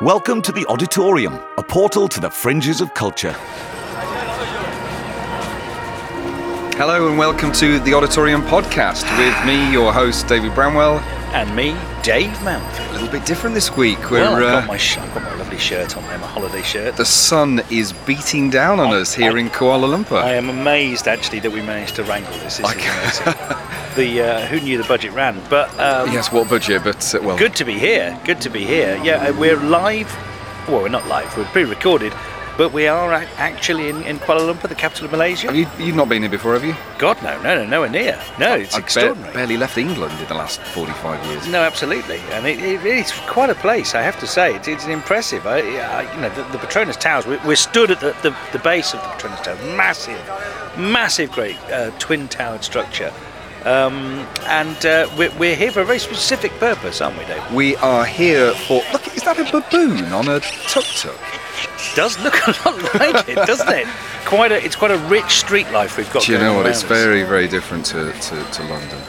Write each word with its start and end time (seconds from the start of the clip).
Welcome 0.00 0.42
to 0.42 0.52
the 0.52 0.64
Auditorium, 0.66 1.34
a 1.56 1.62
portal 1.62 2.06
to 2.08 2.20
the 2.20 2.30
fringes 2.30 2.80
of 2.80 2.94
culture. 2.94 3.32
Hello 6.76 7.08
and 7.08 7.18
welcome 7.18 7.50
to 7.54 7.80
the 7.80 7.94
Auditorium 7.94 8.42
podcast 8.42 9.02
with 9.18 9.46
me, 9.46 9.72
your 9.72 9.92
host, 9.92 10.28
David 10.28 10.54
Bramwell. 10.54 10.98
And 11.34 11.54
me, 11.56 11.76
Dave 12.04 12.30
Mount. 12.44 12.64
A 12.90 12.92
little 12.92 13.08
bit 13.08 13.26
different 13.26 13.54
this 13.54 13.76
week. 13.76 13.98
We're, 14.10 14.20
Well, 14.20 14.34
I've 14.36 14.42
got, 14.42 14.64
uh, 14.64 14.66
my 14.68 14.76
sh- 14.76 14.98
I've 14.98 15.12
got 15.14 15.24
my 15.24 15.34
lovely 15.34 15.58
shirt 15.58 15.96
on 15.96 16.04
there, 16.04 16.18
my 16.18 16.26
holiday 16.28 16.62
shirt. 16.62 16.96
the 16.96 17.04
sun 17.04 17.60
is 17.70 17.92
beating 17.92 18.50
down 18.50 18.78
on 18.78 18.94
us 18.94 19.12
here 19.14 19.36
in 19.36 19.50
Kuala 19.50 19.88
Lumpur. 19.92 20.22
I 20.22 20.34
am 20.34 20.48
amazed 20.48 21.08
actually 21.08 21.40
that 21.40 21.50
we 21.50 21.60
managed 21.62 21.96
to 21.96 22.04
wrangle 22.04 22.32
this. 22.38 22.58
This 22.58 22.66
I 22.66 22.74
is 22.74 23.20
amazing. 23.20 23.34
the 23.98 24.22
uh, 24.22 24.46
who 24.46 24.60
knew 24.60 24.78
the 24.78 24.88
budget 24.88 25.12
ran, 25.12 25.42
but 25.50 25.68
um, 25.78 26.10
yes, 26.12 26.32
what 26.32 26.48
budget? 26.48 26.84
But 26.84 27.14
uh, 27.14 27.20
well, 27.20 27.36
good 27.36 27.56
to 27.56 27.64
be 27.64 27.78
here. 27.78 28.18
Good 28.24 28.40
to 28.42 28.48
be 28.50 28.64
here. 28.64 28.98
Yeah, 29.02 29.28
uh, 29.28 29.38
we're 29.38 29.56
live. 29.56 30.10
Well, 30.68 30.82
we're 30.82 30.88
not 30.88 31.06
live. 31.08 31.36
We're 31.36 31.44
pre-recorded, 31.46 32.12
but 32.56 32.72
we 32.72 32.86
are 32.86 33.12
actually 33.12 33.88
in, 33.88 34.02
in 34.04 34.18
Kuala 34.20 34.40
Lumpur, 34.52 34.68
the 34.68 34.76
capital 34.76 35.06
of 35.06 35.10
Malaysia. 35.12 35.48
Have 35.48 35.56
you 35.56 35.66
you've 35.84 35.96
not 35.96 36.08
been 36.08 36.22
here 36.22 36.30
before, 36.30 36.52
have 36.54 36.64
you? 36.64 36.76
God, 36.98 37.20
no, 37.24 37.42
no, 37.42 37.56
no, 37.56 37.66
nowhere 37.66 37.88
near. 37.88 38.22
No, 38.38 38.54
it's 38.54 38.74
I've 38.76 38.86
ba- 39.16 39.32
barely 39.32 39.56
left 39.56 39.76
England 39.76 40.12
in 40.20 40.28
the 40.28 40.34
last 40.34 40.60
45 40.60 41.26
years. 41.26 41.48
No, 41.48 41.62
absolutely, 41.62 42.18
and 42.32 42.46
it, 42.46 42.60
it, 42.60 42.86
it's 42.86 43.12
quite 43.20 43.50
a 43.50 43.54
place. 43.56 43.94
I 43.96 44.02
have 44.02 44.18
to 44.20 44.26
say, 44.28 44.54
it's, 44.54 44.68
it's 44.68 44.86
impressive. 44.86 45.44
I, 45.46 45.58
I, 45.60 46.14
you 46.14 46.20
know, 46.20 46.28
the, 46.30 46.42
the 46.52 46.58
Petronas 46.58 46.98
Towers. 47.00 47.26
We're, 47.26 47.44
we're 47.44 47.56
stood 47.56 47.90
at 47.90 47.98
the, 48.00 48.14
the, 48.22 48.36
the 48.52 48.60
base 48.60 48.94
of 48.94 49.00
the 49.00 49.08
Petronas 49.08 49.42
Towers, 49.42 49.60
massive, 49.76 50.20
massive, 50.78 51.32
great 51.32 51.56
uh, 51.72 51.90
twin-towered 51.98 52.62
structure, 52.62 53.12
um, 53.64 54.26
and 54.46 54.86
uh, 54.86 55.08
we're, 55.16 55.30
we're 55.38 55.56
here 55.56 55.72
for 55.72 55.80
a 55.80 55.84
very 55.84 55.98
specific 55.98 56.52
purpose, 56.58 57.00
aren't 57.00 57.18
we, 57.18 57.24
Dave? 57.24 57.52
We 57.52 57.76
are 57.76 58.04
here 58.04 58.52
for. 58.52 58.82
Look, 58.92 59.06
is 59.16 59.22
that 59.24 59.38
a 59.38 59.44
baboon 59.44 60.12
on 60.12 60.28
a 60.28 60.40
tuk 60.40 60.84
tuk? 60.84 61.18
Does 61.94 62.18
look 62.20 62.34
a 62.46 62.54
lot 62.64 62.94
like 62.94 63.28
it, 63.28 63.34
doesn't 63.34 63.68
it? 63.68 63.86
Quite 64.24 64.52
a, 64.52 64.62
it's 64.62 64.76
quite 64.76 64.90
a 64.90 64.98
rich 65.08 65.38
street 65.38 65.70
life 65.70 65.96
we've 65.96 66.12
got. 66.12 66.24
Do 66.24 66.32
you 66.32 66.38
know 66.38 66.54
what? 66.54 66.66
It's 66.66 66.84
us. 66.84 66.88
very, 66.88 67.22
very 67.22 67.48
different 67.48 67.86
to, 67.86 68.12
to, 68.12 68.44
to 68.44 68.62
London. 68.64 69.00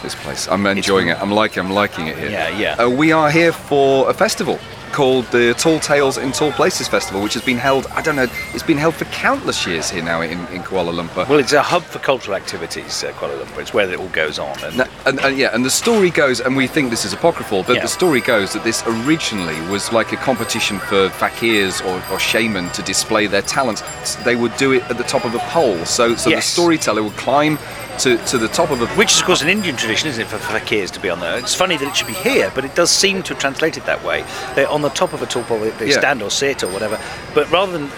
This 0.00 0.14
place. 0.14 0.46
I'm 0.48 0.64
enjoying 0.64 1.08
it. 1.08 1.20
I'm 1.20 1.32
liking. 1.32 1.64
I'm 1.64 1.72
liking 1.72 2.06
it 2.06 2.16
here. 2.16 2.30
Yeah, 2.30 2.56
yeah. 2.56 2.74
Uh, 2.74 2.88
we 2.88 3.10
are 3.10 3.30
here 3.30 3.52
for 3.52 4.08
a 4.08 4.14
festival 4.14 4.60
called 4.92 5.24
the 5.26 5.54
Tall 5.54 5.78
Tales 5.80 6.18
in 6.18 6.32
Tall 6.32 6.52
Places 6.52 6.88
Festival, 6.88 7.22
which 7.22 7.34
has 7.34 7.42
been 7.44 7.56
held. 7.56 7.86
I 7.88 8.02
don't 8.02 8.16
know. 8.16 8.26
It's 8.54 8.62
been 8.62 8.78
held 8.78 8.94
for 8.94 9.04
countless 9.06 9.66
years 9.66 9.90
here 9.90 10.02
now 10.02 10.20
in, 10.20 10.30
in 10.48 10.62
Kuala 10.62 10.92
Lumpur. 10.92 11.28
Well, 11.28 11.38
it's 11.38 11.52
a 11.52 11.62
hub 11.62 11.82
for 11.82 11.98
cultural 11.98 12.36
activities, 12.36 13.04
uh, 13.04 13.12
Kuala 13.12 13.42
Lumpur. 13.42 13.60
It's 13.60 13.72
where 13.74 13.88
it 13.90 13.98
all 13.98 14.08
goes 14.08 14.38
on, 14.38 14.56
and 14.64 14.76
Now- 14.78 14.86
and, 15.06 15.18
and 15.20 15.36
yeah, 15.38 15.50
and 15.54 15.64
the 15.64 15.70
story 15.70 16.10
goes, 16.10 16.40
and 16.40 16.56
we 16.56 16.66
think 16.66 16.90
this 16.90 17.04
is 17.04 17.12
apocryphal, 17.12 17.62
but 17.64 17.76
Yeah. 17.76 17.82
the 17.82 17.88
story 17.88 18.20
goes 18.20 18.52
that 18.52 18.64
this 18.64 18.82
originally 18.86 19.58
was 19.70 19.92
like 19.92 20.12
a 20.12 20.16
competition 20.16 20.78
for 20.78 21.08
fakirs 21.10 21.84
or, 21.86 22.02
or 22.12 22.18
shaman 22.18 22.70
to 22.70 22.82
display 22.82 23.26
their 23.26 23.42
talents. 23.42 23.82
They 24.24 24.36
would 24.36 24.56
do 24.56 24.72
it 24.72 24.82
at 24.90 24.98
the 24.98 25.04
top 25.04 25.24
of 25.24 25.34
a 25.34 25.38
pole, 25.50 25.84
so 25.84 26.14
so 26.16 26.30
the 26.30 26.40
storyteller 26.42 27.02
would 27.02 27.16
climb 27.16 27.58
to, 28.00 28.16
to 28.26 28.38
the 28.38 28.48
top 28.48 28.70
of 28.70 28.80
a 28.80 28.86
Which 28.96 29.12
is, 29.12 29.20
of 29.20 29.26
course, 29.26 29.42
an 29.42 29.48
Indian 29.48 29.76
tradition, 29.76 30.08
isn't 30.08 30.22
it, 30.24 30.28
for 30.28 30.38
fakirs 30.38 30.90
to 30.92 31.00
be 31.00 31.10
on 31.10 31.20
there? 31.20 31.38
It's 31.38 31.54
funny 31.54 31.76
that 31.76 31.86
it 31.86 31.94
should 31.96 32.06
be 32.06 32.14
here, 32.14 32.50
but 32.54 32.64
it 32.64 32.74
does 32.74 32.90
seem 32.90 33.22
to 33.24 33.34
have 33.34 33.38
translated 33.40 33.84
that 33.84 34.02
way. 34.04 34.24
They're 34.54 34.68
on 34.68 34.82
the 34.82 34.88
top 34.90 35.12
of 35.12 35.22
a 35.22 35.26
tall 35.26 35.42
pole, 35.44 35.58
they- 35.60 35.70
they 35.70 35.88
Yeah. 35.90 35.98
stand 35.98 36.22
or 36.22 36.30
sit 36.30 36.62
or 36.62 36.68
whatever, 36.68 36.98
but 37.34 37.50
rather 37.50 37.72
than 37.72 37.90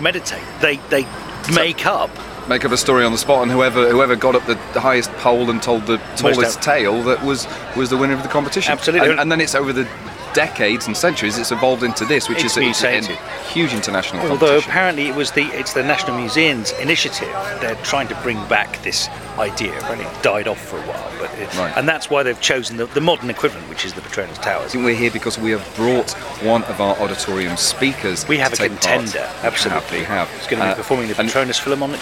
meditate, 0.00 0.42
they, 0.60 0.76
they 0.88 1.06
make 1.54 1.86
up. 1.86 2.10
make 2.48 2.64
up 2.64 2.72
a 2.72 2.76
story 2.76 3.04
on 3.04 3.12
the 3.12 3.18
spot, 3.18 3.42
and 3.42 3.50
whoever 3.52 3.90
whoever 3.90 4.16
got 4.16 4.34
up 4.34 4.44
the, 4.46 4.58
the 4.72 4.80
highest 4.80 5.10
pole 5.18 5.48
and 5.50 5.62
told 5.62 5.86
the 5.86 5.98
tallest 6.16 6.60
tale 6.62 7.02
that 7.02 7.22
was 7.24 7.46
was 7.76 7.90
the 7.90 7.96
winner 7.96 8.14
of 8.14 8.22
the 8.22 8.28
competition. 8.28 8.72
Absolutely. 8.72 9.10
and, 9.10 9.20
and 9.20 9.30
then 9.32 9.40
it's 9.40 9.54
over 9.54 9.72
the 9.72 9.86
decades 10.34 10.86
and 10.86 10.96
centuries 10.96 11.38
it's 11.38 11.52
evolved 11.52 11.82
into 11.82 12.04
this, 12.04 12.28
which 12.28 12.44
It's 12.44 12.56
is 12.56 12.82
a, 12.84 12.88
a 13.12 13.16
huge 13.52 13.72
international 13.72 14.30
Although 14.30 14.58
apparently 14.58 15.08
it 15.08 15.14
was 15.14 15.30
the 15.32 15.42
it's 15.58 15.72
the 15.72 15.82
National 15.82 16.16
Museum's 16.16 16.72
initiative. 16.72 17.28
They're 17.60 17.74
trying 17.82 18.08
to 18.08 18.14
bring 18.22 18.36
back 18.48 18.82
this 18.82 19.08
idea. 19.38 19.76
Apparently 19.78 20.06
it 20.06 20.22
died 20.22 20.46
off 20.48 20.60
for 20.60 20.76
a 20.78 20.82
while, 20.82 21.10
but 21.18 21.30
it, 21.38 21.48
Right. 21.56 21.72
and 21.76 21.88
that's 21.88 22.10
why 22.10 22.22
they've 22.22 22.40
chosen 22.40 22.76
the, 22.76 22.86
the 22.86 23.00
modern 23.00 23.30
equivalent, 23.30 23.68
which 23.68 23.84
is 23.84 23.92
the 23.94 24.00
Petronas 24.02 24.40
Towers. 24.42 24.74
we're 24.74 24.94
here 24.94 25.10
because 25.10 25.38
we 25.38 25.50
have 25.50 25.66
brought 25.76 26.10
one 26.42 26.62
of 26.64 26.80
our 26.80 26.94
auditorium 26.98 27.56
speakers. 27.56 28.26
We 28.28 28.38
have 28.38 28.52
a 28.52 28.56
contender, 28.56 29.18
part. 29.18 29.44
absolutely. 29.44 29.98
We 30.00 30.04
have. 30.04 30.28
It's 30.36 30.46
going 30.46 30.60
to 30.60 30.66
be 30.66 30.72
Uh, 30.72 30.74
performing 30.74 31.08
the 31.08 31.18
and, 31.18 31.28
Petronas 31.28 31.58
Philharmonic. 31.60 32.00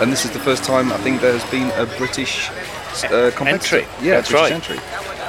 and 0.00 0.12
this 0.12 0.24
is 0.24 0.30
the 0.32 0.38
first 0.40 0.62
time 0.64 0.92
I 0.92 0.98
think 0.98 1.20
there 1.20 1.32
has 1.32 1.44
been 1.50 1.70
a 1.72 1.86
British 1.98 2.50
uh, 2.50 3.30
competitor. 3.34 3.78
Entry. 3.78 3.86
Yeah, 4.02 4.16
That's 4.16 4.30
British 4.30 4.50
right. 4.50 4.52
entry. 4.52 4.78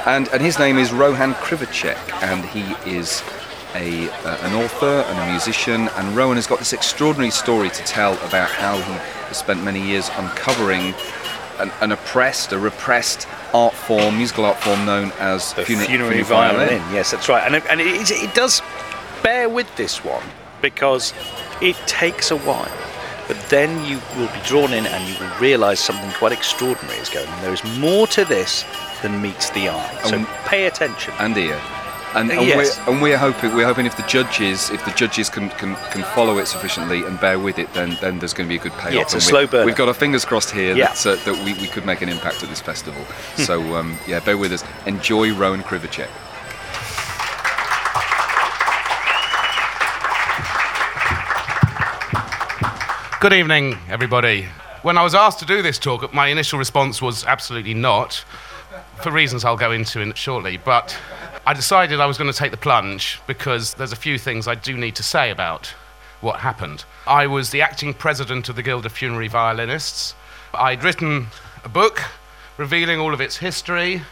And 0.06 0.28
and 0.28 0.40
his 0.40 0.58
name 0.58 0.78
is 0.78 0.92
Rohan 0.92 1.34
Kriwaczek, 1.34 2.22
and 2.22 2.44
he 2.44 2.62
is 2.88 3.22
a 3.74 4.08
uh, 4.24 4.46
an 4.46 4.54
author 4.54 5.04
and 5.08 5.18
a 5.18 5.30
musician. 5.32 5.88
And 5.96 6.16
Rohan 6.16 6.36
has 6.36 6.46
got 6.46 6.60
this 6.60 6.72
extraordinary 6.72 7.32
story 7.32 7.70
to 7.70 7.82
tell 7.84 8.14
about 8.24 8.48
how 8.48 8.76
he 8.80 9.34
spent 9.34 9.64
many 9.64 9.84
years 9.84 10.08
uncovering 10.16 10.94
an, 11.58 11.72
an 11.80 11.92
oppressed, 11.92 12.52
a 12.52 12.58
repressed 12.58 13.26
art 13.52 13.74
form, 13.74 14.16
musical 14.16 14.44
art 14.44 14.58
form 14.58 14.84
known 14.86 15.10
as 15.18 15.52
The 15.54 15.62
funi- 15.62 15.86
funerary 15.86 16.22
violin. 16.22 16.82
Yes, 16.92 17.10
that's 17.10 17.28
right. 17.28 17.44
And, 17.44 17.56
it, 17.56 17.64
and 17.68 17.80
it, 17.80 18.10
it 18.10 18.34
does 18.34 18.62
bear 19.22 19.48
with 19.48 19.74
this 19.76 20.04
one 20.04 20.22
because 20.62 21.12
it 21.60 21.76
takes 21.86 22.30
a 22.30 22.36
while. 22.36 22.70
But 23.26 23.40
then 23.48 23.84
you 23.84 24.00
will 24.16 24.28
be 24.28 24.40
drawn 24.44 24.72
in 24.72 24.86
and 24.86 25.08
you 25.08 25.18
will 25.18 25.34
realise 25.40 25.80
something 25.80 26.10
quite 26.12 26.30
extraordinary 26.32 26.98
is 27.00 27.08
going 27.08 27.28
on. 27.28 27.42
There 27.42 27.52
is 27.52 27.64
more 27.78 28.06
to 28.08 28.24
this 28.24 28.64
than 29.02 29.20
meets 29.22 29.50
the 29.50 29.68
eye. 29.68 30.00
So 30.04 30.16
Um, 30.16 30.26
pay 30.46 30.66
attention. 30.66 31.12
and 31.18 31.36
ear. 31.36 31.60
And, 32.14 32.30
and, 32.30 32.46
Yes. 32.46 32.80
we're, 32.86 32.92
and 32.94 33.02
we're 33.02 33.18
hoping 33.18 33.54
we're 33.54 33.66
hoping 33.66 33.84
if 33.84 33.96
the 33.98 34.02
judges 34.04 34.70
if 34.70 34.82
the 34.86 34.90
judges 34.92 35.28
can, 35.28 35.50
can, 35.50 35.76
can 35.92 36.02
follow 36.14 36.38
it 36.38 36.46
sufficiently 36.46 37.02
and 37.04 37.20
bear 37.20 37.38
with 37.38 37.58
it, 37.58 37.70
then 37.74 37.98
then 38.00 38.18
there's 38.20 38.32
going 38.32 38.48
to 38.48 38.52
be 38.54 38.56
a 38.58 38.62
good 38.62 38.72
payoff. 38.78 38.94
Yeah, 38.94 39.02
it's 39.02 39.12
a 39.12 39.16
we- 39.18 39.20
slow 39.32 39.46
burner. 39.46 39.66
We've 39.66 39.76
got 39.76 39.88
our 39.88 39.94
fingers 39.94 40.24
crossed 40.24 40.50
here 40.50 40.74
Yeah. 40.74 40.94
that 40.94 41.06
uh, 41.06 41.16
that 41.26 41.44
we, 41.44 41.52
we 41.54 41.66
could 41.66 41.84
make 41.84 42.00
an 42.00 42.08
impact 42.08 42.42
at 42.42 42.48
this 42.48 42.60
festival. 42.60 43.04
so 43.36 43.60
um, 43.76 43.98
yeah, 44.06 44.20
bear 44.20 44.38
with 44.38 44.52
us. 44.52 44.64
Enjoy 44.86 45.34
Rohan 45.34 45.62
Kriwaczek. 45.62 46.08
Good 53.20 53.32
evening, 53.32 53.78
everybody. 53.88 54.46
When 54.82 54.96
I 54.98 55.02
was 55.02 55.14
asked 55.14 55.38
to 55.40 55.46
do 55.46 55.62
this 55.62 55.78
talk, 55.78 56.12
my 56.14 56.28
initial 56.28 56.58
response 56.58 57.00
was 57.02 57.24
absolutely 57.24 57.74
not, 57.74 58.24
for 59.02 59.10
reasons 59.10 59.44
I'll 59.44 59.56
go 59.56 59.72
into 59.72 60.00
in 60.00 60.12
shortly. 60.14 60.56
But 60.56 60.96
I 61.46 61.54
decided 61.54 62.00
I 62.00 62.06
was 62.06 62.18
going 62.18 62.30
to 62.30 62.36
take 62.36 62.50
the 62.50 62.56
plunge 62.56 63.20
because 63.26 63.74
there's 63.74 63.92
a 63.92 63.96
few 63.96 64.18
things 64.18 64.48
I 64.48 64.54
do 64.54 64.76
need 64.76 64.96
to 64.96 65.02
say 65.02 65.30
about 65.30 65.74
what 66.20 66.40
happened. 66.40 66.84
I 67.06 67.26
was 67.26 67.50
the 67.50 67.62
acting 67.62 67.94
president 67.94 68.48
of 68.48 68.56
the 68.56 68.62
Guild 68.62 68.86
of 68.86 68.92
Funerary 68.92 69.28
Violinists. 69.28 70.14
I'd 70.54 70.82
written 70.82 71.28
a 71.64 71.68
book 71.68 72.02
revealing 72.56 72.98
all 72.98 73.12
of 73.12 73.20
its 73.20 73.36
history. 73.36 74.02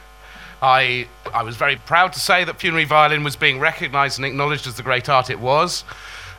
I, 0.63 1.09
I 1.33 1.43
was 1.43 1.57
very 1.57 1.77
proud 1.77 2.13
to 2.13 2.21
say 2.21 2.45
that 2.45 2.61
funerary 2.61 2.85
violin 2.85 3.25
was 3.25 3.37
being 3.37 3.59
recognized 3.59 4.19
and 4.19 4.27
acknowledged 4.27 4.67
as 4.67 4.77
the 4.77 4.83
great 4.83 5.09
art 5.09 5.31
it 5.31 5.41
was, 5.41 5.85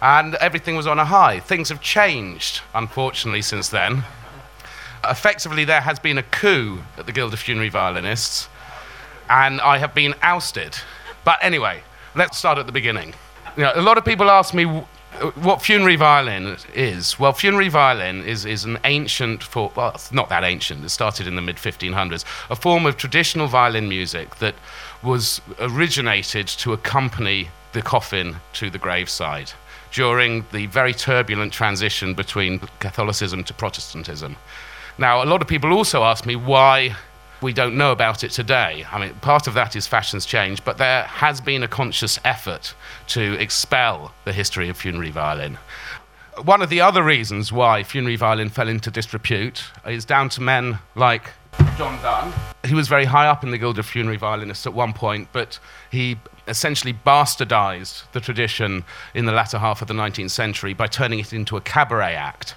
and 0.01 0.35
everything 0.35 0.75
was 0.75 0.87
on 0.87 0.99
a 0.99 1.05
high. 1.05 1.39
Things 1.39 1.69
have 1.69 1.81
changed, 1.81 2.61
unfortunately, 2.73 3.41
since 3.41 3.69
then. 3.69 4.03
Effectively, 5.09 5.65
there 5.65 5.81
has 5.81 5.99
been 5.99 6.17
a 6.17 6.23
coup 6.23 6.79
at 6.97 7.05
the 7.05 7.11
Guild 7.11 7.33
of 7.33 7.39
Funerary 7.39 7.69
Violinists, 7.69 8.49
and 9.29 9.61
I 9.61 9.77
have 9.77 9.93
been 9.93 10.13
ousted. 10.21 10.77
But 11.23 11.39
anyway, 11.41 11.81
let's 12.15 12.37
start 12.37 12.57
at 12.57 12.65
the 12.65 12.71
beginning. 12.71 13.13
You 13.57 13.63
know, 13.63 13.71
a 13.75 13.81
lot 13.81 13.97
of 13.97 14.05
people 14.05 14.29
ask 14.29 14.53
me 14.53 14.65
what 15.35 15.61
funerary 15.61 15.95
violin 15.95 16.57
is. 16.73 17.17
Well, 17.19 17.33
funerary 17.33 17.69
violin 17.69 18.23
is, 18.23 18.45
is 18.45 18.65
an 18.65 18.77
ancient 18.83 19.43
form, 19.43 19.71
well, 19.75 19.91
it's 19.95 20.11
not 20.11 20.29
that 20.29 20.43
ancient, 20.43 20.83
it 20.83 20.89
started 20.89 21.27
in 21.27 21.35
the 21.35 21.41
mid 21.41 21.55
1500s, 21.55 22.25
a 22.49 22.55
form 22.55 22.85
of 22.85 22.97
traditional 22.97 23.47
violin 23.47 23.87
music 23.87 24.35
that 24.37 24.55
was 25.01 25.41
originated 25.59 26.47
to 26.47 26.73
accompany 26.73 27.49
the 27.71 27.81
coffin 27.81 28.37
to 28.53 28.69
the 28.69 28.77
graveside 28.77 29.51
during 29.91 30.45
the 30.51 30.65
very 30.67 30.93
turbulent 30.93 31.53
transition 31.53 32.13
between 32.13 32.59
Catholicism 32.79 33.43
to 33.45 33.53
Protestantism. 33.53 34.35
Now, 34.97 35.21
a 35.21 35.25
lot 35.25 35.41
of 35.41 35.47
people 35.47 35.73
also 35.73 36.03
ask 36.03 36.25
me 36.25 36.37
why 36.37 36.95
we 37.41 37.51
don't 37.51 37.75
know 37.75 37.91
about 37.91 38.23
it 38.23 38.31
today. 38.31 38.85
I 38.89 38.99
mean, 38.99 39.13
part 39.15 39.45
of 39.45 39.53
that 39.55 39.75
is 39.75 39.87
fashion's 39.87 40.25
change, 40.25 40.63
but 40.63 40.77
there 40.77 41.03
has 41.03 41.41
been 41.41 41.63
a 41.63 41.67
conscious 41.67 42.17
effort 42.23 42.73
to 43.07 43.33
expel 43.33 44.13
the 44.23 44.31
history 44.31 44.69
of 44.69 44.77
funerary 44.77 45.11
violin. 45.11 45.57
One 46.43 46.61
of 46.61 46.69
the 46.69 46.79
other 46.79 47.03
reasons 47.03 47.51
why 47.51 47.83
funerary 47.83 48.15
violin 48.15 48.49
fell 48.49 48.69
into 48.69 48.89
disrepute 48.89 49.65
is 49.85 50.05
down 50.05 50.29
to 50.29 50.41
men 50.41 50.79
like 50.95 51.31
John 51.77 52.01
Dunn. 52.01 52.33
He 52.65 52.73
was 52.73 52.87
very 52.87 53.05
high 53.05 53.27
up 53.27 53.43
in 53.43 53.51
the 53.51 53.57
Guild 53.57 53.77
of 53.77 53.85
Funerary 53.85 54.17
Violinists 54.17 54.65
at 54.65 54.73
one 54.73 54.93
point, 54.93 55.27
but 55.33 55.59
he 55.91 56.17
essentially 56.47 56.93
bastardized 56.93 58.03
the 58.13 58.21
tradition 58.21 58.83
in 59.13 59.25
the 59.25 59.31
latter 59.31 59.59
half 59.59 59.81
of 59.81 59.87
the 59.87 59.93
19th 59.93 60.31
century 60.31 60.73
by 60.73 60.87
turning 60.87 61.19
it 61.19 61.33
into 61.33 61.57
a 61.57 61.61
cabaret 61.61 62.15
act. 62.15 62.55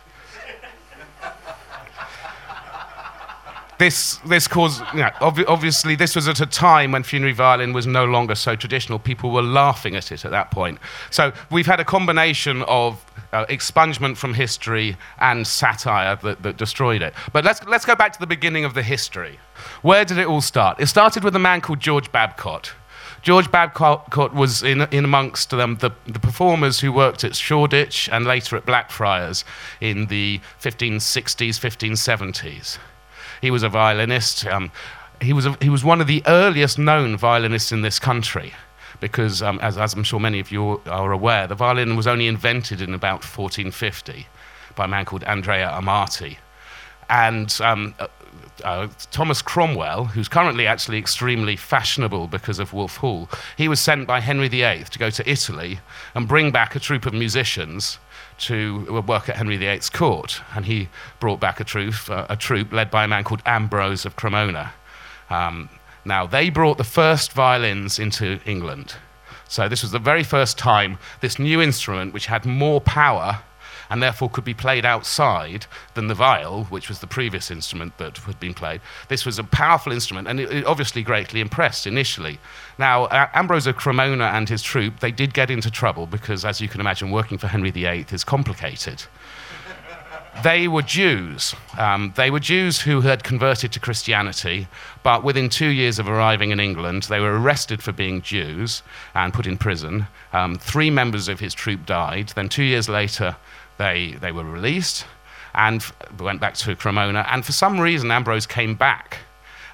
This, 3.78 4.16
this 4.26 4.48
caused, 4.48 4.82
you 4.92 5.00
know, 5.00 5.10
ob- 5.20 5.44
obviously, 5.46 5.94
this 5.94 6.16
was 6.16 6.28
at 6.28 6.40
a 6.40 6.46
time 6.46 6.92
when 6.92 7.02
funerary 7.02 7.32
violin 7.32 7.72
was 7.72 7.86
no 7.86 8.04
longer 8.04 8.34
so 8.34 8.56
traditional. 8.56 8.98
People 8.98 9.30
were 9.30 9.42
laughing 9.42 9.94
at 9.94 10.10
it 10.10 10.24
at 10.24 10.30
that 10.32 10.50
point. 10.50 10.78
So 11.10 11.32
we've 11.50 11.66
had 11.66 11.78
a 11.78 11.84
combination 11.84 12.62
of 12.64 13.04
uh, 13.32 13.46
expungement 13.46 14.16
from 14.16 14.34
history 14.34 14.96
and 15.18 15.46
satire 15.46 16.16
that, 16.16 16.42
that 16.42 16.56
destroyed 16.56 17.02
it. 17.02 17.14
But 17.32 17.44
let's, 17.44 17.64
let's 17.66 17.84
go 17.84 17.94
back 17.94 18.12
to 18.14 18.20
the 18.20 18.26
beginning 18.26 18.64
of 18.64 18.74
the 18.74 18.82
history. 18.82 19.38
Where 19.82 20.04
did 20.04 20.18
it 20.18 20.26
all 20.26 20.40
start? 20.40 20.80
It 20.80 20.86
started 20.86 21.22
with 21.22 21.36
a 21.36 21.40
man 21.40 21.60
called 21.60 21.80
George 21.80 22.10
Babcock. 22.10 22.68
George 23.22 23.50
Babcock 23.50 24.14
was 24.32 24.62
in, 24.62 24.82
in 24.92 25.04
amongst 25.04 25.50
them, 25.50 25.76
the, 25.76 25.90
the 26.06 26.20
performers 26.20 26.80
who 26.80 26.92
worked 26.92 27.24
at 27.24 27.34
Shoreditch 27.34 28.08
and 28.10 28.24
later 28.24 28.56
at 28.56 28.64
Blackfriars 28.64 29.44
in 29.80 30.06
the 30.06 30.40
1560s, 30.60 31.58
1570s. 31.58 32.78
He 33.40 33.50
was 33.50 33.62
a 33.62 33.68
violinist. 33.68 34.46
Um, 34.46 34.70
he, 35.20 35.32
was 35.32 35.46
a, 35.46 35.56
he 35.60 35.68
was 35.68 35.84
one 35.84 36.00
of 36.00 36.06
the 36.06 36.22
earliest 36.26 36.78
known 36.78 37.16
violinists 37.16 37.72
in 37.72 37.82
this 37.82 37.98
country 37.98 38.52
because, 39.00 39.42
um, 39.42 39.58
as, 39.60 39.78
as 39.78 39.94
I'm 39.94 40.04
sure 40.04 40.20
many 40.20 40.40
of 40.40 40.50
you 40.50 40.80
are 40.86 41.12
aware, 41.12 41.46
the 41.46 41.54
violin 41.54 41.96
was 41.96 42.06
only 42.06 42.26
invented 42.26 42.80
in 42.80 42.94
about 42.94 43.24
1450 43.24 44.26
by 44.74 44.84
a 44.84 44.88
man 44.88 45.04
called 45.04 45.24
Andrea 45.24 45.70
Amati. 45.70 46.38
And 47.10 47.56
um, 47.62 47.94
uh, 47.98 48.06
uh, 48.64 48.88
Thomas 49.10 49.40
Cromwell, 49.40 50.06
who's 50.06 50.28
currently 50.28 50.66
actually 50.66 50.98
extremely 50.98 51.56
fashionable 51.56 52.28
because 52.28 52.58
of 52.58 52.72
Wolf 52.72 52.96
Hall, 52.98 53.28
he 53.56 53.68
was 53.68 53.80
sent 53.80 54.06
by 54.06 54.20
Henry 54.20 54.48
VIII 54.48 54.84
to 54.84 54.98
go 54.98 55.10
to 55.10 55.30
Italy 55.30 55.80
and 56.14 56.28
bring 56.28 56.50
back 56.50 56.74
a 56.74 56.80
troupe 56.80 57.06
of 57.06 57.14
musicians 57.14 57.98
to 58.38 59.02
work 59.06 59.28
at 59.28 59.36
Henry 59.36 59.56
VIII's 59.56 59.90
court. 59.90 60.40
And 60.54 60.66
he 60.66 60.88
brought 61.20 61.40
back 61.40 61.60
a 61.60 61.64
troop, 61.64 61.94
uh, 62.08 62.26
a 62.28 62.36
troupe 62.36 62.72
led 62.72 62.90
by 62.90 63.04
a 63.04 63.08
man 63.08 63.24
called 63.24 63.42
Ambrose 63.44 64.04
of 64.04 64.16
Cremona. 64.16 64.72
Um, 65.30 65.68
now, 66.04 66.26
they 66.26 66.48
brought 66.48 66.78
the 66.78 66.84
first 66.84 67.32
violins 67.32 67.98
into 67.98 68.40
England. 68.46 68.94
So, 69.48 69.68
this 69.68 69.82
was 69.82 69.92
the 69.92 69.98
very 69.98 70.22
first 70.22 70.58
time 70.58 70.98
this 71.20 71.38
new 71.38 71.60
instrument, 71.60 72.14
which 72.14 72.26
had 72.26 72.44
more 72.46 72.80
power 72.80 73.40
and 73.90 74.02
therefore 74.02 74.28
could 74.30 74.44
be 74.44 74.54
played 74.54 74.84
outside 74.84 75.66
than 75.94 76.08
the 76.08 76.14
viol, 76.14 76.64
which 76.64 76.88
was 76.88 77.00
the 77.00 77.06
previous 77.06 77.50
instrument 77.50 77.96
that 77.98 78.18
had 78.18 78.40
been 78.40 78.54
played. 78.54 78.80
This 79.08 79.24
was 79.24 79.38
a 79.38 79.44
powerful 79.44 79.92
instrument, 79.92 80.28
and 80.28 80.40
it, 80.40 80.50
it 80.52 80.66
obviously 80.66 81.02
greatly 81.02 81.40
impressed 81.40 81.86
initially. 81.86 82.38
Now, 82.78 83.04
uh, 83.04 83.28
Ambrose 83.34 83.66
of 83.66 83.76
Cremona 83.76 84.26
and 84.26 84.48
his 84.48 84.62
troupe, 84.62 85.00
they 85.00 85.12
did 85.12 85.34
get 85.34 85.50
into 85.50 85.70
trouble 85.70 86.06
because, 86.06 86.44
as 86.44 86.60
you 86.60 86.68
can 86.68 86.80
imagine, 86.80 87.10
working 87.10 87.38
for 87.38 87.48
Henry 87.48 87.70
VIII 87.70 88.06
is 88.10 88.24
complicated 88.24 89.04
they 90.42 90.68
were 90.68 90.82
Jews. 90.82 91.54
Um, 91.76 92.12
they 92.16 92.30
were 92.30 92.40
Jews 92.40 92.80
who 92.80 93.00
had 93.00 93.24
converted 93.24 93.72
to 93.72 93.80
Christianity, 93.80 94.68
but 95.02 95.24
within 95.24 95.48
two 95.48 95.68
years 95.68 95.98
of 95.98 96.08
arriving 96.08 96.50
in 96.50 96.60
England, 96.60 97.04
they 97.04 97.20
were 97.20 97.40
arrested 97.40 97.82
for 97.82 97.92
being 97.92 98.22
Jews 98.22 98.82
and 99.14 99.34
put 99.34 99.46
in 99.46 99.58
prison. 99.58 100.06
Um, 100.32 100.56
three 100.58 100.90
members 100.90 101.28
of 101.28 101.40
his 101.40 101.54
troop 101.54 101.86
died. 101.86 102.28
Then, 102.34 102.48
two 102.48 102.62
years 102.62 102.88
later, 102.88 103.36
they, 103.78 104.16
they 104.20 104.32
were 104.32 104.44
released 104.44 105.06
and 105.54 105.84
went 106.18 106.40
back 106.40 106.54
to 106.54 106.76
Cremona. 106.76 107.26
And 107.30 107.44
for 107.44 107.52
some 107.52 107.80
reason, 107.80 108.10
Ambrose 108.10 108.46
came 108.46 108.74
back 108.74 109.18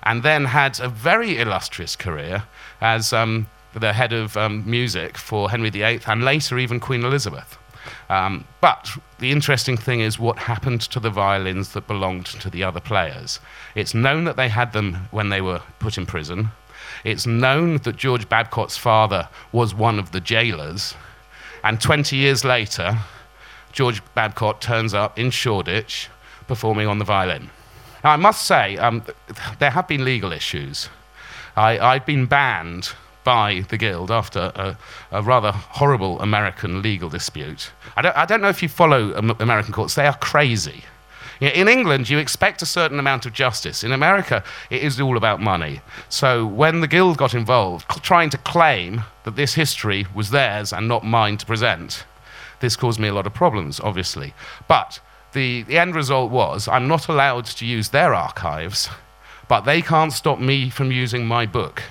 and 0.02 0.22
then 0.22 0.44
had 0.44 0.80
a 0.80 0.88
very 0.88 1.38
illustrious 1.38 1.96
career 1.96 2.44
as 2.80 3.12
um, 3.12 3.48
the 3.72 3.92
head 3.92 4.12
of 4.12 4.36
um, 4.36 4.68
music 4.68 5.18
for 5.18 5.50
Henry 5.50 5.70
VIII 5.70 6.00
and 6.06 6.24
later 6.24 6.58
even 6.58 6.78
Queen 6.80 7.04
Elizabeth. 7.04 7.58
Um, 8.08 8.46
but 8.60 8.90
the 9.18 9.30
interesting 9.30 9.76
thing 9.76 10.00
is 10.00 10.18
what 10.18 10.38
happened 10.38 10.82
to 10.82 11.00
the 11.00 11.10
violins 11.10 11.72
that 11.72 11.86
belonged 11.86 12.26
to 12.26 12.50
the 12.50 12.62
other 12.62 12.80
players. 12.80 13.40
It's 13.74 13.94
known 13.94 14.24
that 14.24 14.36
they 14.36 14.48
had 14.48 14.72
them 14.72 15.08
when 15.10 15.28
they 15.28 15.40
were 15.40 15.62
put 15.78 15.98
in 15.98 16.06
prison. 16.06 16.50
It's 17.02 17.26
known 17.26 17.78
that 17.78 17.96
George 17.96 18.28
Babcock's 18.28 18.76
father 18.76 19.28
was 19.52 19.74
one 19.74 19.98
of 19.98 20.12
the 20.12 20.20
jailers. 20.20 20.94
And 21.62 21.80
20 21.80 22.16
years 22.16 22.44
later, 22.44 22.98
George 23.74 24.00
Babcock 24.14 24.60
turns 24.60 24.94
up 24.94 25.18
in 25.18 25.30
Shoreditch 25.30 26.08
performing 26.46 26.86
on 26.86 26.98
the 26.98 27.04
violin. 27.04 27.50
Now, 28.04 28.12
I 28.12 28.16
must 28.16 28.46
say, 28.46 28.76
um, 28.76 29.02
there 29.58 29.70
have 29.70 29.88
been 29.88 30.04
legal 30.04 30.32
issues. 30.32 30.88
I, 31.56 31.78
I've 31.78 32.06
been 32.06 32.26
banned 32.26 32.92
by 33.24 33.64
the 33.68 33.76
Guild 33.76 34.12
after 34.12 34.52
a, 34.54 34.78
a 35.10 35.22
rather 35.22 35.50
horrible 35.50 36.20
American 36.20 36.82
legal 36.82 37.08
dispute. 37.08 37.72
I 37.96 38.02
don't, 38.02 38.16
I 38.16 38.26
don't 38.26 38.40
know 38.40 38.48
if 38.48 38.62
you 38.62 38.68
follow 38.68 39.12
American 39.40 39.72
courts, 39.72 39.96
they 39.96 40.06
are 40.06 40.16
crazy. 40.18 40.84
In 41.40 41.66
England, 41.66 42.08
you 42.08 42.18
expect 42.18 42.62
a 42.62 42.66
certain 42.66 43.00
amount 43.00 43.26
of 43.26 43.32
justice. 43.32 43.82
In 43.82 43.90
America, 43.90 44.44
it 44.70 44.84
is 44.84 45.00
all 45.00 45.16
about 45.16 45.40
money. 45.40 45.80
So 46.08 46.46
when 46.46 46.80
the 46.80 46.86
Guild 46.86 47.16
got 47.16 47.34
involved, 47.34 47.88
trying 48.04 48.30
to 48.30 48.38
claim 48.38 49.02
that 49.24 49.34
this 49.34 49.54
history 49.54 50.06
was 50.14 50.30
theirs 50.30 50.72
and 50.72 50.86
not 50.86 51.04
mine 51.04 51.38
to 51.38 51.46
present, 51.46 52.04
this 52.64 52.76
caused 52.76 52.98
me 52.98 53.08
a 53.08 53.14
lot 53.14 53.26
of 53.26 53.34
problems, 53.34 53.78
obviously. 53.80 54.32
But 54.66 54.98
the, 55.34 55.62
the 55.64 55.78
end 55.78 55.94
result 55.94 56.30
was 56.30 56.66
I'm 56.66 56.88
not 56.88 57.08
allowed 57.08 57.44
to 57.46 57.66
use 57.66 57.90
their 57.90 58.14
archives, 58.14 58.88
but 59.48 59.60
they 59.62 59.82
can't 59.82 60.12
stop 60.12 60.40
me 60.40 60.70
from 60.70 60.90
using 60.90 61.26
my 61.26 61.44
book 61.44 61.82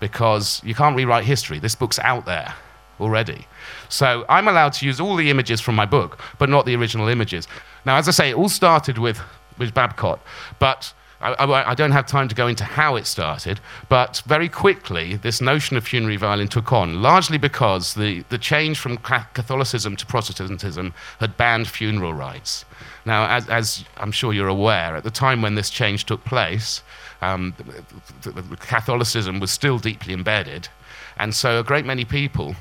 because 0.00 0.60
you 0.64 0.74
can't 0.74 0.96
rewrite 0.96 1.24
history. 1.24 1.58
This 1.60 1.76
book's 1.76 2.00
out 2.00 2.26
there 2.26 2.54
already. 2.98 3.46
So 3.88 4.24
I'm 4.28 4.48
allowed 4.48 4.72
to 4.74 4.86
use 4.86 5.00
all 5.00 5.14
the 5.14 5.30
images 5.30 5.60
from 5.60 5.76
my 5.76 5.86
book, 5.86 6.18
but 6.38 6.48
not 6.48 6.66
the 6.66 6.74
original 6.74 7.08
images. 7.08 7.46
Now, 7.84 7.96
as 7.96 8.08
I 8.08 8.10
say, 8.10 8.30
it 8.30 8.36
all 8.36 8.48
started 8.48 8.98
with, 8.98 9.20
with 9.58 9.72
Babcock, 9.72 10.18
but 10.58 10.92
I, 11.26 11.44
I, 11.44 11.70
I, 11.70 11.74
don't 11.74 11.90
have 11.90 12.06
time 12.06 12.28
to 12.28 12.34
go 12.34 12.46
into 12.46 12.64
how 12.64 12.94
it 12.96 13.06
started, 13.06 13.60
but 13.88 14.22
very 14.26 14.48
quickly 14.48 15.16
this 15.16 15.40
notion 15.40 15.76
of 15.76 15.86
funerary 15.86 16.16
violin 16.16 16.48
took 16.48 16.72
on, 16.72 17.02
largely 17.02 17.38
because 17.38 17.94
the, 17.94 18.22
the 18.28 18.38
change 18.38 18.78
from 18.78 18.96
Catholicism 18.98 19.96
to 19.96 20.06
Protestantism 20.06 20.94
had 21.18 21.36
banned 21.36 21.68
funeral 21.68 22.14
rites. 22.14 22.64
Now, 23.04 23.26
as, 23.28 23.48
as 23.48 23.84
I'm 23.96 24.12
sure 24.12 24.32
you're 24.32 24.48
aware, 24.48 24.96
at 24.96 25.04
the 25.04 25.10
time 25.10 25.42
when 25.42 25.56
this 25.56 25.70
change 25.70 26.04
took 26.04 26.24
place, 26.24 26.82
um, 27.22 27.54
Catholicism 28.60 29.40
was 29.40 29.50
still 29.50 29.78
deeply 29.78 30.14
embedded, 30.14 30.68
and 31.18 31.34
so 31.34 31.58
a 31.58 31.64
great 31.64 31.84
many 31.84 32.04
people 32.04 32.54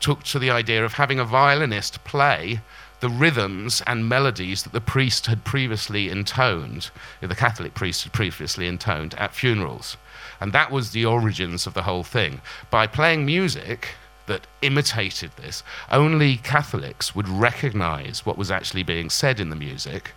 took 0.00 0.22
to 0.24 0.38
the 0.38 0.50
idea 0.50 0.84
of 0.84 0.94
having 0.94 1.20
a 1.20 1.24
violinist 1.24 2.02
play 2.04 2.60
the 3.00 3.08
rhythms 3.08 3.82
and 3.86 4.08
melodies 4.08 4.62
that 4.62 4.72
the 4.72 4.80
priest 4.80 5.26
had 5.26 5.44
previously 5.44 6.10
intoned, 6.10 6.90
the 7.20 7.34
Catholic 7.34 7.74
priest 7.74 8.04
had 8.04 8.12
previously 8.12 8.66
intoned 8.66 9.14
at 9.14 9.34
funerals. 9.34 9.96
And 10.40 10.52
that 10.52 10.70
was 10.70 10.90
the 10.90 11.06
origins 11.06 11.66
of 11.66 11.74
the 11.74 11.82
whole 11.82 12.04
thing. 12.04 12.40
By 12.70 12.86
playing 12.86 13.24
music 13.24 13.94
that 14.26 14.46
imitated 14.62 15.32
this, 15.36 15.62
only 15.90 16.36
Catholics 16.36 17.14
would 17.14 17.28
recognize 17.28 18.24
what 18.24 18.38
was 18.38 18.50
actually 18.50 18.82
being 18.82 19.10
said 19.10 19.40
in 19.40 19.50
the 19.50 19.56
music. 19.56 20.12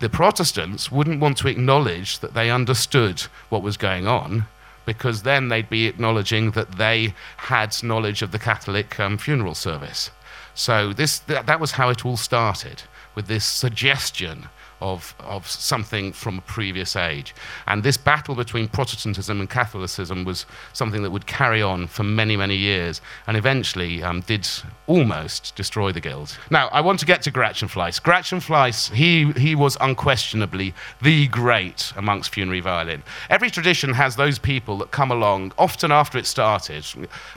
The 0.00 0.08
Protestants 0.08 0.92
wouldn't 0.92 1.20
want 1.20 1.38
to 1.38 1.48
acknowledge 1.48 2.18
that 2.18 2.34
they 2.34 2.50
understood 2.50 3.22
what 3.48 3.62
was 3.62 3.76
going 3.76 4.06
on 4.06 4.46
because 4.86 5.22
then 5.22 5.48
they'd 5.48 5.68
be 5.68 5.86
acknowledging 5.86 6.52
that 6.52 6.78
they 6.78 7.14
had 7.36 7.76
knowledge 7.82 8.22
of 8.22 8.32
the 8.32 8.38
Catholic 8.38 8.98
um, 8.98 9.18
funeral 9.18 9.54
service. 9.54 10.10
So 10.58 10.92
this, 10.92 11.20
that, 11.20 11.46
that 11.46 11.60
was 11.60 11.70
how 11.70 11.88
it 11.88 12.04
all 12.04 12.16
started, 12.16 12.82
with 13.14 13.28
this 13.28 13.44
suggestion 13.44 14.48
of, 14.80 15.14
of 15.20 15.48
something 15.48 16.12
from 16.12 16.38
a 16.38 16.42
previous 16.42 16.96
age. 16.96 17.34
And 17.66 17.82
this 17.82 17.96
battle 17.96 18.34
between 18.34 18.68
Protestantism 18.68 19.40
and 19.40 19.48
Catholicism 19.48 20.24
was 20.24 20.46
something 20.72 21.02
that 21.02 21.10
would 21.10 21.26
carry 21.26 21.62
on 21.62 21.86
for 21.86 22.02
many, 22.02 22.36
many 22.36 22.56
years 22.56 23.00
and 23.26 23.36
eventually 23.36 24.02
um, 24.02 24.20
did 24.22 24.48
almost 24.86 25.54
destroy 25.56 25.92
the 25.92 26.00
Guild. 26.00 26.36
Now, 26.50 26.68
I 26.68 26.80
want 26.80 27.00
to 27.00 27.06
get 27.06 27.22
to 27.22 27.32
Gratchenfleiss. 27.32 28.02
Gratchen 28.02 28.40
Fleiss, 28.40 28.92
he, 28.92 29.32
he 29.32 29.54
was 29.54 29.76
unquestionably 29.80 30.74
the 31.02 31.28
great 31.28 31.92
amongst 31.96 32.34
funerary 32.34 32.60
violin. 32.60 33.02
Every 33.30 33.50
tradition 33.50 33.92
has 33.94 34.16
those 34.16 34.38
people 34.38 34.78
that 34.78 34.90
come 34.90 35.10
along, 35.10 35.52
often 35.58 35.92
after 35.92 36.18
it 36.18 36.26
started, 36.26 36.86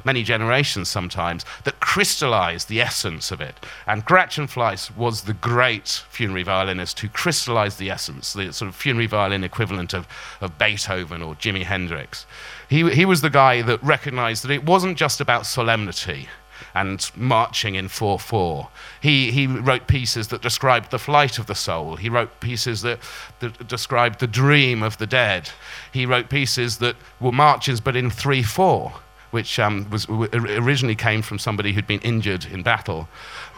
many 0.06 0.24
generations 0.24 0.90
sometimes, 0.90 1.46
that 1.64 1.80
crystallize 1.80 2.66
the 2.66 2.82
essence 2.82 3.32
of 3.32 3.42
it. 3.42 3.56
And 3.88 4.06
Gratchenfleiss 4.06 4.96
was 4.96 5.24
the 5.24 5.34
great 5.34 6.04
funerary 6.10 6.44
violinist 6.44 7.00
who 7.00 7.10
crystallized 7.10 7.31
crystallized 7.32 7.80
the 7.80 7.90
essence, 7.90 8.34
the 8.34 8.52
sort 8.52 8.68
of 8.68 8.76
funerary 8.76 9.08
violin 9.08 9.42
equivalent 9.42 9.94
of, 9.94 10.06
of 10.42 10.58
Beethoven 10.58 11.22
or 11.22 11.34
Jimi 11.36 11.64
Hendrix. 11.64 12.26
He, 12.68 12.90
he 12.90 13.06
was 13.06 13.22
the 13.22 13.30
guy 13.30 13.62
that 13.62 13.82
recognized 13.82 14.44
that 14.44 14.52
it 14.52 14.66
wasn't 14.66 14.98
just 14.98 15.22
about 15.22 15.46
solemnity 15.46 16.28
and 16.76 17.10
marching 17.16 17.76
in 17.76 17.88
4 17.88 18.20
4. 18.20 18.68
He, 19.00 19.32
he 19.32 19.48
wrote 19.48 19.88
pieces 19.88 20.28
that 20.28 20.42
described 20.42 20.92
the 20.92 21.00
flight 21.00 21.40
of 21.40 21.46
the 21.46 21.56
soul. 21.56 21.96
He 21.96 22.10
wrote 22.10 22.42
pieces 22.42 22.82
that, 22.82 23.00
that 23.40 23.66
described 23.66 24.20
the 24.20 24.28
dream 24.28 24.84
of 24.84 24.98
the 24.98 25.08
dead. 25.08 25.52
He 25.94 26.06
wrote 26.06 26.28
pieces 26.28 26.80
that 26.80 26.98
were 27.22 27.32
marches 27.32 27.80
but 27.80 27.96
in 27.96 28.10
3 28.10 28.44
4 28.44 28.92
which 29.32 29.58
um, 29.58 29.90
was, 29.90 30.06
originally 30.10 30.96
came 30.96 31.22
from 31.22 31.40
somebody 31.40 31.72
who'd 31.72 31.88
been 31.88 32.02
injured 32.02 32.46
in 32.52 32.62
battle. 32.62 33.08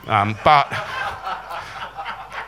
Um, 0.05 0.37
but 0.43 0.71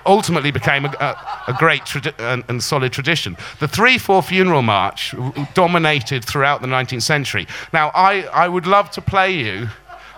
ultimately 0.06 0.52
became 0.52 0.86
a, 0.86 0.90
a, 1.00 1.52
a 1.52 1.56
great 1.58 1.82
tradi- 1.82 2.18
and, 2.20 2.44
and, 2.48 2.62
solid 2.62 2.94
tradition. 2.94 3.36
The 3.60 3.68
3 3.68 3.98
4 3.98 4.22
funeral 4.24 4.62
march 4.62 5.14
dominated 5.54 6.24
throughout 6.24 6.62
the 6.62 6.68
19th 6.68 7.02
century. 7.02 7.48
Now, 7.74 7.92
I, 7.94 8.24
I 8.24 8.48
would 8.48 8.68
love 8.68 8.92
to 8.92 9.02
play 9.02 9.32
you 9.32 9.68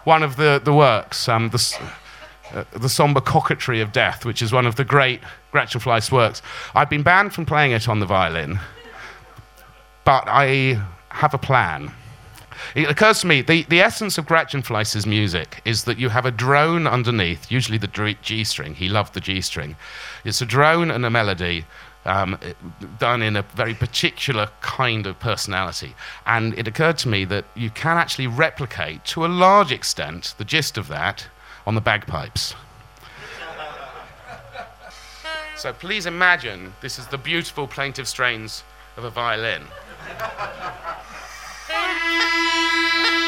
one 0.03 0.23
of 0.23 0.37
the, 0.37 0.61
the 0.63 0.73
works, 0.73 1.27
um, 1.27 1.49
the, 1.49 1.79
uh, 2.53 2.63
the 2.71 2.89
Somber 2.89 3.21
Coquetry 3.21 3.81
of 3.81 3.91
Death, 3.91 4.25
which 4.25 4.41
is 4.41 4.53
one 4.53 4.65
of 4.65 4.75
the 4.75 4.85
great 4.85 5.19
Gretchen 5.51 5.81
Fleiss 5.81 6.11
works. 6.11 6.41
I've 6.75 6.89
been 6.89 7.03
banned 7.03 7.33
from 7.33 7.45
playing 7.45 7.71
it 7.71 7.89
on 7.89 7.99
the 7.99 8.05
violin, 8.05 8.59
but 10.05 10.23
I 10.27 10.81
have 11.09 11.33
a 11.33 11.37
plan. 11.37 11.91
It 12.75 12.89
occurs 12.89 13.21
to 13.21 13.27
me 13.27 13.41
the, 13.41 13.63
the 13.63 13.81
essence 13.81 14.17
of 14.17 14.25
Gretchen 14.25 14.61
Fleiss's 14.61 15.05
music 15.05 15.61
is 15.65 15.83
that 15.85 15.99
you 15.99 16.09
have 16.09 16.25
a 16.25 16.31
drone 16.31 16.87
underneath, 16.87 17.51
usually 17.51 17.77
the 17.77 18.15
G 18.21 18.43
string. 18.43 18.75
He 18.75 18.89
loved 18.89 19.13
the 19.13 19.21
G 19.21 19.41
string. 19.41 19.75
It's 20.23 20.41
a 20.41 20.45
drone 20.45 20.91
and 20.91 21.05
a 21.05 21.09
melody 21.09 21.65
um, 22.05 22.39
done 22.99 23.21
in 23.21 23.35
a 23.35 23.41
very 23.41 23.73
particular 23.73 24.49
kind 24.61 25.05
of 25.05 25.19
personality. 25.19 25.93
And 26.25 26.57
it 26.57 26.67
occurred 26.67 26.97
to 26.99 27.09
me 27.09 27.25
that 27.25 27.45
you 27.55 27.69
can 27.69 27.97
actually 27.97 28.27
replicate, 28.27 29.03
to 29.05 29.25
a 29.25 29.27
large 29.27 29.71
extent, 29.71 30.33
the 30.37 30.45
gist 30.45 30.77
of 30.77 30.87
that 30.87 31.27
on 31.65 31.75
the 31.75 31.81
bagpipes. 31.81 32.55
so 35.57 35.73
please 35.73 36.05
imagine 36.05 36.73
this 36.81 36.97
is 36.97 37.07
the 37.07 37.17
beautiful 37.17 37.67
plaintive 37.67 38.07
strains 38.07 38.63
of 38.95 39.03
a 39.03 39.09
violin. 39.09 39.63
Thank 41.67 43.21
you. 43.21 43.26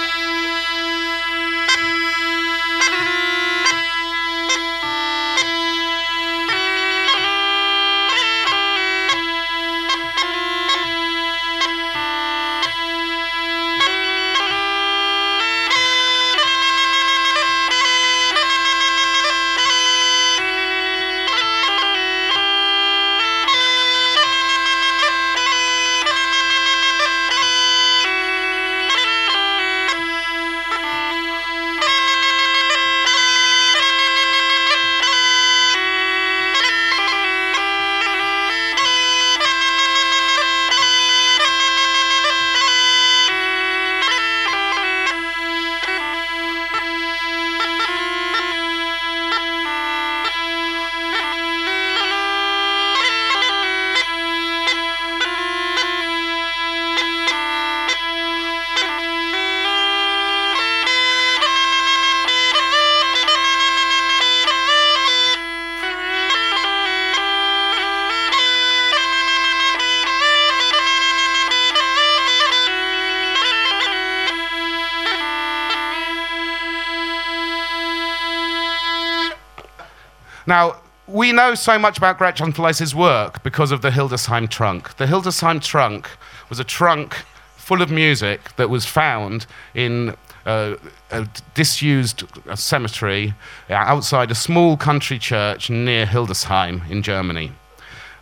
Now, 80.50 80.78
we 81.06 81.32
know 81.32 81.54
so 81.54 81.78
much 81.78 82.00
about 82.00 82.18
Gretchen 82.18 82.54
Fleiss's 82.54 82.96
work 82.96 83.44
because 83.44 83.72
of 83.72 83.84
the 83.84 83.92
Hildesheim 83.92 84.50
trunk. 84.50 84.98
The 84.98 85.06
Hildesheim 85.06 85.62
trunk 85.62 86.10
was 86.50 86.60
a 86.60 86.64
trunk 86.64 87.14
full 87.56 87.84
of 87.84 87.92
music 87.92 88.56
that 88.56 88.68
was 88.68 88.84
found 88.84 89.46
in 89.76 90.16
uh, 90.48 90.78
a 91.12 91.28
disused 91.54 92.24
cemetery 92.56 93.36
outside 93.70 94.32
a 94.32 94.36
small 94.36 94.76
country 94.76 95.20
church 95.20 95.70
near 95.70 96.08
Hildesheim 96.08 96.90
in 96.90 97.04
Germany. 97.04 97.52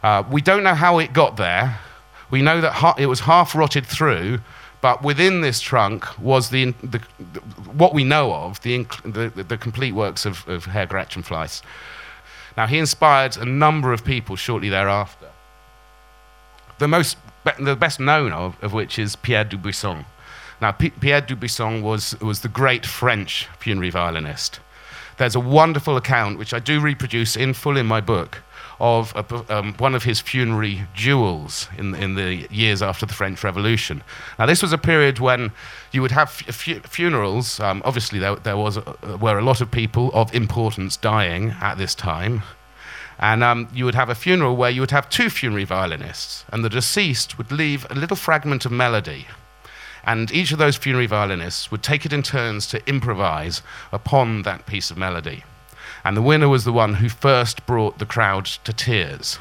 Uh, 0.04 0.24
we 0.30 0.42
don't 0.42 0.64
know 0.64 0.76
how 0.76 1.00
it 1.00 1.14
got 1.14 1.38
there. 1.38 1.80
We 2.30 2.42
know 2.42 2.60
that 2.60 2.74
ha- 2.74 2.96
it 2.98 3.06
was 3.06 3.22
half 3.22 3.56
rotted 3.56 3.86
through, 3.86 4.40
but 4.82 5.02
within 5.02 5.40
this 5.40 5.62
trunk 5.62 6.06
was 6.20 6.50
the, 6.50 6.74
the, 6.84 7.00
the 7.32 7.40
what 7.72 7.94
we 7.94 8.04
know 8.04 8.34
of 8.34 8.62
the, 8.64 8.84
the, 9.06 9.46
the 9.48 9.58
complete 9.58 9.94
works 9.94 10.26
of, 10.26 10.46
of 10.50 10.66
Herr 10.66 10.86
Gretchen 10.86 11.24
Fleiss. 11.24 11.62
Now, 12.58 12.66
he 12.66 12.80
inspired 12.80 13.38
a 13.38 13.46
number 13.46 13.94
of 13.94 14.04
people 14.04 14.36
shortly 14.36 14.68
thereafter. 14.68 15.28
The, 16.80 16.88
most, 16.88 17.18
the 17.60 17.76
best 17.76 18.00
known 18.00 18.34
of, 18.34 18.62
of 18.64 18.74
which 18.74 18.98
is 18.98 19.16
Pierre 19.16 19.46
Dubuisson. 19.46 20.06
Now, 20.60 20.72
P- 20.72 20.90
Pierre 20.90 21.22
Dubuisson 21.22 21.84
was, 21.84 22.20
was 22.20 22.42
the 22.42 22.48
great 22.48 22.84
French 22.84 23.48
funerary 23.60 23.92
violinist. 23.92 24.60
There's 25.18 25.36
a 25.36 25.40
wonderful 25.40 25.98
account, 25.98 26.40
which 26.40 26.54
I 26.54 26.60
do 26.60 26.80
reproduce 26.80 27.36
in 27.36 27.54
full 27.54 27.78
in 27.78 27.86
my 27.86 28.02
book, 28.02 28.42
of 28.80 29.14
a, 29.16 29.58
um, 29.58 29.74
one 29.76 29.96
of 29.96 30.04
his 30.04 30.20
funerary 30.20 30.84
duels 30.96 31.68
in, 31.78 31.96
in 31.96 32.16
the 32.16 32.48
years 32.52 32.82
after 32.82 33.06
the 33.06 33.14
French 33.14 33.44
Revolution. 33.44 34.04
Now, 34.38 34.46
this 34.46 34.62
was 34.62 34.72
a 34.72 34.78
period 34.78 35.20
when 35.20 35.52
you 35.92 36.02
would 36.02 36.12
have 36.12 36.30
fu- 36.30 36.80
funerals. 36.82 37.60
Um, 37.60 37.82
obviously, 37.86 38.20
there, 38.20 38.36
there 38.36 38.58
was 38.58 38.78
a, 38.78 39.18
were 39.20 39.40
a 39.40 39.44
lot 39.44 39.62
of 39.62 39.72
people 39.72 40.12
of 40.14 40.34
importance 40.34 40.96
dying 40.98 41.56
at 41.62 41.78
this 41.78 41.96
time. 41.96 42.44
And 43.20 43.44
um, 43.44 43.68
you 43.74 43.86
would 43.86 43.96
have 43.96 44.10
a 44.10 44.16
funeral 44.16 44.56
where 44.56 44.70
you 44.70 44.82
would 44.82 44.92
have 44.92 45.10
two 45.10 45.32
funerary 45.32 45.64
violinists, 45.64 46.46
and 46.54 46.64
the 46.64 46.70
deceased 46.70 47.38
would 47.40 47.52
leave 47.52 47.88
a 47.90 47.96
little 47.96 48.16
fragment 48.16 48.64
of 48.64 48.72
melody. 48.72 49.26
And 50.04 50.32
each 50.32 50.52
of 50.52 50.60
those 50.60 50.78
funerary 50.78 51.08
violinists 51.08 51.72
would 51.72 51.82
take 51.82 52.06
it 52.06 52.14
in 52.14 52.22
turns 52.22 52.68
to 52.68 52.88
improvise 52.88 53.62
upon 53.92 54.44
that 54.44 54.68
piece 54.68 54.92
of 54.92 54.98
melody. 54.98 55.44
And 56.08 56.16
the 56.16 56.22
winner 56.22 56.48
was 56.48 56.64
the 56.64 56.72
one 56.72 56.94
who 56.94 57.10
first 57.10 57.66
brought 57.66 58.00
the 58.00 58.06
crowd 58.06 58.46
to 58.46 58.72
tears. 58.72 59.40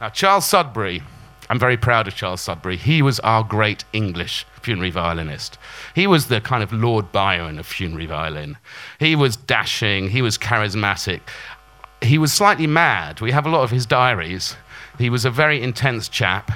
now, 0.00 0.08
Charles 0.08 0.46
Sudbury, 0.46 1.00
I'm 1.48 1.60
very 1.60 1.76
proud 1.76 2.08
of 2.08 2.16
Charles 2.16 2.40
Sudbury. 2.40 2.76
He 2.76 3.00
was 3.00 3.20
our 3.20 3.44
great 3.44 3.84
English 3.92 4.44
funerary 4.60 4.90
violinist. 4.90 5.58
He 5.94 6.08
was 6.08 6.26
the 6.26 6.40
kind 6.40 6.64
of 6.64 6.72
Lord 6.72 7.12
Byron 7.12 7.60
of 7.60 7.66
funerary 7.66 8.06
violin. 8.06 8.56
He 8.98 9.14
was 9.14 9.36
dashing, 9.36 10.08
he 10.08 10.22
was 10.22 10.36
charismatic. 10.36 11.20
He 12.02 12.18
was 12.18 12.32
slightly 12.32 12.66
mad. 12.66 13.20
We 13.20 13.30
have 13.30 13.46
a 13.46 13.50
lot 13.50 13.62
of 13.62 13.70
his 13.70 13.86
diaries. 13.86 14.56
He 14.98 15.08
was 15.08 15.24
a 15.24 15.30
very 15.30 15.62
intense 15.62 16.08
chap. 16.08 16.50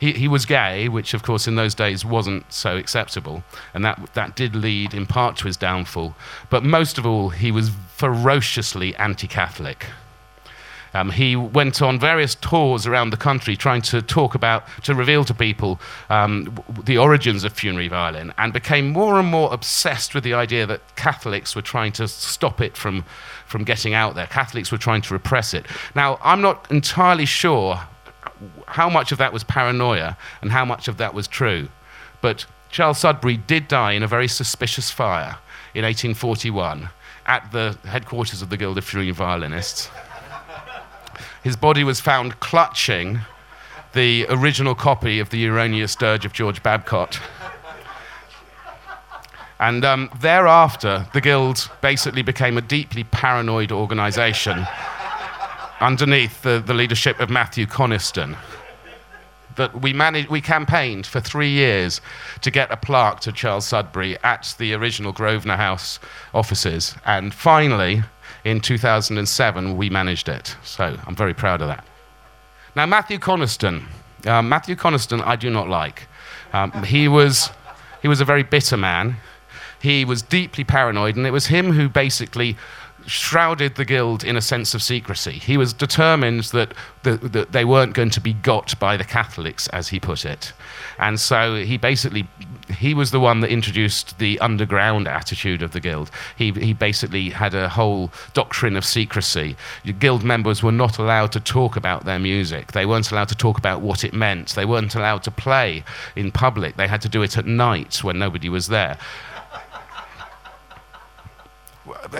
He, 0.00 0.12
he 0.12 0.28
was 0.28 0.46
gay, 0.46 0.88
which, 0.88 1.12
of 1.12 1.22
course, 1.22 1.46
in 1.46 1.56
those 1.56 1.74
days 1.74 2.04
wasn't 2.04 2.50
so 2.50 2.78
acceptable, 2.78 3.44
and 3.74 3.84
that, 3.84 4.00
that 4.14 4.34
did 4.34 4.56
lead 4.56 4.94
in 4.94 5.06
part 5.06 5.36
to 5.36 5.44
his 5.44 5.58
downfall. 5.58 6.16
But 6.48 6.64
most 6.64 6.96
of 6.96 7.06
all, 7.06 7.28
he 7.28 7.52
was 7.52 7.70
ferociously 7.96 8.96
anti 8.96 9.28
Catholic. 9.28 9.86
Um, 10.92 11.10
he 11.10 11.36
went 11.36 11.82
on 11.82 12.00
various 12.00 12.34
tours 12.34 12.86
around 12.86 13.10
the 13.10 13.16
country 13.16 13.56
trying 13.56 13.82
to 13.82 14.02
talk 14.02 14.34
about, 14.34 14.64
to 14.84 14.94
reveal 14.94 15.24
to 15.26 15.34
people 15.34 15.78
um, 16.08 16.58
the 16.84 16.98
origins 16.98 17.44
of 17.44 17.52
funerary 17.52 17.88
violin, 17.88 18.32
and 18.38 18.52
became 18.52 18.90
more 18.90 19.20
and 19.20 19.28
more 19.28 19.52
obsessed 19.52 20.14
with 20.14 20.24
the 20.24 20.34
idea 20.34 20.66
that 20.66 20.96
Catholics 20.96 21.54
were 21.54 21.62
trying 21.62 21.92
to 21.92 22.08
stop 22.08 22.60
it 22.60 22.76
from, 22.76 23.04
from 23.46 23.64
getting 23.64 23.94
out 23.94 24.14
there. 24.14 24.26
Catholics 24.26 24.72
were 24.72 24.78
trying 24.78 25.02
to 25.02 25.14
repress 25.14 25.54
it. 25.54 25.66
Now, 25.94 26.18
I'm 26.22 26.40
not 26.40 26.68
entirely 26.70 27.26
sure 27.26 27.80
how 28.66 28.88
much 28.88 29.12
of 29.12 29.18
that 29.18 29.32
was 29.32 29.44
paranoia 29.44 30.16
and 30.42 30.50
how 30.50 30.64
much 30.64 30.88
of 30.88 30.96
that 30.98 31.14
was 31.14 31.28
true. 31.28 31.68
But 32.20 32.46
Charles 32.70 32.98
Sudbury 32.98 33.36
did 33.36 33.68
die 33.68 33.92
in 33.92 34.02
a 34.02 34.06
very 34.06 34.28
suspicious 34.28 34.90
fire 34.90 35.38
in 35.74 35.84
1841 35.84 36.88
at 37.26 37.50
the 37.52 37.76
headquarters 37.84 38.42
of 38.42 38.50
the 38.50 38.56
Guild 38.56 38.78
of 38.78 38.84
Funerary 38.84 39.12
Violinists. 39.12 39.90
His 41.42 41.56
body 41.56 41.84
was 41.84 42.00
found 42.00 42.40
clutching 42.40 43.20
the 43.92 44.26
original 44.28 44.74
copy 44.74 45.18
of 45.18 45.30
the 45.30 45.46
Erroneous 45.46 45.96
Dirge 45.96 46.24
of 46.24 46.32
George 46.32 46.62
Babcock. 46.62 47.14
And 49.58 49.84
um, 49.84 50.10
thereafter, 50.20 51.06
the 51.12 51.20
Guild 51.20 51.70
basically 51.80 52.22
became 52.22 52.56
a 52.56 52.62
deeply 52.62 53.04
paranoid 53.04 53.72
organization 53.72 54.66
underneath 55.80 56.42
the, 56.42 56.62
the 56.64 56.74
leadership 56.74 57.20
of 57.20 57.30
Matthew 57.30 57.66
Coniston. 57.66 58.36
that 59.56 59.80
we 59.80 59.92
managed, 59.92 60.28
we 60.28 60.40
campaigned 60.40 61.06
for 61.06 61.20
three 61.20 61.50
years 61.50 62.00
to 62.40 62.50
get 62.50 62.70
a 62.70 62.76
plaque 62.76 63.20
to 63.20 63.32
Charles 63.32 63.66
Sudbury 63.66 64.16
at 64.22 64.54
the 64.58 64.74
original 64.74 65.12
Grosvenor 65.12 65.56
House 65.56 65.98
offices. 66.32 66.94
And 67.04 67.34
finally, 67.34 68.02
in 68.44 68.60
2007, 68.60 69.76
we 69.76 69.90
managed 69.90 70.28
it. 70.28 70.56
So 70.62 70.96
I'm 71.06 71.16
very 71.16 71.34
proud 71.34 71.60
of 71.62 71.68
that. 71.68 71.84
Now, 72.76 72.86
Matthew 72.86 73.18
Coniston. 73.18 73.86
Uh, 74.26 74.42
Matthew 74.42 74.76
Coniston, 74.76 75.20
I 75.22 75.36
do 75.36 75.50
not 75.50 75.68
like. 75.68 76.06
Um, 76.52 76.70
he, 76.84 77.08
was, 77.08 77.50
he 78.02 78.08
was 78.08 78.20
a 78.20 78.24
very 78.24 78.42
bitter 78.42 78.76
man. 78.76 79.16
He 79.82 80.04
was 80.04 80.22
deeply 80.22 80.62
paranoid, 80.62 81.16
and 81.16 81.26
it 81.26 81.30
was 81.30 81.46
him 81.46 81.72
who 81.72 81.88
basically 81.88 82.56
shrouded 83.10 83.74
the 83.74 83.84
guild 83.84 84.22
in 84.22 84.36
a 84.36 84.40
sense 84.40 84.72
of 84.72 84.80
secrecy. 84.80 85.32
He 85.32 85.56
was 85.56 85.72
determined 85.72 86.44
that, 86.44 86.72
the, 87.02 87.16
that 87.16 87.50
they 87.50 87.64
weren't 87.64 87.92
going 87.92 88.10
to 88.10 88.20
be 88.20 88.32
got 88.32 88.78
by 88.78 88.96
the 88.96 89.04
Catholics, 89.04 89.66
as 89.68 89.88
he 89.88 89.98
put 89.98 90.24
it. 90.24 90.52
And 90.96 91.18
so 91.18 91.56
he 91.56 91.76
basically, 91.76 92.28
he 92.68 92.94
was 92.94 93.10
the 93.10 93.18
one 93.18 93.40
that 93.40 93.50
introduced 93.50 94.20
the 94.20 94.38
underground 94.38 95.08
attitude 95.08 95.60
of 95.60 95.72
the 95.72 95.80
guild. 95.80 96.12
He, 96.36 96.52
he 96.52 96.72
basically 96.72 97.30
had 97.30 97.52
a 97.52 97.68
whole 97.68 98.12
doctrine 98.32 98.76
of 98.76 98.84
secrecy. 98.84 99.56
Guild 99.98 100.22
members 100.22 100.62
were 100.62 100.70
not 100.70 100.98
allowed 100.98 101.32
to 101.32 101.40
talk 101.40 101.74
about 101.74 102.04
their 102.04 102.20
music. 102.20 102.70
They 102.72 102.86
weren't 102.86 103.10
allowed 103.10 103.28
to 103.30 103.34
talk 103.34 103.58
about 103.58 103.80
what 103.80 104.04
it 104.04 104.14
meant. 104.14 104.50
They 104.50 104.64
weren't 104.64 104.94
allowed 104.94 105.24
to 105.24 105.32
play 105.32 105.82
in 106.14 106.30
public. 106.30 106.76
They 106.76 106.86
had 106.86 107.02
to 107.02 107.08
do 107.08 107.22
it 107.22 107.36
at 107.36 107.44
night 107.44 108.04
when 108.04 108.20
nobody 108.20 108.48
was 108.48 108.68
there 108.68 108.98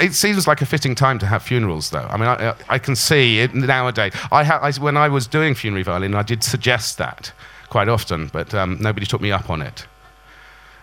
it 0.01 0.15
seems 0.15 0.47
like 0.47 0.63
a 0.63 0.67
fitting 0.67 0.95
time 0.95 1.19
to 1.19 1.27
have 1.27 1.43
funerals, 1.43 1.91
though. 1.91 2.07
I 2.09 2.17
mean, 2.17 2.29
I, 2.29 2.55
I 2.69 2.79
can 2.79 2.97
see 2.97 3.41
it 3.41 3.55
nowadays. 3.55 4.13
I, 4.33 4.45
ha- 4.45 4.61
I, 4.63 4.73
when 4.73 4.97
I 4.97 5.09
was 5.09 5.27
doing 5.27 5.55
funerary 5.55 5.83
violin, 5.83 6.15
I 6.15 6.23
did 6.23 6.43
suggest 6.43 6.99
that 6.99 7.33
quite 7.69 7.89
often, 7.89 8.29
but 8.29 8.53
um, 8.55 8.79
nobody 8.81 9.07
took 9.07 9.21
me 9.21 9.31
up 9.31 9.51
on 9.51 9.63
it. 9.63 9.87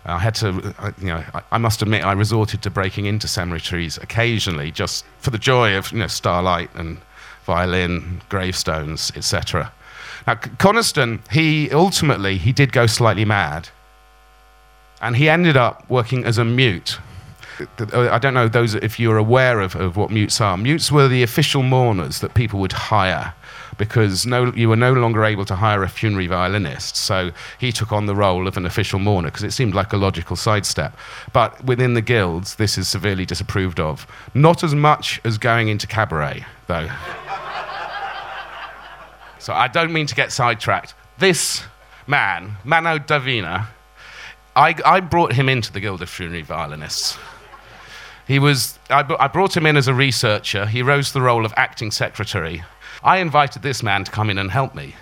I 0.05 0.19
had 0.19 0.35
to, 0.35 0.73
you 0.99 1.07
know, 1.07 1.23
I, 1.51 1.57
must 1.57 1.81
admit, 1.81 2.05
I 2.05 2.13
resorted 2.13 2.61
to 2.61 2.69
breaking 2.69 3.07
into 3.07 3.27
cemeteries 3.27 3.97
occasionally, 3.97 4.71
just 4.71 5.03
for 5.19 5.31
the 5.31 5.37
joy 5.37 5.75
of, 5.75 5.91
you 5.91 5.99
know, 5.99 6.07
starlight 6.07 6.73
and 6.75 6.99
violin, 7.43 8.21
gravestones, 8.29 9.11
etc. 9.17 9.71
Now, 10.25 10.35
Coniston, 10.35 11.21
he 11.29 11.69
ultimately 11.71 12.37
he 12.37 12.53
did 12.53 12.71
go 12.71 12.85
slightly 12.85 13.25
mad, 13.25 13.67
and 15.01 15.17
he 15.17 15.27
ended 15.27 15.57
up 15.57 15.89
working 15.89 16.23
as 16.23 16.37
a 16.37 16.45
mute 16.45 16.99
uh, 16.99 17.01
I 17.93 18.19
don't 18.19 18.33
know 18.33 18.47
those 18.47 18.75
if 18.75 18.99
you're 18.99 19.17
aware 19.17 19.61
of, 19.61 19.75
of 19.75 19.97
what 19.97 20.11
mutes 20.11 20.39
are. 20.41 20.57
Mutes 20.57 20.91
were 20.91 21.07
the 21.07 21.23
official 21.23 21.63
mourners 21.63 22.19
that 22.19 22.33
people 22.33 22.59
would 22.59 22.71
hire 22.71 23.33
because 23.77 24.25
no, 24.25 24.51
you 24.53 24.69
were 24.69 24.75
no 24.75 24.93
longer 24.93 25.23
able 25.23 25.45
to 25.45 25.55
hire 25.55 25.83
a 25.83 25.89
funerary 25.89 26.27
violinist. 26.27 26.95
So 26.95 27.31
he 27.59 27.71
took 27.71 27.91
on 27.91 28.05
the 28.05 28.15
role 28.15 28.47
of 28.47 28.57
an 28.57 28.65
official 28.65 28.99
mourner 28.99 29.29
because 29.29 29.43
it 29.43 29.51
seemed 29.51 29.73
like 29.73 29.93
a 29.93 29.97
logical 29.97 30.35
sidestep. 30.35 30.97
But 31.33 31.63
within 31.63 31.93
the 31.93 32.01
guilds, 32.01 32.55
this 32.55 32.77
is 32.77 32.87
severely 32.87 33.25
disapproved 33.25 33.79
of. 33.79 34.07
Not 34.33 34.63
as 34.63 34.75
much 34.75 35.21
as 35.23 35.37
going 35.37 35.67
into 35.67 35.87
cabaret, 35.87 36.45
though. 36.67 36.87
so 39.39 39.53
I 39.53 39.67
don't 39.67 39.93
mean 39.93 40.07
to 40.07 40.15
get 40.15 40.31
sidetracked. 40.31 40.93
This 41.17 41.63
man, 42.05 42.57
Mano 42.63 42.99
Divina, 42.99 43.69
I, 44.55 44.75
I 44.85 44.99
brought 45.01 45.33
him 45.33 45.49
into 45.49 45.71
the 45.71 45.79
Guild 45.79 46.01
of 46.01 46.09
Funerary 46.09 46.41
Violinists. 46.41 47.17
He 48.27 48.39
was, 48.39 48.77
I, 48.89 49.05
I 49.19 49.27
brought 49.27 49.55
him 49.55 49.65
in 49.65 49.77
as 49.77 49.87
a 49.87 49.93
researcher. 49.93 50.65
He 50.65 50.81
rose 50.81 51.13
the 51.13 51.21
role 51.21 51.45
of 51.45 51.53
acting 51.55 51.91
secretary. 51.91 52.63
I 53.03 53.17
invited 53.17 53.61
this 53.61 53.81
man 53.81 54.03
to 54.03 54.11
come 54.11 54.29
in 54.29 54.37
and 54.37 54.51
help 54.51 54.75
me. 54.75 54.95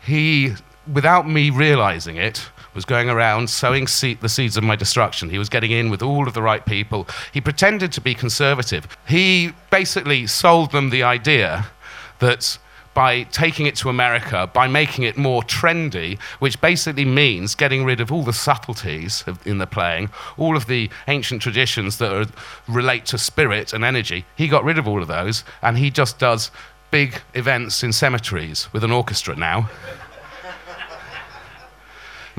He, 0.00 0.54
without 0.90 1.28
me 1.28 1.50
realizing 1.50 2.16
it, 2.16 2.48
was 2.74 2.84
going 2.84 3.08
around 3.10 3.50
sowing 3.50 3.84
the 3.84 4.28
seeds 4.28 4.56
of 4.56 4.62
my 4.62 4.76
destruction. 4.76 5.30
He 5.30 5.38
was 5.38 5.48
getting 5.48 5.70
in 5.70 5.90
with 5.90 6.02
all 6.02 6.28
of 6.28 6.34
the 6.34 6.42
right 6.42 6.64
people. 6.64 7.08
He 7.32 7.40
pretended 7.40 7.90
to 7.92 8.00
be 8.00 8.14
conservative. 8.14 8.86
He 9.08 9.52
basically 9.70 10.26
sold 10.26 10.72
them 10.72 10.90
the 10.90 11.02
idea 11.02 11.66
that 12.18 12.58
by 12.96 13.24
taking 13.24 13.66
it 13.66 13.76
to 13.76 13.90
America, 13.90 14.48
by 14.54 14.66
making 14.66 15.04
it 15.04 15.18
more 15.18 15.42
trendy, 15.42 16.18
which 16.38 16.58
basically 16.62 17.04
means 17.04 17.54
getting 17.54 17.84
rid 17.84 18.00
of 18.00 18.10
all 18.10 18.22
the 18.22 18.32
subtleties 18.32 19.22
of, 19.26 19.46
in 19.46 19.58
the 19.58 19.66
playing, 19.66 20.08
all 20.38 20.56
of 20.56 20.66
the 20.66 20.88
ancient 21.06 21.42
traditions 21.42 21.98
that 21.98 22.10
are, 22.10 22.26
relate 22.66 23.04
to 23.04 23.18
spirit 23.18 23.74
and 23.74 23.84
energy. 23.84 24.24
He 24.34 24.48
got 24.48 24.64
rid 24.64 24.78
of 24.78 24.88
all 24.88 25.02
of 25.02 25.08
those, 25.08 25.44
and 25.60 25.76
he 25.76 25.90
just 25.90 26.18
does 26.18 26.50
big 26.90 27.20
events 27.34 27.82
in 27.82 27.92
cemeteries 27.92 28.72
with 28.72 28.82
an 28.82 28.90
orchestra 28.90 29.36
now. 29.36 29.68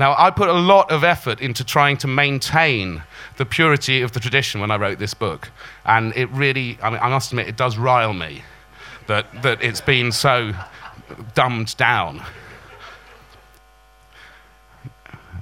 Now, 0.00 0.14
I 0.16 0.30
put 0.30 0.48
a 0.48 0.52
lot 0.52 0.92
of 0.92 1.02
effort 1.02 1.40
into 1.40 1.64
trying 1.64 1.96
to 1.96 2.06
maintain 2.06 3.02
the 3.36 3.44
purity 3.44 4.00
of 4.02 4.12
the 4.12 4.20
tradition 4.20 4.60
when 4.60 4.70
I 4.70 4.76
wrote 4.76 5.00
this 5.00 5.12
book. 5.12 5.50
And 5.84 6.14
it 6.14 6.30
really, 6.30 6.78
I, 6.80 6.90
mean, 6.90 7.00
I 7.02 7.08
must 7.08 7.32
admit, 7.32 7.48
it 7.48 7.56
does 7.56 7.76
rile 7.76 8.12
me 8.12 8.44
that, 9.08 9.42
that 9.42 9.62
it's 9.62 9.80
been 9.80 10.12
so 10.12 10.52
dumbed 11.34 11.76
down. 11.76 12.22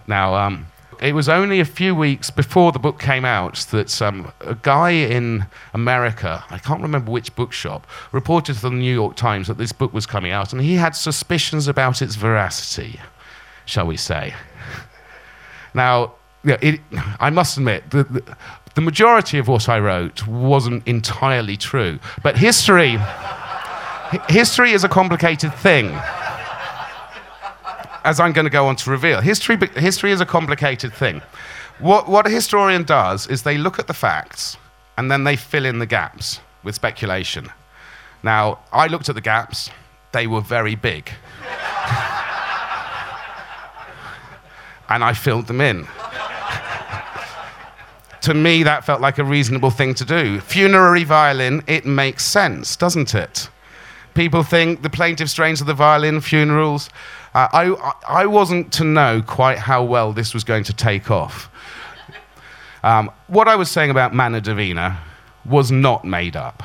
Now, 0.06 0.34
um, 0.34 0.66
it 1.00 1.14
was 1.14 1.28
only 1.28 1.60
a 1.60 1.64
few 1.64 1.94
weeks 1.94 2.30
before 2.30 2.72
the 2.72 2.78
book 2.78 2.98
came 2.98 3.24
out 3.24 3.56
that 3.70 4.00
um, 4.00 4.32
a 4.40 4.54
guy 4.54 4.90
in 4.90 5.46
America, 5.74 6.44
I 6.48 6.58
can't 6.58 6.80
remember 6.80 7.10
which 7.10 7.34
bookshop, 7.34 7.86
reported 8.12 8.54
to 8.54 8.62
the 8.62 8.70
New 8.70 8.94
York 8.94 9.16
Times 9.16 9.48
that 9.48 9.58
this 9.58 9.72
book 9.72 9.92
was 9.92 10.06
coming 10.06 10.32
out, 10.32 10.52
and 10.52 10.62
he 10.62 10.74
had 10.74 10.96
suspicions 10.96 11.68
about 11.68 12.00
its 12.00 12.14
veracity, 12.14 13.00
shall 13.66 13.86
we 13.86 13.96
say. 13.96 14.34
Now, 15.74 16.14
it, 16.44 16.80
I 17.20 17.30
must 17.30 17.58
admit, 17.58 17.90
the, 17.90 18.04
the, 18.04 18.36
the 18.74 18.80
majority 18.80 19.38
of 19.38 19.48
what 19.48 19.68
I 19.68 19.78
wrote 19.80 20.26
wasn't 20.26 20.86
entirely 20.86 21.56
true, 21.56 21.98
but 22.22 22.38
history 22.38 22.98
history 24.28 24.72
is 24.72 24.84
a 24.84 24.88
complicated 24.88 25.52
thing. 25.54 25.88
As 28.04 28.20
I'm 28.20 28.32
going 28.32 28.44
to 28.44 28.50
go 28.50 28.66
on 28.66 28.76
to 28.76 28.90
reveal, 28.90 29.20
history, 29.20 29.58
history 29.74 30.12
is 30.12 30.20
a 30.20 30.26
complicated 30.26 30.92
thing. 30.92 31.22
What, 31.78 32.08
what 32.08 32.26
a 32.26 32.30
historian 32.30 32.84
does 32.84 33.26
is 33.26 33.42
they 33.42 33.58
look 33.58 33.78
at 33.78 33.86
the 33.86 33.94
facts 33.94 34.56
and 34.96 35.10
then 35.10 35.24
they 35.24 35.36
fill 35.36 35.66
in 35.66 35.78
the 35.78 35.86
gaps 35.86 36.40
with 36.62 36.74
speculation. 36.74 37.48
Now, 38.22 38.60
I 38.72 38.86
looked 38.86 39.08
at 39.08 39.14
the 39.14 39.20
gaps, 39.20 39.70
they 40.12 40.26
were 40.26 40.40
very 40.40 40.74
big. 40.74 41.10
and 44.88 45.04
I 45.04 45.12
filled 45.12 45.46
them 45.48 45.60
in. 45.60 45.86
to 48.22 48.34
me, 48.34 48.62
that 48.62 48.84
felt 48.84 49.00
like 49.00 49.18
a 49.18 49.24
reasonable 49.24 49.70
thing 49.70 49.94
to 49.94 50.04
do. 50.04 50.40
Funerary 50.40 51.04
violin, 51.04 51.62
it 51.66 51.84
makes 51.84 52.24
sense, 52.24 52.76
doesn't 52.76 53.14
it? 53.14 53.50
People 54.16 54.42
think 54.42 54.82
the 54.82 54.90
plaintive 54.90 55.30
strains 55.30 55.60
of 55.60 55.66
the 55.66 55.74
violin 55.74 56.20
funerals. 56.20 56.88
Uh, 57.34 57.48
I, 57.52 57.92
I 58.08 58.26
wasn't 58.26 58.72
to 58.72 58.84
know 58.84 59.22
quite 59.22 59.58
how 59.58 59.84
well 59.84 60.12
this 60.12 60.32
was 60.32 60.42
going 60.42 60.64
to 60.64 60.72
take 60.72 61.10
off. 61.10 61.50
Um, 62.82 63.10
what 63.26 63.46
I 63.46 63.56
was 63.56 63.70
saying 63.70 63.90
about 63.90 64.14
Mano 64.14 64.40
Divina 64.40 64.98
was 65.44 65.70
not 65.70 66.04
made 66.04 66.34
up. 66.34 66.62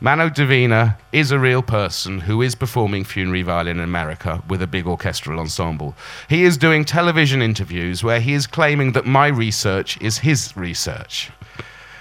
Mano 0.00 0.30
Divina 0.30 0.96
is 1.10 1.32
a 1.32 1.38
real 1.40 1.62
person 1.62 2.20
who 2.20 2.40
is 2.40 2.54
performing 2.54 3.02
funerary 3.02 3.42
violin 3.42 3.78
in 3.78 3.84
America 3.84 4.40
with 4.48 4.62
a 4.62 4.66
big 4.68 4.86
orchestral 4.86 5.40
ensemble. 5.40 5.96
He 6.28 6.44
is 6.44 6.56
doing 6.56 6.84
television 6.84 7.42
interviews 7.42 8.04
where 8.04 8.20
he 8.20 8.34
is 8.34 8.46
claiming 8.46 8.92
that 8.92 9.06
my 9.06 9.26
research 9.26 10.00
is 10.00 10.18
his 10.18 10.56
research. 10.56 11.30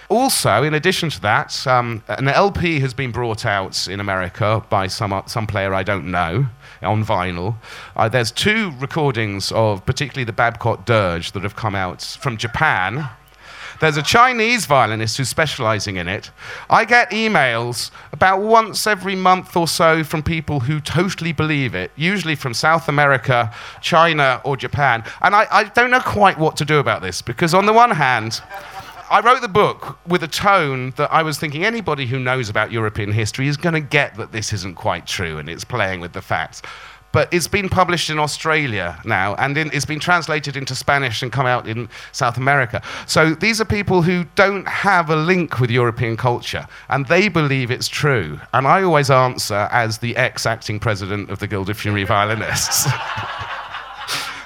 Also, 0.09 0.63
in 0.63 0.73
addition 0.73 1.09
to 1.09 1.21
that, 1.21 1.67
um, 1.67 2.01
an 2.07 2.29
LP 2.29 2.79
has 2.79 2.93
been 2.93 3.11
brought 3.11 3.45
out 3.45 3.87
in 3.89 3.99
America 3.99 4.63
by 4.69 4.87
some, 4.87 5.21
some 5.25 5.45
player 5.45 5.73
I 5.73 5.83
don't 5.83 6.09
know 6.09 6.47
on 6.81 7.03
vinyl. 7.03 7.55
Uh, 7.95 8.07
there's 8.07 8.31
two 8.31 8.71
recordings 8.79 9.51
of 9.51 9.85
particularly 9.85 10.23
the 10.23 10.31
Babcock 10.31 10.85
Dirge 10.85 11.33
that 11.33 11.43
have 11.43 11.57
come 11.57 11.75
out 11.75 12.01
from 12.01 12.37
Japan. 12.37 13.09
There's 13.79 13.97
a 13.97 14.01
Chinese 14.01 14.65
violinist 14.65 15.17
who's 15.17 15.29
specializing 15.29 15.97
in 15.97 16.07
it. 16.07 16.31
I 16.69 16.83
get 16.85 17.11
emails 17.11 17.91
about 18.11 18.41
once 18.41 18.87
every 18.87 19.13
month 19.13 19.55
or 19.55 19.67
so 19.67 20.03
from 20.03 20.23
people 20.23 20.61
who 20.61 20.79
totally 20.79 21.31
believe 21.31 21.75
it, 21.75 21.91
usually 21.95 22.35
from 22.35 22.55
South 22.55 22.87
America, 22.87 23.53
China, 23.81 24.41
or 24.43 24.57
Japan. 24.57 25.03
And 25.21 25.35
I, 25.35 25.45
I 25.51 25.63
don't 25.65 25.91
know 25.91 25.99
quite 25.99 26.39
what 26.39 26.57
to 26.57 26.65
do 26.65 26.79
about 26.79 27.03
this 27.03 27.21
because, 27.21 27.53
on 27.53 27.67
the 27.67 27.73
one 27.73 27.91
hand, 27.91 28.41
I 29.09 29.21
wrote 29.21 29.41
the 29.41 29.47
book 29.47 29.97
with 30.05 30.21
a 30.23 30.27
tone 30.27 30.91
that 30.97 31.11
I 31.11 31.23
was 31.23 31.39
thinking 31.39 31.63
anybody 31.63 32.05
who 32.05 32.19
knows 32.19 32.49
about 32.49 32.73
European 32.73 33.11
history 33.11 33.47
is 33.47 33.55
going 33.55 33.73
to 33.73 33.79
get 33.79 34.15
that 34.15 34.33
this 34.33 34.51
isn't 34.51 34.75
quite 34.75 35.07
true 35.07 35.37
and 35.37 35.49
it's 35.49 35.63
playing 35.63 36.01
with 36.01 36.11
the 36.11 36.21
facts. 36.21 36.61
but 37.13 37.33
it's 37.33 37.47
been 37.47 37.69
published 37.69 38.09
in 38.09 38.19
Australia 38.19 38.99
now, 39.05 39.33
and 39.35 39.57
in, 39.57 39.71
it's 39.73 39.85
been 39.85 39.99
translated 39.99 40.55
into 40.55 40.75
Spanish 40.75 41.23
and 41.23 41.31
come 41.31 41.45
out 41.45 41.67
in 41.67 41.89
South 42.11 42.37
America. 42.37 42.81
So 43.07 43.33
these 43.33 43.61
are 43.61 43.65
people 43.65 44.01
who 44.01 44.25
don't 44.35 44.67
have 44.67 45.09
a 45.09 45.15
link 45.15 45.59
with 45.59 45.71
European 45.71 46.17
culture, 46.17 46.67
and 46.89 47.07
they 47.07 47.29
believe 47.29 47.71
it's 47.71 47.87
true. 47.87 48.39
And 48.53 48.67
I 48.67 48.83
always 48.83 49.09
answer 49.09 49.67
as 49.71 49.97
the 49.99 50.15
ex-acting 50.15 50.79
president 50.79 51.29
of 51.29 51.39
the 51.39 51.47
Guild 51.47 51.69
of 51.69 51.77
Funerary 51.79 52.05
Violinists. 52.05 52.87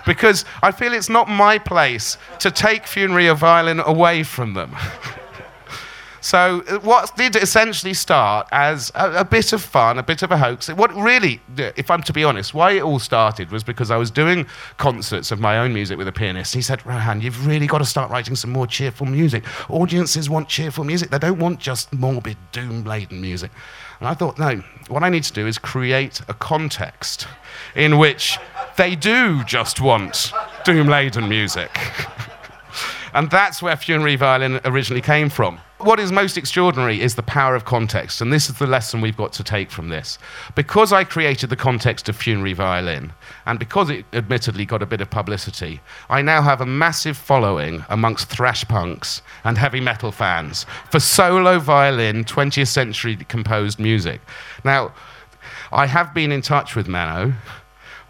because 0.06 0.46
I 0.62 0.72
feel 0.72 0.94
it's 0.94 1.10
not 1.10 1.30
my 1.30 1.58
place 1.58 2.18
to 2.40 2.52
take 2.52 2.88
funerary 2.88 3.30
violin 3.30 3.80
away 3.80 4.24
from 4.24 4.54
them. 4.54 4.76
So, 6.24 6.64
uh, 6.70 6.78
what 6.80 7.16
did 7.18 7.36
essentially 7.36 7.96
start 7.96 8.48
as 8.52 8.92
a, 8.94 9.22
a, 9.22 9.26
bit 9.26 9.54
of 9.54 9.62
fun, 9.62 9.98
a 9.98 10.04
bit 10.04 10.22
of 10.22 10.32
a 10.32 10.38
hoax. 10.38 10.70
What 10.70 10.94
really, 10.94 11.42
if 11.58 11.90
I'm 11.90 12.04
to 12.04 12.14
be 12.14 12.24
honest, 12.24 12.54
why 12.54 12.74
it 12.74 12.84
all 12.84 13.00
started 13.00 13.52
was 13.52 13.64
because 13.64 13.90
I 13.90 13.98
was 13.98 14.12
doing 14.12 14.46
concerts 14.78 15.32
of 15.32 15.40
my 15.40 15.58
own 15.58 15.74
music 15.74 15.98
with 15.98 16.08
a 16.08 16.12
pianist. 16.12 16.54
He 16.54 16.62
said, 16.62 16.86
Rohan, 16.86 17.22
you've 17.22 17.48
really 17.48 17.66
got 17.66 17.80
to 17.80 17.86
start 17.86 18.12
writing 18.12 18.36
some 18.36 18.52
more 18.52 18.68
cheerful 18.68 19.08
music. 19.08 19.44
Audiences 19.68 20.30
want 20.30 20.48
cheerful 20.48 20.84
music, 20.84 21.10
they 21.10 21.18
don't 21.18 21.40
want 21.40 21.60
just 21.60 21.92
morbid, 21.92 22.38
doom 22.52 22.84
laden 22.84 23.20
music. 23.20 23.50
And 24.02 24.08
I 24.08 24.16
thought, 24.16 24.40
no, 24.40 24.64
what 24.88 25.04
I 25.04 25.10
need 25.10 25.24
to 25.26 25.34
do 25.34 25.46
is 25.46 25.60
create 25.60 26.22
a 26.28 26.34
context 26.34 27.28
in 27.76 28.00
which 28.00 28.40
they 28.76 28.96
do 28.96 29.44
just 29.44 29.80
want 29.80 30.34
doom 30.66 30.88
laden 30.88 31.30
music. 31.30 31.70
and 33.14 33.30
that's 33.30 33.62
where 33.62 33.78
funerary 33.78 34.16
violin 34.16 34.60
originally 34.66 35.02
came 35.02 35.30
from. 35.30 35.60
What 35.84 36.00
is 36.00 36.12
most 36.12 36.38
extraordinary 36.38 37.02
is 37.02 37.16
the 37.16 37.24
power 37.24 37.56
of 37.56 37.66
context, 37.66 38.22
and 38.22 38.32
this 38.32 38.50
is 38.50 38.60
the 38.60 38.68
lesson 38.68 39.02
we've 39.02 39.18
got 39.18 39.34
to 39.34 39.44
take 39.44 39.72
from 39.72 39.90
this. 39.90 40.20
Because 40.54 40.94
I 40.94 41.04
created 41.04 41.50
the 41.50 41.56
context 41.56 42.08
of 42.08 42.16
funerary 42.16 42.54
violin, 42.54 43.14
and 43.48 43.58
because 43.58 43.90
it 43.90 44.06
admittedly 44.14 44.64
got 44.66 44.84
a 44.84 44.86
bit 44.86 45.02
of 45.02 45.10
publicity, 45.10 45.82
I 46.08 46.22
now 46.22 46.44
have 46.44 46.62
a 46.62 46.68
massive 46.68 47.18
following 47.18 47.84
amongst 47.90 48.30
thrash 48.30 48.64
punks 48.68 49.24
and 49.44 49.58
heavy 49.58 49.82
metal 49.82 50.12
fans 50.12 50.68
for 50.92 51.00
solo 51.00 51.58
violin 51.58 52.26
20th 52.26 52.68
century 52.68 53.16
composed 53.16 53.80
music. 53.80 54.22
Now, 54.64 54.94
I 55.72 55.88
have 55.88 56.14
been 56.14 56.32
in 56.32 56.44
touch 56.44 56.76
with 56.76 56.88
Mano. 56.88 57.34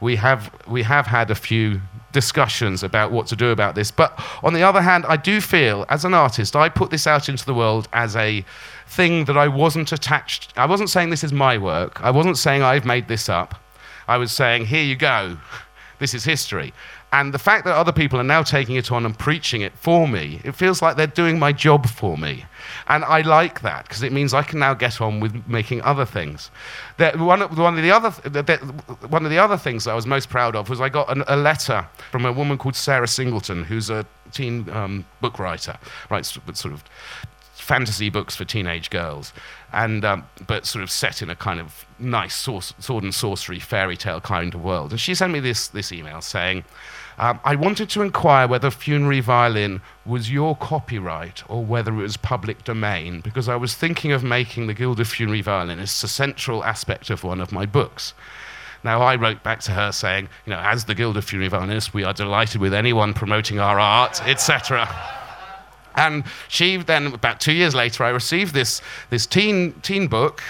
We 0.01 0.17
have, 0.17 0.53
we 0.67 0.83
have 0.83 1.07
had 1.07 1.31
a 1.31 1.35
few 1.35 1.79
discussions 2.11 2.83
about 2.83 3.11
what 3.11 3.27
to 3.27 3.35
do 3.35 3.49
about 3.49 3.75
this. 3.75 3.91
But 3.91 4.19
on 4.43 4.53
the 4.53 4.63
other 4.63 4.81
hand, 4.81 5.05
I 5.07 5.17
do 5.17 5.41
feel, 5.41 5.85
as 5.89 6.05
an 6.05 6.13
artist, 6.13 6.55
I 6.55 6.69
put 6.69 6.89
this 6.89 7.07
out 7.07 7.29
into 7.29 7.45
the 7.45 7.53
world 7.53 7.87
as 7.93 8.15
a 8.15 8.45
thing 8.87 9.25
that 9.25 9.37
I 9.37 9.47
wasn't 9.47 9.91
attached. 9.91 10.53
I 10.57 10.65
wasn't 10.65 10.89
saying 10.89 11.09
this 11.09 11.23
is 11.23 11.33
my 11.33 11.57
work. 11.57 12.01
I 12.03 12.11
wasn't 12.11 12.37
saying 12.37 12.61
I've 12.61 12.85
made 12.85 13.07
this 13.07 13.29
up. 13.29 13.55
I 14.07 14.17
was 14.17 14.31
saying, 14.31 14.65
here 14.65 14.83
you 14.83 14.95
go. 14.95 15.37
This 15.99 16.13
is 16.13 16.23
history. 16.23 16.73
And 17.13 17.33
the 17.33 17.39
fact 17.39 17.65
that 17.65 17.75
other 17.75 17.91
people 17.91 18.19
are 18.19 18.23
now 18.23 18.41
taking 18.41 18.75
it 18.75 18.89
on 18.89 19.05
and 19.05 19.17
preaching 19.17 19.61
it 19.61 19.73
for 19.73 20.07
me, 20.07 20.39
it 20.45 20.53
feels 20.53 20.81
like 20.81 20.95
they're 20.95 21.07
doing 21.07 21.37
my 21.37 21.51
job 21.51 21.85
for 21.87 22.17
me. 22.17 22.45
And 22.87 23.03
I 23.03 23.19
like 23.21 23.61
that 23.61 23.83
because 23.83 24.01
it 24.01 24.13
means 24.13 24.33
I 24.33 24.43
can 24.43 24.59
now 24.59 24.73
get 24.73 25.01
on 25.01 25.19
with 25.19 25.45
making 25.45 25.81
other 25.81 26.05
things. 26.05 26.51
one, 26.97 27.41
of, 27.41 27.57
one, 27.57 27.77
of 27.77 27.83
the 27.83 27.91
other, 27.91 28.11
one 29.07 29.25
of 29.25 29.31
the 29.31 29.39
other 29.39 29.57
things 29.57 29.87
I 29.87 29.93
was 29.93 30.07
most 30.07 30.29
proud 30.29 30.55
of 30.55 30.69
was 30.69 30.79
I 30.79 30.87
got 30.87 31.11
an, 31.11 31.25
a 31.27 31.35
letter 31.35 31.85
from 32.11 32.25
a 32.25 32.31
woman 32.31 32.57
called 32.57 32.77
Sarah 32.77 33.09
Singleton, 33.09 33.65
who's 33.65 33.89
a 33.89 34.05
teen 34.31 34.69
um, 34.69 35.05
book 35.19 35.37
writer, 35.37 35.77
writes 36.09 36.39
sort 36.53 36.73
of 36.73 36.83
fantasy 37.61 38.09
books 38.09 38.35
for 38.35 38.45
teenage 38.45 38.89
girls, 38.89 39.33
and 39.71 40.03
um, 40.03 40.25
but 40.47 40.65
sort 40.65 40.83
of 40.83 40.89
set 40.89 41.21
in 41.21 41.29
a 41.29 41.35
kind 41.35 41.59
of 41.59 41.85
nice 41.99 42.35
sword 42.35 43.03
and 43.03 43.13
sorcery 43.13 43.59
fairy 43.59 43.97
tale 43.97 44.21
kind 44.21 44.53
of 44.53 44.63
world. 44.63 44.91
And 44.91 44.99
she 44.99 45.13
sent 45.13 45.33
me 45.33 45.39
this 45.39 45.67
this 45.67 45.91
email 45.91 46.21
saying. 46.21 46.63
Um, 47.21 47.39
I 47.43 47.55
wanted 47.55 47.87
to 47.91 48.01
inquire 48.01 48.47
whether 48.47 48.71
Funerary 48.71 49.19
Violin 49.19 49.81
was 50.07 50.31
your 50.31 50.55
copyright 50.55 51.47
or 51.47 51.63
whether 51.63 51.93
it 51.93 52.01
was 52.01 52.17
public 52.17 52.63
domain, 52.63 53.21
because 53.21 53.47
I 53.47 53.55
was 53.55 53.75
thinking 53.75 54.11
of 54.11 54.23
making 54.23 54.65
the 54.65 54.73
Guild 54.73 54.99
of 54.99 55.07
Funerary 55.07 55.43
Violinists 55.43 56.03
a 56.03 56.07
central 56.07 56.63
aspect 56.63 57.11
of 57.11 57.23
one 57.23 57.39
of 57.39 57.51
my 57.51 57.67
books. 57.67 58.15
Now, 58.83 59.03
I 59.03 59.15
wrote 59.17 59.43
back 59.43 59.59
to 59.61 59.71
her 59.71 59.91
saying, 59.91 60.29
you 60.47 60.49
know, 60.49 60.59
as 60.59 60.85
the 60.85 60.95
Guild 60.95 61.15
of 61.15 61.23
Funerary 61.23 61.49
Violinists, 61.49 61.93
we 61.93 62.03
are 62.03 62.13
delighted 62.13 62.59
with 62.59 62.73
anyone 62.73 63.13
promoting 63.13 63.59
our 63.59 63.79
art, 63.79 64.27
etc. 64.27 64.89
And 65.95 66.23
she 66.47 66.77
then, 66.77 67.13
about 67.13 67.39
two 67.39 67.53
years 67.53 67.75
later, 67.75 68.03
I 68.03 68.09
received 68.09 68.55
this, 68.55 68.81
this 69.11 69.27
teen, 69.27 69.73
teen 69.81 70.07
book 70.07 70.41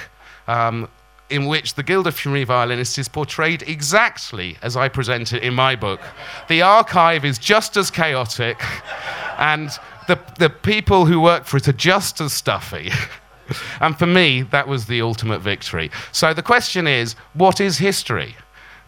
um, 0.47 0.87
in 1.31 1.45
which 1.45 1.75
the 1.75 1.83
Guild 1.83 2.07
of 2.07 2.15
Funerary 2.15 2.43
Violinists 2.43 2.97
is 2.97 3.07
portrayed 3.07 3.63
exactly 3.63 4.57
as 4.61 4.75
I 4.75 4.89
present 4.89 5.33
it 5.33 5.41
in 5.41 5.53
my 5.53 5.75
book. 5.75 6.01
The 6.47 6.61
archive 6.61 7.25
is 7.25 7.39
just 7.39 7.77
as 7.77 7.89
chaotic, 7.89 8.61
and 9.37 9.69
the, 10.07 10.19
the 10.37 10.49
people 10.49 11.05
who 11.05 11.21
work 11.21 11.45
for 11.45 11.57
it 11.57 11.67
are 11.67 11.73
just 11.73 12.19
as 12.21 12.33
stuffy. 12.33 12.91
and 13.79 13.97
for 13.97 14.07
me, 14.07 14.41
that 14.43 14.67
was 14.67 14.85
the 14.85 15.01
ultimate 15.01 15.39
victory. 15.39 15.89
So 16.11 16.33
the 16.33 16.43
question 16.43 16.87
is 16.87 17.15
what 17.33 17.61
is 17.61 17.77
history? 17.77 18.35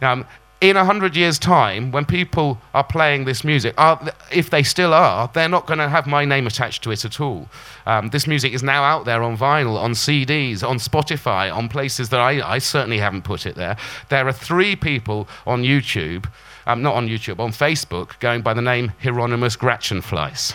Um, 0.02 0.26
in 0.70 0.76
100 0.76 1.14
years' 1.14 1.38
time, 1.38 1.90
when 1.90 2.06
people 2.06 2.58
are 2.72 2.84
playing 2.84 3.26
this 3.26 3.44
music, 3.44 3.74
are, 3.76 4.00
if 4.32 4.48
they 4.48 4.62
still 4.62 4.94
are, 4.94 5.30
they're 5.34 5.48
not 5.48 5.66
going 5.66 5.78
to 5.78 5.90
have 5.90 6.06
my 6.06 6.24
name 6.24 6.46
attached 6.46 6.82
to 6.84 6.90
it 6.90 7.04
at 7.04 7.20
all. 7.20 7.48
Um, 7.84 8.08
this 8.08 8.26
music 8.26 8.54
is 8.54 8.62
now 8.62 8.82
out 8.82 9.04
there 9.04 9.22
on 9.22 9.36
vinyl, 9.36 9.76
on 9.76 9.92
CDs, 9.92 10.66
on 10.66 10.78
Spotify, 10.78 11.54
on 11.54 11.68
places 11.68 12.08
that 12.08 12.20
I, 12.20 12.54
I 12.54 12.58
certainly 12.58 12.96
haven't 12.96 13.24
put 13.24 13.44
it 13.44 13.56
there. 13.56 13.76
There 14.08 14.26
are 14.26 14.32
three 14.32 14.74
people 14.74 15.28
on 15.46 15.64
YouTube, 15.64 16.30
um, 16.66 16.80
not 16.80 16.94
on 16.94 17.08
YouTube, 17.08 17.40
on 17.40 17.50
Facebook, 17.50 18.18
going 18.20 18.40
by 18.40 18.54
the 18.54 18.62
name 18.62 18.92
Hieronymus 19.02 19.58
Gratchenfleiss. 19.58 20.54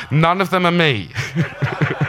None 0.10 0.42
of 0.42 0.50
them 0.50 0.66
are 0.66 0.70
me. 0.70 1.10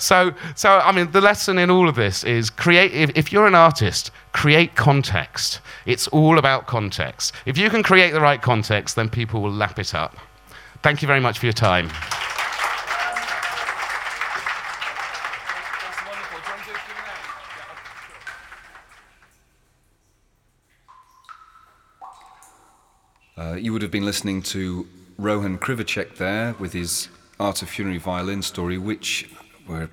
So, 0.00 0.32
so 0.54 0.78
I 0.78 0.92
mean, 0.92 1.10
the 1.12 1.20
lesson 1.20 1.58
in 1.58 1.70
all 1.70 1.88
of 1.88 1.94
this 1.94 2.24
is 2.24 2.50
create. 2.50 2.92
If, 2.92 3.10
if 3.14 3.32
you're 3.32 3.46
an 3.46 3.54
artist, 3.54 4.10
create 4.32 4.74
context. 4.74 5.60
It's 5.86 6.08
all 6.08 6.38
about 6.38 6.66
context. 6.66 7.34
If 7.46 7.58
you 7.58 7.70
can 7.70 7.82
create 7.82 8.12
the 8.12 8.20
right 8.20 8.40
context, 8.40 8.96
then 8.96 9.08
people 9.08 9.42
will 9.42 9.52
lap 9.52 9.78
it 9.78 9.94
up. 9.94 10.16
Thank 10.82 11.02
you 11.02 11.06
very 11.06 11.20
much 11.20 11.38
for 11.38 11.46
your 11.46 11.52
time. 11.52 11.90
Uh, 23.36 23.54
you 23.54 23.72
would 23.72 23.82
have 23.82 23.90
been 23.90 24.04
listening 24.04 24.42
to 24.42 24.86
Rohan 25.18 25.58
Kriwaczek 25.58 26.16
there 26.16 26.54
with 26.58 26.74
his 26.74 27.08
Art 27.38 27.62
of 27.62 27.70
Funerary 27.70 27.98
Violin 27.98 28.42
story, 28.42 28.76
which 28.76 29.30
we're 29.70 29.88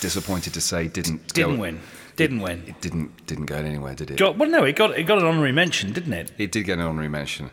disappointed 0.00 0.54
to 0.54 0.60
say 0.60 0.88
didn't 0.88 1.32
didn't 1.32 1.56
go, 1.56 1.60
win. 1.60 1.80
Didn't 2.16 2.40
it, 2.40 2.42
win. 2.42 2.64
It 2.66 2.80
didn't 2.80 3.26
didn't 3.26 3.46
go 3.46 3.56
anywhere, 3.56 3.94
did 3.94 4.10
it? 4.10 4.18
Got, 4.18 4.36
well, 4.36 4.50
no, 4.50 4.64
it 4.64 4.76
got 4.76 4.98
it 4.98 5.04
got 5.04 5.18
an 5.18 5.24
honorary 5.24 5.52
mention, 5.52 5.92
didn't 5.92 6.12
it? 6.12 6.32
It 6.38 6.52
did 6.52 6.64
get 6.64 6.78
an 6.78 6.84
honorary 6.84 7.08
mention. 7.08 7.50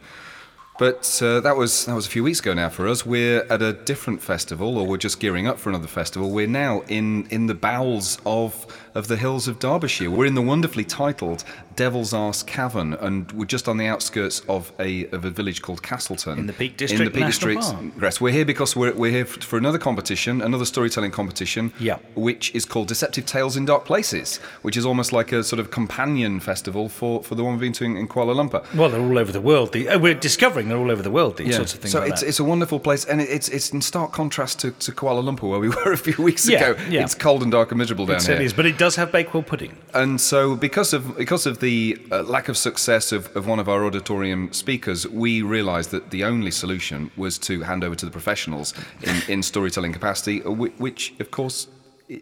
But 0.79 1.21
uh, 1.21 1.41
that 1.41 1.57
was 1.57 1.85
that 1.87 1.93
was 1.93 2.07
a 2.07 2.09
few 2.09 2.23
weeks 2.23 2.39
ago 2.39 2.53
now 2.53 2.69
for 2.69 2.87
us. 2.87 3.05
We're 3.05 3.41
at 3.49 3.61
a 3.61 3.73
different 3.73 4.21
festival, 4.21 4.77
or 4.77 4.87
we're 4.87 4.95
just 4.95 5.19
gearing 5.19 5.45
up 5.45 5.59
for 5.59 5.69
another 5.69 5.87
festival. 5.87 6.31
We're 6.31 6.47
now 6.47 6.83
in 6.87 7.27
in 7.29 7.47
the 7.47 7.53
bowels 7.53 8.17
of 8.25 8.65
of 8.95 9.09
the 9.09 9.17
hills 9.17 9.49
of 9.49 9.59
Derbyshire. 9.59 10.09
We're 10.09 10.25
in 10.25 10.35
the 10.35 10.41
wonderfully 10.41 10.85
titled 10.85 11.43
Devil's 11.75 12.13
Arse 12.13 12.43
Cavern, 12.43 12.93
and 12.93 13.29
we're 13.33 13.45
just 13.45 13.67
on 13.67 13.77
the 13.77 13.87
outskirts 13.87 14.41
of 14.47 14.71
a 14.79 15.05
of 15.07 15.25
a 15.25 15.29
village 15.29 15.61
called 15.61 15.83
Castleton 15.83 16.39
in 16.39 16.47
the 16.47 16.53
Peak 16.53 16.77
District. 16.77 17.01
In 17.01 17.11
the 17.11 17.17
Peak 17.17 17.27
District. 17.27 17.61
Yes, 18.01 18.21
we're 18.21 18.31
here 18.31 18.45
because 18.45 18.73
we're 18.73 18.93
we're 18.93 19.11
here 19.11 19.25
for 19.25 19.57
another 19.57 19.77
competition, 19.77 20.41
another 20.41 20.65
storytelling 20.65 21.11
competition. 21.11 21.73
Yeah. 21.77 21.97
Which 22.15 22.55
is 22.55 22.63
called 22.63 22.87
Deceptive 22.87 23.25
Tales 23.25 23.57
in 23.57 23.65
Dark 23.65 23.83
Places, 23.83 24.37
which 24.61 24.77
is 24.77 24.85
almost 24.85 25.11
like 25.11 25.33
a 25.33 25.43
sort 25.43 25.59
of 25.59 25.71
companion 25.71 26.39
festival 26.39 26.87
for, 26.87 27.21
for 27.21 27.35
the 27.35 27.43
one 27.43 27.53
we've 27.53 27.61
been 27.61 27.73
to 27.73 27.83
in, 27.83 27.97
in 27.97 28.07
Kuala 28.07 28.33
Lumpur. 28.33 28.63
Well, 28.73 28.89
they're 28.89 29.01
all 29.01 29.17
over 29.17 29.33
the 29.33 29.41
world. 29.41 29.73
The, 29.73 29.89
uh, 29.89 29.99
we're 29.99 30.13
discovering 30.13 30.68
they're 30.69 30.77
all 30.77 30.91
over 30.91 31.01
the 31.01 31.11
world. 31.11 31.37
These 31.37 31.49
yeah. 31.49 31.55
sorts 31.57 31.73
of 31.73 31.79
things. 31.81 31.91
So 31.91 31.99
like 31.99 32.11
it's 32.11 32.21
that. 32.21 32.27
it's 32.27 32.39
a 32.39 32.43
wonderful 32.43 32.79
place, 32.79 33.05
and 33.05 33.21
it's 33.21 33.49
it's 33.49 33.71
in 33.71 33.81
stark 33.81 34.11
contrast 34.11 34.59
to, 34.59 34.71
to 34.71 34.91
Kuala 34.91 35.23
Lumpur 35.23 35.49
where 35.49 35.59
we 35.59 35.69
were 35.85 35.91
a 35.91 35.97
few 35.97 36.23
weeks 36.23 36.47
yeah, 36.47 36.69
ago. 36.69 36.81
Yeah. 36.89 37.03
It's 37.03 37.15
cold 37.15 37.43
and 37.43 37.51
dark 37.51 37.71
and 37.71 37.77
miserable 37.77 38.05
down 38.05 38.17
it 38.17 38.23
here. 38.23 38.35
It 38.35 38.41
is, 38.41 38.53
but 38.53 38.65
it 38.65 38.77
does 38.77 38.95
have 38.95 39.11
bakewell 39.11 39.43
pudding. 39.43 39.77
And 39.93 40.19
so, 40.19 40.55
because 40.55 40.93
of 40.93 41.17
because 41.17 41.45
of 41.45 41.59
the 41.59 41.97
uh, 42.11 42.23
lack 42.23 42.49
of 42.49 42.57
success 42.57 43.11
of, 43.11 43.35
of 43.35 43.47
one 43.47 43.59
of 43.59 43.69
our 43.69 43.85
auditorium 43.85 44.51
speakers, 44.53 45.07
we 45.07 45.41
realised 45.41 45.91
that 45.91 46.11
the 46.11 46.23
only 46.23 46.51
solution 46.51 47.11
was 47.17 47.37
to 47.39 47.61
hand 47.61 47.83
over 47.83 47.95
to 47.95 48.05
the 48.05 48.11
professionals 48.11 48.73
in, 49.01 49.21
in 49.27 49.43
storytelling 49.43 49.93
capacity, 49.93 50.43
uh, 50.43 50.51
which, 50.51 51.13
of 51.19 51.31
course, 51.31 51.67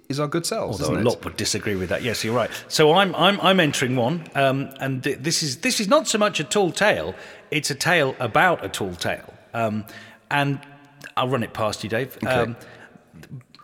is 0.10 0.19
our 0.19 0.27
good 0.27 0.45
selves. 0.45 0.81
Although 0.81 0.99
a 0.99 1.01
lot 1.01 1.23
would 1.23 1.38
disagree 1.38 1.75
with 1.75 1.89
that. 1.89 2.03
Yes, 2.03 2.23
you're 2.23 2.36
right. 2.36 2.51
So 2.67 2.93
I'm 2.93 3.15
I'm 3.15 3.39
I'm 3.41 3.60
entering 3.60 3.95
one, 3.95 4.27
um, 4.36 4.69
and 4.79 5.03
th- 5.03 5.19
this 5.19 5.41
is 5.41 5.57
this 5.57 5.79
is 5.79 5.88
not 5.88 6.07
so 6.07 6.17
much 6.17 6.39
a 6.39 6.43
tall 6.43 6.71
tale; 6.71 7.15
it's 7.51 7.69
a 7.69 7.75
tale 7.75 8.15
about 8.19 8.63
a 8.63 8.69
tall 8.69 8.95
tale. 8.95 9.33
Um, 9.53 9.86
and 10.29 10.60
I'll 11.15 11.29
run 11.29 11.43
it 11.43 11.53
past 11.53 11.83
you, 11.83 11.89
Dave. 11.89 12.17
Okay. 12.17 12.27
Um, 12.27 12.55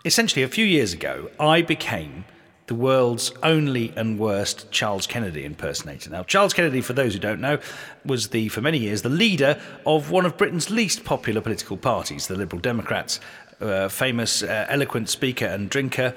essentially, 0.05 0.43
a 0.43 0.47
few 0.47 0.65
years 0.65 0.93
ago, 0.93 1.29
I 1.39 1.61
became 1.61 2.25
the 2.67 2.75
world's 2.75 3.31
only 3.43 3.93
and 3.97 4.17
worst 4.17 4.71
Charles 4.71 5.05
Kennedy 5.05 5.43
impersonator. 5.43 6.09
Now, 6.09 6.23
Charles 6.23 6.53
Kennedy, 6.53 6.81
for 6.81 6.93
those 6.93 7.13
who 7.13 7.19
don't 7.19 7.41
know, 7.41 7.59
was 8.05 8.29
the, 8.29 8.47
for 8.47 8.61
many 8.61 8.77
years, 8.77 9.01
the 9.01 9.09
leader 9.09 9.61
of 9.85 10.11
one 10.11 10.25
of 10.25 10.37
Britain's 10.37 10.69
least 10.69 11.03
popular 11.03 11.41
political 11.41 11.75
parties, 11.77 12.27
the 12.27 12.35
Liberal 12.35 12.61
Democrats. 12.61 13.19
Uh, 13.61 13.87
famous, 13.87 14.43
uh, 14.43 14.65
eloquent 14.67 15.07
speaker 15.07 15.45
and 15.45 15.69
drinker. 15.69 16.13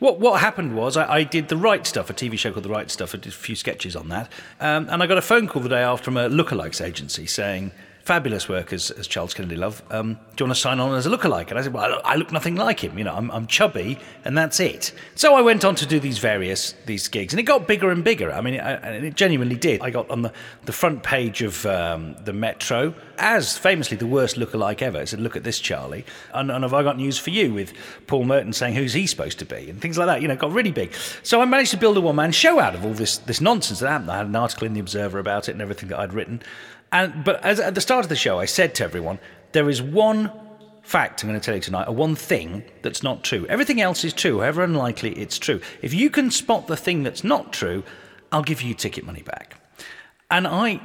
What, 0.00 0.18
what 0.18 0.40
happened 0.40 0.74
was 0.74 0.96
I, 0.96 1.12
I, 1.12 1.24
did 1.24 1.48
The 1.48 1.58
Right 1.58 1.86
Stuff, 1.86 2.08
a 2.08 2.14
TV 2.14 2.38
show 2.38 2.50
called 2.52 2.64
The 2.64 2.70
Right 2.70 2.90
Stuff. 2.90 3.14
I 3.14 3.18
did 3.18 3.32
a 3.32 3.36
few 3.36 3.54
sketches 3.54 3.94
on 3.94 4.08
that. 4.08 4.32
Um, 4.58 4.88
and 4.88 5.02
I 5.02 5.06
got 5.06 5.18
a 5.18 5.22
phone 5.22 5.46
call 5.46 5.60
the 5.60 5.68
day 5.68 5.82
after 5.82 6.04
from 6.04 6.16
a 6.16 6.30
lookalikes 6.30 6.82
agency 6.84 7.26
saying, 7.26 7.70
fabulous 8.02 8.48
work 8.48 8.72
as, 8.72 8.90
as 8.90 9.06
Charles 9.06 9.34
Kennedy 9.34 9.56
Love. 9.56 9.82
Um, 9.90 10.14
do 10.14 10.20
you 10.42 10.46
want 10.46 10.56
to 10.56 10.60
sign 10.60 10.80
on 10.80 10.94
as 10.94 11.06
a 11.06 11.10
lookalike? 11.10 11.50
And 11.50 11.58
I 11.58 11.62
said, 11.62 11.72
well, 11.72 12.00
I 12.04 12.16
look 12.16 12.32
nothing 12.32 12.56
like 12.56 12.82
him. 12.82 12.98
You 12.98 13.04
know, 13.04 13.14
I'm, 13.14 13.30
I'm, 13.30 13.46
chubby, 13.46 13.98
and 14.24 14.36
that's 14.36 14.60
it. 14.60 14.92
So 15.14 15.34
I 15.34 15.42
went 15.42 15.64
on 15.64 15.74
to 15.76 15.86
do 15.86 16.00
these 16.00 16.18
various 16.18 16.74
these 16.86 17.08
gigs, 17.08 17.32
and 17.32 17.40
it 17.40 17.44
got 17.44 17.66
bigger 17.66 17.90
and 17.90 18.02
bigger. 18.02 18.32
I 18.32 18.40
mean, 18.40 18.54
it, 18.54 18.60
and 18.60 19.04
it 19.04 19.14
genuinely 19.14 19.56
did. 19.56 19.82
I 19.82 19.90
got 19.90 20.10
on 20.10 20.22
the, 20.22 20.32
the 20.64 20.72
front 20.72 21.02
page 21.02 21.42
of 21.42 21.64
um, 21.66 22.16
the 22.24 22.32
Metro 22.32 22.94
as 23.20 23.58
famously 23.58 23.96
the 23.96 24.06
worst 24.06 24.36
lookalike 24.36 24.80
ever. 24.80 24.98
I 24.98 25.04
said, 25.04 25.20
look 25.20 25.36
at 25.36 25.44
this, 25.44 25.60
Charlie. 25.60 26.06
And, 26.32 26.50
and 26.50 26.64
have 26.64 26.72
I 26.72 26.82
got 26.82 26.96
news 26.96 27.18
for 27.18 27.30
you 27.30 27.52
with 27.52 27.72
Paul 28.06 28.24
Merton 28.24 28.52
saying 28.52 28.74
who's 28.74 28.94
he 28.94 29.06
supposed 29.06 29.38
to 29.40 29.44
be 29.44 29.68
and 29.68 29.80
things 29.80 29.98
like 29.98 30.06
that. 30.06 30.22
You 30.22 30.28
know, 30.28 30.36
got 30.36 30.52
really 30.52 30.72
big. 30.72 30.94
So 31.22 31.42
I 31.42 31.44
managed 31.44 31.70
to 31.72 31.76
build 31.76 31.96
a 31.98 32.00
one 32.00 32.16
man 32.16 32.32
show 32.32 32.58
out 32.58 32.74
of 32.74 32.84
all 32.84 32.94
this 32.94 33.18
this 33.18 33.40
nonsense 33.40 33.80
that 33.80 33.88
happened. 33.88 34.10
I 34.10 34.16
had 34.16 34.26
an 34.26 34.36
article 34.36 34.66
in 34.66 34.72
the 34.72 34.80
Observer 34.80 35.18
about 35.18 35.48
it 35.48 35.52
and 35.52 35.60
everything 35.60 35.90
that 35.90 35.98
I'd 35.98 36.14
written. 36.14 36.42
And 36.92 37.24
but 37.24 37.44
as 37.44 37.60
at 37.60 37.74
the 37.74 37.80
start 37.80 38.04
of 38.04 38.08
the 38.08 38.16
show, 38.16 38.38
I 38.38 38.46
said 38.46 38.74
to 38.76 38.84
everyone, 38.84 39.18
there 39.52 39.68
is 39.68 39.80
one 39.80 40.32
fact 40.82 41.22
I'm 41.22 41.28
going 41.28 41.38
to 41.38 41.44
tell 41.44 41.54
you 41.54 41.60
tonight, 41.60 41.86
or 41.86 41.94
one 41.94 42.16
thing 42.16 42.64
that's 42.82 43.02
not 43.02 43.22
true. 43.22 43.46
Everything 43.48 43.80
else 43.80 44.04
is 44.04 44.12
true, 44.12 44.40
however 44.40 44.64
unlikely 44.64 45.12
it's 45.18 45.38
true. 45.38 45.60
If 45.82 45.94
you 45.94 46.10
can 46.10 46.30
spot 46.30 46.66
the 46.66 46.76
thing 46.76 47.02
that's 47.02 47.22
not 47.22 47.52
true, 47.52 47.84
I'll 48.32 48.42
give 48.42 48.62
you 48.62 48.74
ticket 48.74 49.04
money 49.04 49.22
back. 49.22 49.56
And 50.30 50.46
I 50.46 50.80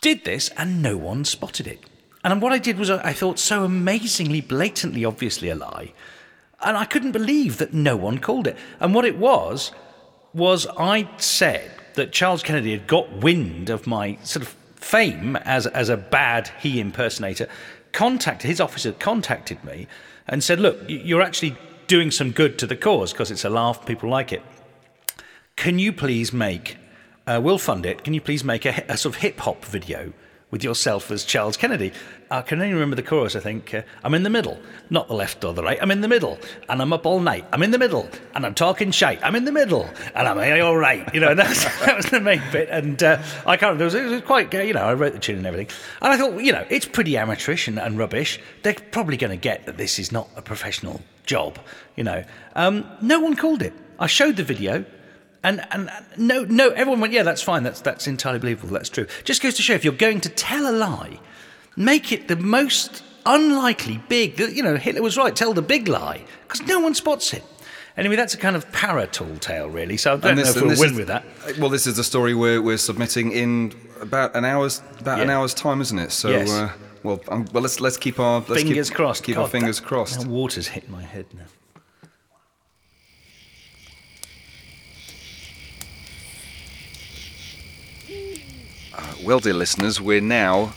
did 0.00 0.24
this, 0.24 0.50
and 0.56 0.82
no 0.82 0.96
one 0.96 1.24
spotted 1.24 1.66
it. 1.66 1.80
And 2.24 2.42
what 2.42 2.52
I 2.52 2.58
did 2.58 2.78
was 2.78 2.90
I 2.90 3.12
thought 3.12 3.38
so 3.38 3.64
amazingly, 3.64 4.40
blatantly, 4.40 5.04
obviously 5.04 5.48
a 5.48 5.54
lie. 5.54 5.92
And 6.60 6.76
I 6.76 6.84
couldn't 6.84 7.12
believe 7.12 7.58
that 7.58 7.72
no 7.72 7.96
one 7.96 8.18
called 8.18 8.46
it. 8.46 8.56
And 8.80 8.94
what 8.94 9.04
it 9.04 9.16
was, 9.16 9.72
was 10.34 10.66
I 10.78 11.08
said 11.16 11.70
that 11.94 12.12
Charles 12.12 12.42
Kennedy 12.42 12.72
had 12.72 12.86
got 12.86 13.22
wind 13.22 13.70
of 13.70 13.86
my 13.86 14.18
sort 14.22 14.44
of 14.44 14.54
fame 14.80 15.36
as, 15.36 15.66
as 15.66 15.88
a 15.88 15.96
bad 15.96 16.50
he 16.60 16.80
impersonator, 16.80 17.48
contacted 17.92 18.48
his 18.48 18.60
officer 18.60 18.92
contacted 18.92 19.62
me 19.64 19.86
and 20.26 20.44
said, 20.44 20.60
"Look, 20.60 20.78
you're 20.88 21.22
actually 21.22 21.56
doing 21.88 22.10
some 22.10 22.30
good 22.30 22.58
to 22.58 22.66
the 22.66 22.76
cause 22.76 23.12
because 23.12 23.30
it's 23.30 23.44
a 23.44 23.50
laugh, 23.50 23.84
people 23.84 24.08
like 24.08 24.32
it. 24.32 24.42
Can 25.56 25.80
you 25.80 25.92
please 25.92 26.32
make? 26.32 26.76
Uh, 27.26 27.40
we'll 27.42 27.58
fund 27.58 27.84
it. 27.84 28.04
Can 28.04 28.14
you 28.14 28.20
please 28.20 28.44
make 28.44 28.64
a, 28.64 28.84
a 28.88 28.96
sort 28.96 29.16
of 29.16 29.22
hip 29.22 29.40
hop 29.40 29.64
video 29.64 30.12
with 30.50 30.64
yourself 30.64 31.10
as 31.10 31.24
Charles 31.24 31.56
Kennedy. 31.56 31.92
I 32.30 32.42
can 32.42 32.60
only 32.60 32.72
remember 32.72 32.96
the 32.96 33.02
chorus, 33.02 33.36
I 33.36 33.40
think. 33.40 33.72
Uh, 33.72 33.82
I'm 34.02 34.14
in 34.14 34.22
the 34.22 34.30
middle, 34.30 34.58
not 34.90 35.08
the 35.08 35.14
left 35.14 35.44
or 35.44 35.52
the 35.52 35.62
right. 35.62 35.78
I'm 35.80 35.90
in 35.90 36.00
the 36.00 36.08
middle, 36.08 36.38
and 36.68 36.80
I'm 36.80 36.92
up 36.92 37.06
all 37.06 37.20
night. 37.20 37.46
I'm 37.52 37.62
in 37.62 37.70
the 37.70 37.78
middle, 37.78 38.08
and 38.34 38.44
I'm 38.44 38.54
talking 38.54 38.90
shite. 38.90 39.22
I'm 39.22 39.34
in 39.34 39.44
the 39.44 39.52
middle, 39.52 39.88
and 40.14 40.28
I'm 40.28 40.62
all 40.62 40.76
right. 40.76 41.12
You 41.14 41.20
know, 41.20 41.34
that's, 41.36 41.64
that 41.80 41.96
was 41.96 42.06
the 42.06 42.20
main 42.20 42.42
bit. 42.52 42.68
And 42.70 43.02
uh, 43.02 43.22
I 43.46 43.56
can't 43.56 43.72
remember, 43.72 43.82
it 43.82 43.86
was, 43.86 43.94
it 43.94 44.04
was 44.04 44.22
quite, 44.22 44.52
you 44.52 44.74
know, 44.74 44.84
I 44.84 44.94
wrote 44.94 45.12
the 45.12 45.18
tune 45.18 45.38
and 45.38 45.46
everything. 45.46 45.74
And 46.00 46.12
I 46.12 46.16
thought, 46.16 46.38
you 46.42 46.52
know, 46.52 46.66
it's 46.70 46.86
pretty 46.86 47.16
amateurish 47.16 47.68
and, 47.68 47.78
and 47.78 47.98
rubbish. 47.98 48.40
They're 48.62 48.74
probably 48.74 49.16
going 49.16 49.30
to 49.30 49.36
get 49.36 49.66
that 49.66 49.76
this 49.76 49.98
is 49.98 50.12
not 50.12 50.28
a 50.36 50.42
professional 50.42 51.02
job, 51.24 51.58
you 51.96 52.04
know. 52.04 52.24
Um, 52.54 52.90
no 53.00 53.20
one 53.20 53.36
called 53.36 53.62
it. 53.62 53.74
I 53.98 54.06
showed 54.06 54.36
the 54.36 54.44
video. 54.44 54.84
And, 55.44 55.64
and 55.70 55.90
no, 56.16 56.44
no, 56.44 56.70
everyone 56.70 57.00
went, 57.00 57.12
yeah, 57.12 57.22
that's 57.22 57.42
fine. 57.42 57.62
That's, 57.62 57.80
that's 57.80 58.06
entirely 58.06 58.38
believable. 58.38 58.72
That's 58.72 58.88
true. 58.88 59.06
Just 59.24 59.42
goes 59.42 59.54
to 59.54 59.62
show 59.62 59.74
if 59.74 59.84
you're 59.84 59.92
going 59.92 60.20
to 60.22 60.28
tell 60.28 60.68
a 60.68 60.74
lie, 60.74 61.20
make 61.76 62.12
it 62.12 62.28
the 62.28 62.36
most 62.36 63.04
unlikely 63.24 64.00
big. 64.08 64.38
You 64.38 64.62
know, 64.62 64.76
Hitler 64.76 65.02
was 65.02 65.16
right. 65.16 65.34
Tell 65.34 65.54
the 65.54 65.62
big 65.62 65.86
lie 65.86 66.24
because 66.42 66.66
no 66.66 66.80
one 66.80 66.94
spots 66.94 67.32
it. 67.32 67.44
Anyway, 67.96 68.14
that's 68.14 68.34
a 68.34 68.38
kind 68.38 68.54
of 68.54 68.70
para-tall 68.72 69.36
tale, 69.38 69.68
really. 69.68 69.96
So 69.96 70.14
I 70.14 70.16
don't 70.16 70.36
this, 70.36 70.54
know 70.54 70.62
if 70.62 70.66
we'll 70.68 70.78
win 70.78 70.90
is, 70.92 70.96
with 70.96 71.08
that. 71.08 71.24
Well, 71.58 71.68
this 71.68 71.86
is 71.86 71.96
the 71.96 72.04
story 72.04 72.32
we're, 72.32 72.62
we're 72.62 72.78
submitting 72.78 73.32
in 73.32 73.74
about 74.00 74.36
an 74.36 74.44
hour's 74.44 74.82
about 75.00 75.18
yeah. 75.18 75.24
an 75.24 75.30
hour's 75.30 75.52
time, 75.52 75.80
isn't 75.80 75.98
it? 75.98 76.12
So, 76.12 76.30
yes. 76.30 76.50
uh, 76.50 76.72
well, 77.02 77.20
um, 77.28 77.46
well, 77.52 77.62
let's 77.62 77.80
let's 77.80 77.96
keep 77.96 78.20
our 78.20 78.38
let's 78.48 78.62
fingers 78.62 78.88
keep, 78.88 78.96
crossed. 78.96 79.24
Keep 79.24 79.34
God, 79.34 79.42
our 79.42 79.48
fingers 79.48 79.80
that, 79.80 79.86
crossed. 79.86 80.20
That 80.20 80.28
water's 80.28 80.68
hit 80.68 80.88
my 80.88 81.02
head 81.02 81.26
now. 81.34 81.44
Well, 89.24 89.40
dear 89.40 89.54
listeners, 89.54 90.00
we're 90.00 90.20
now 90.20 90.74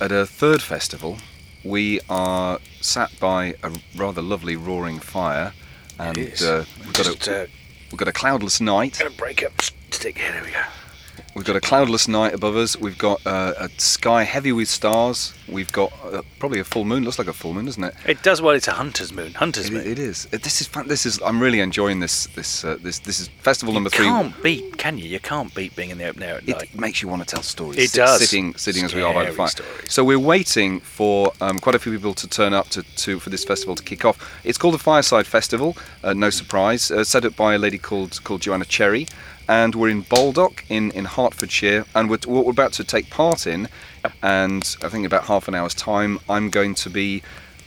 at 0.00 0.12
a 0.12 0.26
third 0.26 0.62
festival. 0.62 1.18
We 1.64 2.00
are 2.08 2.58
sat 2.80 3.10
by 3.20 3.54
a 3.62 3.72
rather 3.96 4.22
lovely 4.22 4.56
roaring 4.56 4.98
fire, 4.98 5.52
and 5.98 6.18
uh, 6.42 6.64
we've 6.78 6.92
got 6.92 7.06
Just, 7.06 7.28
a 7.28 7.42
uh, 7.42 7.46
we've 7.90 7.98
got 7.98 8.08
a 8.08 8.12
cloudless 8.12 8.60
night. 8.60 8.98
Gonna 8.98 9.10
break 9.10 9.42
up 9.42 9.60
stick. 9.60 10.18
Here 10.18 10.42
we 10.44 10.50
go. 10.50 10.62
We've 11.34 11.44
got 11.44 11.56
a 11.56 11.60
cloudless 11.60 12.08
night 12.08 12.34
above 12.34 12.56
us. 12.56 12.76
We've 12.76 12.98
got 12.98 13.24
uh, 13.26 13.54
a 13.58 13.68
sky 13.78 14.24
heavy 14.24 14.52
with 14.52 14.68
stars. 14.68 15.34
We've 15.48 15.70
got 15.70 15.92
probably 16.38 16.60
a 16.60 16.64
full 16.64 16.84
moon. 16.84 17.04
Looks 17.04 17.18
like 17.18 17.28
a 17.28 17.32
full 17.32 17.54
moon, 17.54 17.66
doesn't 17.66 17.82
it? 17.82 17.94
It 18.06 18.22
does. 18.22 18.42
Well, 18.42 18.54
it's 18.54 18.68
a 18.68 18.72
hunter's 18.72 19.12
moon. 19.12 19.34
Hunter's 19.34 19.66
it, 19.66 19.72
moon. 19.72 19.86
It 19.86 19.98
is. 19.98 20.26
This 20.26 20.60
is 20.60 20.66
fun. 20.66 20.88
This 20.88 21.06
is. 21.06 21.20
I'm 21.22 21.40
really 21.40 21.60
enjoying 21.60 22.00
this. 22.00 22.26
This. 22.28 22.64
Uh, 22.64 22.78
this. 22.80 22.98
This 23.00 23.20
is 23.20 23.28
festival 23.28 23.74
number 23.74 23.90
three. 23.90 24.06
You 24.06 24.12
can't 24.12 24.42
beat, 24.42 24.78
can 24.78 24.98
you? 24.98 25.08
You 25.08 25.20
can't 25.20 25.54
beat 25.54 25.74
being 25.76 25.90
in 25.90 25.98
the 25.98 26.06
open 26.06 26.22
air 26.22 26.36
at 26.36 26.46
night. 26.46 26.62
It 26.62 26.78
makes 26.78 27.02
you 27.02 27.08
want 27.08 27.22
to 27.22 27.26
tell 27.26 27.42
stories. 27.42 27.78
It 27.78 27.96
does. 27.96 28.20
Sitting, 28.20 28.54
sitting 28.54 28.88
Scary 28.88 28.90
as 28.90 28.94
we 28.94 29.02
are 29.02 29.14
by 29.14 29.30
the 29.30 29.36
fire. 29.36 29.48
Stories. 29.48 29.92
So 29.92 30.04
we're 30.04 30.18
waiting 30.18 30.80
for 30.80 31.32
um, 31.40 31.58
quite 31.58 31.74
a 31.74 31.78
few 31.78 31.92
people 31.92 32.14
to 32.14 32.28
turn 32.28 32.52
up 32.52 32.68
to, 32.70 32.82
to 32.82 33.18
for 33.18 33.30
this 33.30 33.44
festival 33.44 33.74
to 33.76 33.82
kick 33.82 34.04
off. 34.04 34.40
It's 34.44 34.58
called 34.58 34.74
the 34.74 34.78
Fireside 34.78 35.26
Festival. 35.26 35.76
Uh, 36.02 36.14
no 36.14 36.30
surprise. 36.30 36.90
Uh, 36.90 37.04
set 37.04 37.24
up 37.24 37.36
by 37.36 37.54
a 37.54 37.58
lady 37.58 37.78
called 37.78 38.22
called 38.24 38.42
Joanna 38.42 38.64
Cherry 38.64 39.06
and 39.50 39.74
we're 39.74 39.88
in 39.88 40.02
Baldock 40.02 40.64
in, 40.68 40.92
in 40.92 41.04
Hertfordshire, 41.06 41.84
and 41.96 42.08
what 42.08 42.24
we're 42.24 42.48
about 42.48 42.72
to 42.74 42.84
take 42.84 43.10
part 43.10 43.48
in, 43.48 43.68
and 44.22 44.76
I 44.82 44.88
think 44.88 45.06
about 45.06 45.24
half 45.24 45.48
an 45.48 45.54
hour's 45.54 45.74
time, 45.74 46.18
I'm 46.28 46.50
going 46.50 46.74
to 46.76 46.90
be. 46.90 47.22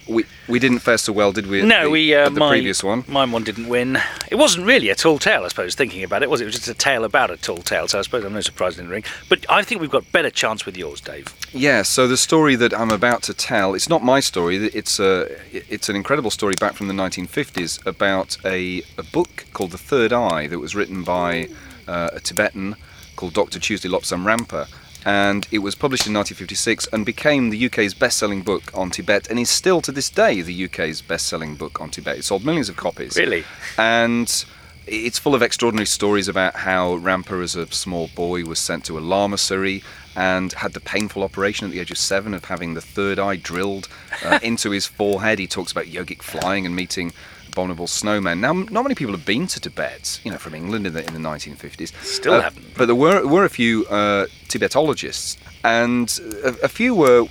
We, 0.06 0.26
we 0.50 0.60
didn't 0.60 0.80
fare 0.80 0.98
so 0.98 1.13
well, 1.13 1.32
did 1.32 1.48
we? 1.48 1.62
no, 1.62 1.86
the, 1.86 1.89
we 1.89 2.13
uh, 2.13 2.28
the 2.28 2.41
my, 2.41 2.50
previous 2.50 2.84
one. 2.84 3.06
Mine 3.08 3.32
one 3.32 3.46
didn't 3.46 3.69
win. 3.69 3.98
It 4.30 4.36
wasn't 4.36 4.65
really 4.65 4.89
a 4.89 4.96
tall 4.96 5.17
tale, 5.17 5.46
I 5.46 5.48
suppose. 5.48 5.76
Thinking 5.76 6.04
about 6.04 6.24
it, 6.24 6.30
was 6.30 6.41
it? 6.41 6.43
It 6.43 6.48
was 6.48 6.56
just 6.56 6.67
a 6.67 6.74
tale 6.74 7.06
about 7.06 7.32
a 7.32 7.38
tall 7.38 7.60
tale. 7.60 7.88
So 7.88 8.00
I 8.00 8.02
suppose 8.02 8.26
I'm 8.26 8.34
no 8.34 8.41
surprise 8.41 8.78
in 8.78 8.88
the 8.88 8.91
ring. 8.91 9.06
But 9.30 9.46
I 9.50 9.63
think 9.63 9.80
we've 9.80 9.89
got 9.89 10.12
better 10.12 10.30
chance 10.30 10.65
with 10.65 10.76
yours, 10.76 11.00
Dave. 11.00 11.34
Yeah. 11.54 11.84
So 11.84 12.06
the 12.06 12.17
story 12.17 12.58
that 12.58 12.78
I'm 12.78 12.91
about 12.91 13.24
to 13.24 13.34
tell, 13.34 13.76
it's 13.76 13.88
not 13.88 14.04
my 14.04 14.19
story. 14.19 14.58
It's 14.58 15.00
a 15.00 15.30
it's 15.54 15.88
an 15.88 15.96
incredible 15.96 16.32
story 16.32 16.56
back 16.60 16.74
from 16.74 16.89
the 16.89 16.93
1950s 16.93 17.86
about 17.86 18.38
a, 18.43 18.84
a 18.98 19.04
book 19.04 19.46
called 19.54 19.72
The 19.72 19.78
Third 19.78 20.12
Eye 20.12 20.48
that 20.48 20.60
was 20.60 20.76
written 20.76 21.04
by 21.04 21.48
uh, 21.88 22.10
a 22.12 22.19
Tibetan 22.19 22.76
called 23.15 23.34
Dr. 23.34 23.60
Tuesday 23.60 23.88
Lobsang 23.89 24.26
Rampa. 24.26 24.67
And 25.06 25.48
it 25.52 25.60
was 25.60 25.76
published 25.76 26.08
in 26.08 26.13
1956 26.13 26.88
and 26.94 27.06
became 27.06 27.50
the 27.50 27.66
UK's 27.66 27.94
best 27.94 28.18
selling 28.18 28.42
book 28.42 28.72
on 28.74 28.89
Tibet, 28.89 29.30
and 29.30 29.39
is 29.39 29.50
still 29.50 29.82
to 29.82 29.92
this 29.92 30.10
day 30.10 30.42
the 30.42 30.66
UK's 30.66 31.02
best 31.02 31.28
selling 31.28 31.56
book 31.56 31.82
on 31.82 31.89
Tibet. 31.89 32.18
It 32.18 32.24
sold 32.24 32.46
millions 32.46 32.70
of 32.70 32.76
copies. 32.76 33.18
Really? 33.18 33.44
And 33.78 34.46
it's 34.86 35.18
full 35.18 35.36
of 35.36 35.42
extraordinary 35.42 35.86
stories 35.86 36.28
about 36.28 36.56
how 36.56 36.98
Rampa, 36.98 37.42
as 37.42 37.56
a 37.56 37.72
small 37.72 38.10
boy, 38.16 38.44
was 38.44 38.60
sent 38.60 38.86
to 38.86 38.98
a 38.98 39.02
lamasery 39.02 39.84
and 40.16 40.54
had 40.54 40.74
the 40.74 40.80
painful 40.80 41.24
operation 41.24 41.66
at 41.66 41.72
the 41.72 41.80
age 41.80 41.92
of 41.92 41.98
seven 41.98 42.34
of 42.34 42.46
having 42.46 42.74
the 42.74 42.82
third 42.82 43.18
eye 43.18 43.36
drilled 43.36 43.88
uh, 44.24 44.39
into 44.44 44.72
his 44.72 44.86
forehead. 44.86 45.39
He 45.39 45.48
talks 45.48 45.72
about 45.72 45.86
yogic 45.86 46.22
flying 46.22 46.66
and 46.66 46.76
meeting 46.76 47.13
abominable 47.54 47.88
snowmen. 47.88 48.39
Now, 48.39 48.54
not 48.54 48.84
many 48.84 48.96
people 48.96 49.13
have 49.13 49.26
been 49.26 49.48
to 49.48 49.60
Tibet, 49.60 50.20
you 50.24 50.32
know, 50.32 50.38
from 50.38 50.56
England 50.56 50.88
in 50.88 50.94
the, 50.94 51.06
in 51.08 51.13
the 51.13 51.20
1950s. 51.20 51.94
Still 52.04 52.34
uh, 52.34 52.42
haven't. 52.42 52.76
But 52.76 52.88
there 52.88 52.96
were, 52.96 53.26
were 53.26 53.46
a 53.46 53.50
few 53.50 53.86
uh, 53.86 54.26
Tibetologists, 54.48 55.38
and 55.63 56.20
a, 56.44 56.66
a, 56.66 56.68
few 56.68 56.96
were 56.96 57.26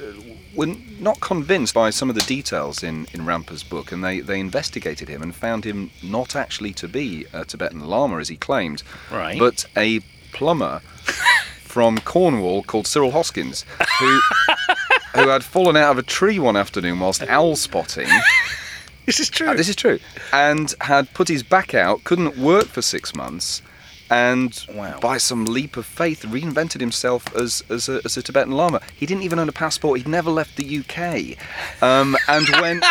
were 0.55 0.75
not 1.01 1.21
convinced 1.21 1.75
by 1.75 1.91
some 1.91 2.09
of 2.09 2.15
the 2.15 2.23
details 2.23 2.83
in, 2.83 3.07
in 3.13 3.27
Rampa's 3.27 3.63
book, 3.63 3.91
and 3.91 4.05
they, 4.05 4.21
they 4.21 4.39
investigated 4.39 5.09
him 5.09 5.23
and 5.23 5.35
found 5.35 5.65
him 5.65 5.91
not 6.03 6.37
actually 6.37 6.73
to 6.75 6.89
be 6.89 7.27
a 7.33 7.45
Tibetan 7.45 7.81
Lama, 7.81 8.19
as 8.19 8.29
he 8.29 8.37
claimed, 8.37 8.83
right. 9.11 9.39
but 9.39 9.65
a 9.77 10.01
plumber 10.33 10.81
from 11.63 11.99
Cornwall 11.99 12.63
called 12.63 12.87
Cyril 12.87 13.13
Hoskins, 13.13 13.65
who, 13.99 14.21
who 15.15 15.29
had 15.29 15.43
fallen 15.43 15.77
out 15.77 15.93
of 15.93 15.99
a 15.99 16.03
tree 16.03 16.39
one 16.39 16.57
afternoon 16.57 17.01
whilst 17.01 17.23
owl 17.23 17.57
spotting. 17.57 18.09
This 19.07 19.19
is 19.19 19.29
true. 19.29 19.49
Uh, 19.49 19.55
this 19.55 19.69
is 19.69 19.75
true. 19.75 19.99
And 20.33 20.73
had 20.81 21.13
put 21.13 21.27
his 21.27 21.43
back 21.43 21.75
out, 21.75 22.05
couldn't 22.05 22.39
work 22.39 22.67
for 22.67 22.83
six 22.83 23.17
months, 23.17 23.61
and 24.13 24.65
wow. 24.75 25.01
by 25.01 25.17
some 25.17 25.45
leap 25.45 25.77
of 25.77 25.87
faith 25.87 26.23
reinvented 26.23 26.81
himself 26.81 27.35
as, 27.35 27.65
as, 27.69 27.89
a, 27.89 28.01
as 28.05 28.17
a 28.17 28.23
Tibetan 28.23 28.53
Lama. 28.53 28.81
He 28.95 29.07
didn't 29.07 29.23
even 29.23 29.39
own 29.39 29.49
a 29.49 29.53
passport, 29.53 29.99
he'd 29.99 30.09
never 30.09 30.31
left 30.31 30.57
the 30.57 30.79
UK. 30.79 31.37
Um, 31.83 32.17
and 32.29 32.47
when, 32.61 32.83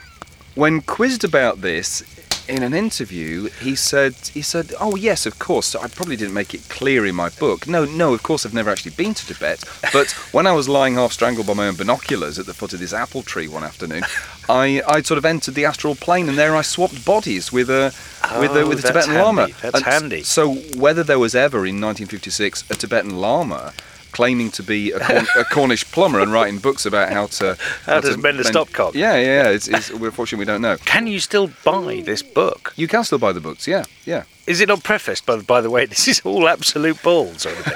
when 0.54 0.80
quizzed 0.82 1.24
about 1.24 1.62
this, 1.62 2.02
in 2.48 2.62
an 2.62 2.74
interview, 2.74 3.48
he 3.60 3.74
said, 3.74 4.14
he 4.32 4.42
said, 4.42 4.72
"Oh 4.80 4.96
yes, 4.96 5.26
of 5.26 5.38
course. 5.38 5.74
I 5.74 5.88
probably 5.88 6.16
didn't 6.16 6.34
make 6.34 6.54
it 6.54 6.68
clear 6.68 7.06
in 7.06 7.14
my 7.14 7.28
book. 7.30 7.66
No, 7.66 7.84
no, 7.84 8.14
of 8.14 8.22
course, 8.22 8.44
I've 8.44 8.54
never 8.54 8.70
actually 8.70 8.92
been 8.92 9.14
to 9.14 9.26
Tibet. 9.26 9.64
But 9.92 10.10
when 10.32 10.46
I 10.46 10.52
was 10.52 10.68
lying 10.68 10.94
half 10.94 11.12
strangled 11.12 11.46
by 11.46 11.54
my 11.54 11.68
own 11.68 11.76
binoculars 11.76 12.38
at 12.38 12.46
the 12.46 12.54
foot 12.54 12.72
of 12.72 12.80
this 12.80 12.92
apple 12.92 13.22
tree 13.22 13.48
one 13.48 13.64
afternoon, 13.64 14.02
I, 14.48 14.82
I 14.86 15.02
sort 15.02 15.18
of 15.18 15.24
entered 15.24 15.54
the 15.54 15.64
astral 15.64 15.94
plane, 15.94 16.28
and 16.28 16.36
there 16.38 16.54
I 16.54 16.62
swapped 16.62 17.04
bodies 17.04 17.52
with 17.52 17.70
a 17.70 17.92
with 18.38 18.52
a, 18.56 18.60
Oh, 18.60 18.68
with 18.68 18.84
a 18.84 18.88
Tibetan 18.88 19.14
lama. 19.14 19.48
that's 19.62 19.76
And 19.76 19.84
handy. 19.84 20.22
So 20.22 20.54
whether 20.76 21.02
there 21.02 21.18
was 21.18 21.34
ever 21.34 21.58
in 21.66 21.80
1956 21.80 22.64
a 22.70 22.74
Tibetan 22.74 23.16
lama." 23.16 23.72
Claiming 24.14 24.50
to 24.52 24.62
be 24.62 24.92
a, 24.92 25.00
Corn- 25.00 25.26
a 25.36 25.44
Cornish 25.44 25.84
plumber 25.90 26.20
and 26.20 26.32
writing 26.32 26.58
books 26.58 26.86
about 26.86 27.12
how 27.12 27.26
to 27.26 27.58
How 27.84 28.00
to 28.00 28.16
mend 28.16 28.38
a 28.40 28.44
stopcock. 28.44 28.94
Yeah, 28.94 29.16
yeah, 29.16 29.42
yeah. 29.42 29.48
It's, 29.50 29.68
it's, 29.68 29.90
we're 29.92 30.12
fortunate 30.12 30.38
we 30.38 30.44
don't 30.44 30.62
know. 30.62 30.76
Can 30.78 31.06
you 31.06 31.18
still 31.20 31.50
buy 31.64 32.00
this 32.04 32.22
book? 32.22 32.72
You 32.76 32.88
can 32.88 33.02
still 33.04 33.18
buy 33.18 33.32
the 33.32 33.40
books, 33.40 33.66
yeah, 33.66 33.84
yeah. 34.04 34.22
Is 34.46 34.60
it 34.60 34.68
not 34.68 34.82
prefaced 34.84 35.26
by, 35.26 35.40
by 35.40 35.60
the 35.60 35.70
way, 35.70 35.86
this 35.92 36.06
is 36.08 36.20
all 36.24 36.48
absolute 36.48 37.02
balls 37.02 37.42
sort 37.42 37.58
of 37.58 37.64
thing? 37.64 37.74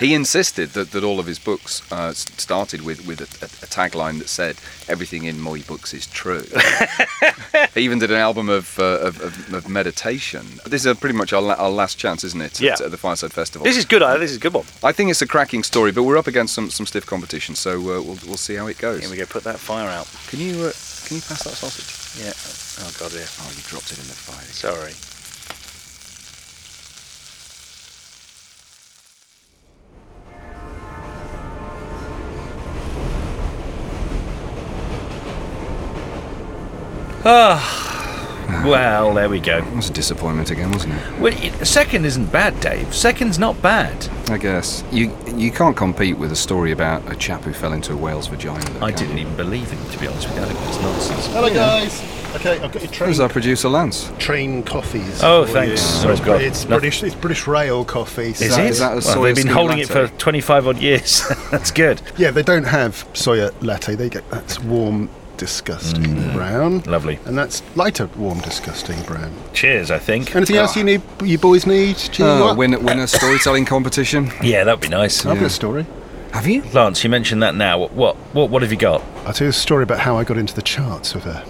He 0.00 0.14
insisted 0.14 0.70
that, 0.70 0.92
that 0.92 1.04
all 1.04 1.20
of 1.20 1.26
his 1.26 1.38
books 1.38 1.82
uh, 1.92 2.14
started 2.14 2.80
with, 2.80 3.06
with 3.06 3.20
a, 3.20 3.44
a, 3.44 3.68
tagline 3.68 4.18
that 4.18 4.28
said, 4.28 4.56
Everything 4.88 5.24
in 5.24 5.38
my 5.38 5.60
books 5.68 5.92
is 5.92 6.06
true. 6.06 6.42
he 7.74 7.82
even 7.82 7.98
did 7.98 8.10
an 8.10 8.16
album 8.16 8.48
of, 8.48 8.78
uh, 8.78 8.84
of, 9.00 9.20
of, 9.20 9.52
of 9.54 9.68
meditation. 9.68 10.46
This 10.64 10.86
is 10.86 10.98
pretty 10.98 11.16
much 11.16 11.34
our, 11.34 11.42
la- 11.42 11.54
our 11.54 11.70
last 11.70 11.98
chance, 11.98 12.24
isn't 12.24 12.40
it? 12.40 12.60
Yeah. 12.60 12.72
At, 12.72 12.80
at 12.80 12.90
the 12.90 12.96
Fireside 12.96 13.32
Festival. 13.34 13.64
this 13.64 13.76
is 13.76 13.84
good. 13.84 14.02
uh, 14.02 14.16
This 14.16 14.30
is 14.30 14.38
a 14.38 14.40
good 14.40 14.54
one. 14.54 14.64
I 14.82 14.92
think 14.92 15.10
it's 15.10 15.20
a 15.20 15.26
cracking 15.26 15.62
story, 15.62 15.92
but 15.92 16.04
we're 16.04 16.16
up 16.16 16.26
against 16.26 16.54
some, 16.54 16.70
some 16.70 16.86
stiff 16.86 17.04
competition, 17.04 17.54
so 17.54 17.78
uh, 17.78 17.82
we'll, 18.02 18.18
we'll 18.26 18.36
see 18.38 18.54
how 18.54 18.68
it 18.68 18.78
goes. 18.78 19.02
Here 19.02 19.10
we 19.10 19.18
go. 19.18 19.26
Put 19.26 19.44
that 19.44 19.58
fire 19.58 19.90
out. 19.90 20.08
Can 20.28 20.40
you 20.40 20.64
uh, 20.64 20.72
can 21.06 21.16
you 21.16 21.22
pass 21.22 21.42
that 21.42 21.58
sausage? 21.58 21.90
Yeah. 22.22 22.32
Oh 22.86 22.90
god, 22.98 23.12
yeah. 23.12 23.26
Oh, 23.42 23.52
you 23.54 23.62
dropped 23.68 23.92
it 23.92 23.98
in 23.98 24.06
the 24.06 24.14
fire. 24.14 24.46
Sorry. 24.46 24.94
Ah, 37.24 38.62
well, 38.66 39.14
there 39.14 39.28
we 39.28 39.40
go. 39.40 39.58
It 39.58 39.76
was 39.76 39.90
a 39.90 39.92
disappointment 39.92 40.50
again, 40.50 40.70
wasn't 40.72 40.94
it? 40.94 41.18
Well, 41.20 41.32
it- 41.36 41.66
second 41.66 42.04
isn't 42.04 42.32
bad, 42.32 42.58
Dave. 42.60 42.94
Second's 42.94 43.38
not 43.38 43.60
bad. 43.62 44.08
I 44.30 44.38
guess 44.38 44.82
you 44.90 45.16
you 45.36 45.50
can't 45.50 45.76
compete 45.76 46.16
with 46.18 46.32
a 46.32 46.36
story 46.36 46.72
about 46.72 47.10
a 47.10 47.16
chap 47.16 47.42
who 47.44 47.52
fell 47.52 47.72
into 47.72 47.92
a 47.92 47.96
whale's 47.96 48.26
vagina. 48.28 48.58
I 48.84 48.90
can 48.92 48.98
didn't 49.06 49.16
you? 49.18 49.22
even 49.24 49.36
believe 49.36 49.70
him, 49.70 49.90
to 49.90 49.98
be 49.98 50.06
honest 50.06 50.28
with 50.28 50.36
you. 50.36 50.42
I 50.42 50.46
think 50.46 50.60
it's 50.68 50.80
nonsense. 50.80 51.26
Hello, 51.28 51.52
guys. 51.52 52.02
Okay, 52.36 52.60
I've 52.60 52.70
got 52.72 52.80
your 52.82 52.90
train, 52.92 53.08
Who's 53.08 53.18
our 53.18 53.28
producer, 53.28 53.68
Lance? 53.68 54.12
train 54.20 54.62
coffees. 54.62 55.20
Oh, 55.22 55.46
for 55.46 55.52
thanks. 55.52 56.04
you. 56.04 56.10
Oh, 56.10 56.16
God. 56.24 56.40
It's 56.42 56.64
No- 56.68 56.78
British. 56.78 57.02
It's 57.02 57.14
British 57.16 57.48
Rail 57.48 57.84
coffee. 57.84 58.30
Is 58.30 58.38
that- 58.38 58.60
it? 58.60 58.70
is 58.70 58.78
that 58.78 58.92
a 58.92 58.94
well, 58.94 59.00
soya 59.02 59.22
they've 59.24 59.34
been 59.34 59.42
screen 59.42 59.54
holding 59.56 59.78
it 59.78 59.88
for 59.88 60.02
latte? 60.02 60.14
25 60.18 60.66
odd 60.68 60.78
years. 60.78 61.24
That's 61.50 61.72
good. 61.72 62.00
Yeah, 62.16 62.30
they 62.30 62.44
don't 62.44 62.64
have 62.68 63.04
soya 63.14 63.52
latte. 63.62 63.96
They 63.96 64.08
get 64.08 64.28
that's 64.30 64.60
warm, 64.60 65.10
disgusting 65.40 66.04
Mm. 66.04 66.32
brown. 66.34 66.80
Lovely. 66.86 67.18
And 67.24 67.36
that's 67.36 67.62
lighter, 67.74 68.08
warm, 68.16 68.40
disgusting 68.40 69.00
brown. 69.02 69.32
Cheers, 69.54 69.90
I 69.90 69.98
think. 69.98 70.36
Anything 70.36 70.56
else 70.56 70.76
you 70.76 70.84
need? 70.84 71.00
You 71.24 71.38
boys 71.38 71.66
need? 71.66 71.96
Do 72.12 72.22
you 72.22 72.28
Oh, 72.28 72.54
win, 72.54 72.72
win 72.84 72.98
a 73.00 73.08
storytelling 73.08 73.64
competition. 73.64 74.30
Yeah, 74.42 74.64
that'd 74.64 74.80
be 74.80 74.88
nice. 74.88 75.24
I've 75.24 75.38
got 75.38 75.46
a 75.46 75.50
story. 75.50 75.86
Have 76.32 76.46
you? 76.46 76.62
Lance, 76.74 77.02
you 77.02 77.10
mentioned 77.10 77.42
that 77.42 77.54
now. 77.54 77.78
What, 77.78 77.92
what, 77.92 78.16
what, 78.34 78.50
what 78.50 78.62
have 78.62 78.70
you 78.70 78.78
got? 78.78 79.02
I'll 79.26 79.32
tell 79.32 79.46
you 79.46 79.50
a 79.50 79.52
story 79.52 79.82
about 79.82 80.00
how 80.00 80.16
I 80.18 80.24
got 80.24 80.36
into 80.36 80.54
the 80.54 80.62
charts 80.62 81.14
with 81.14 81.24
a 81.26 81.42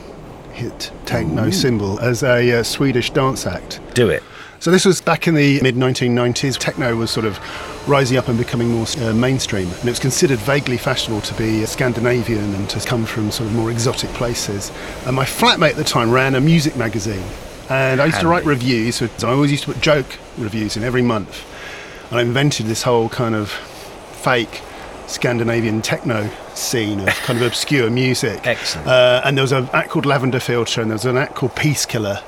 hit 0.53 0.93
techno 1.05 1.51
symbol 1.51 1.99
as 2.01 2.23
a 2.23 2.61
uh, 2.61 2.63
Swedish 2.63 3.11
dance 3.11 3.45
act. 3.47 3.81
Do 3.95 4.09
it. 4.09 4.23
So 4.61 4.71
this 4.71 4.85
was 4.85 5.01
back 5.01 5.27
in 5.27 5.35
the 5.35 5.59
mid 5.63 5.75
1990s. 5.75 6.59
Techno 6.59 6.95
was 6.95 7.11
sort 7.11 7.25
of 7.25 7.39
rising 7.89 8.19
up 8.19 8.29
and 8.29 8.37
becoming 8.37 8.69
more 8.69 8.85
uh, 8.99 9.15
mainstream, 9.15 9.67
and 9.67 9.85
it 9.85 9.91
was 9.91 9.99
considered 9.99 10.39
vaguely 10.41 10.77
fashionable 10.77 11.23
to 11.23 11.35
be 11.37 11.65
Scandinavian 11.65 12.55
and 12.55 12.69
to 12.69 12.87
come 12.87 13.07
from 13.07 13.31
sort 13.31 13.49
of 13.49 13.57
more 13.57 13.71
exotic 13.71 14.11
places. 14.11 14.71
And 15.07 15.17
my 15.17 15.25
flatmate 15.25 15.71
at 15.71 15.77
the 15.77 15.85
time 15.85 16.11
ran 16.11 16.35
a 16.35 16.43
music 16.43 16.77
magazine, 16.77 17.25
and 17.71 18.03
I 18.03 18.07
used 18.07 18.21
to 18.21 18.29
write 18.29 18.45
reviews. 18.45 18.97
So 18.97 19.09
I 19.23 19.33
always 19.33 19.51
used 19.51 19.65
to 19.65 19.73
put 19.73 19.81
joke 19.81 20.19
reviews 20.37 20.77
in 20.77 20.85
every 20.85 21.01
month, 21.01 21.43
and 22.11 22.19
I 22.19 22.23
invented 22.23 22.67
this 22.67 22.83
whole 22.83 23.09
kind 23.09 23.35
of 23.35 23.49
fake 23.51 24.61
Scandinavian 25.11 25.83
techno 25.83 26.29
scene 26.55 27.01
of 27.01 27.09
kind 27.23 27.39
of 27.41 27.47
obscure 27.47 27.91
music. 27.91 28.47
Excellent. 28.47 28.87
Uh, 28.89 29.21
and 29.25 29.37
there 29.37 29.43
was 29.43 29.53
an 29.53 29.69
act 29.73 29.91
called 29.91 30.07
Lavender 30.07 30.41
Filter, 30.41 30.81
and 30.81 30.91
there 30.91 30.95
was 30.97 31.05
an 31.05 31.17
act 31.17 31.35
called 31.35 31.55
Peace 31.57 31.85
Killer. 31.87 32.21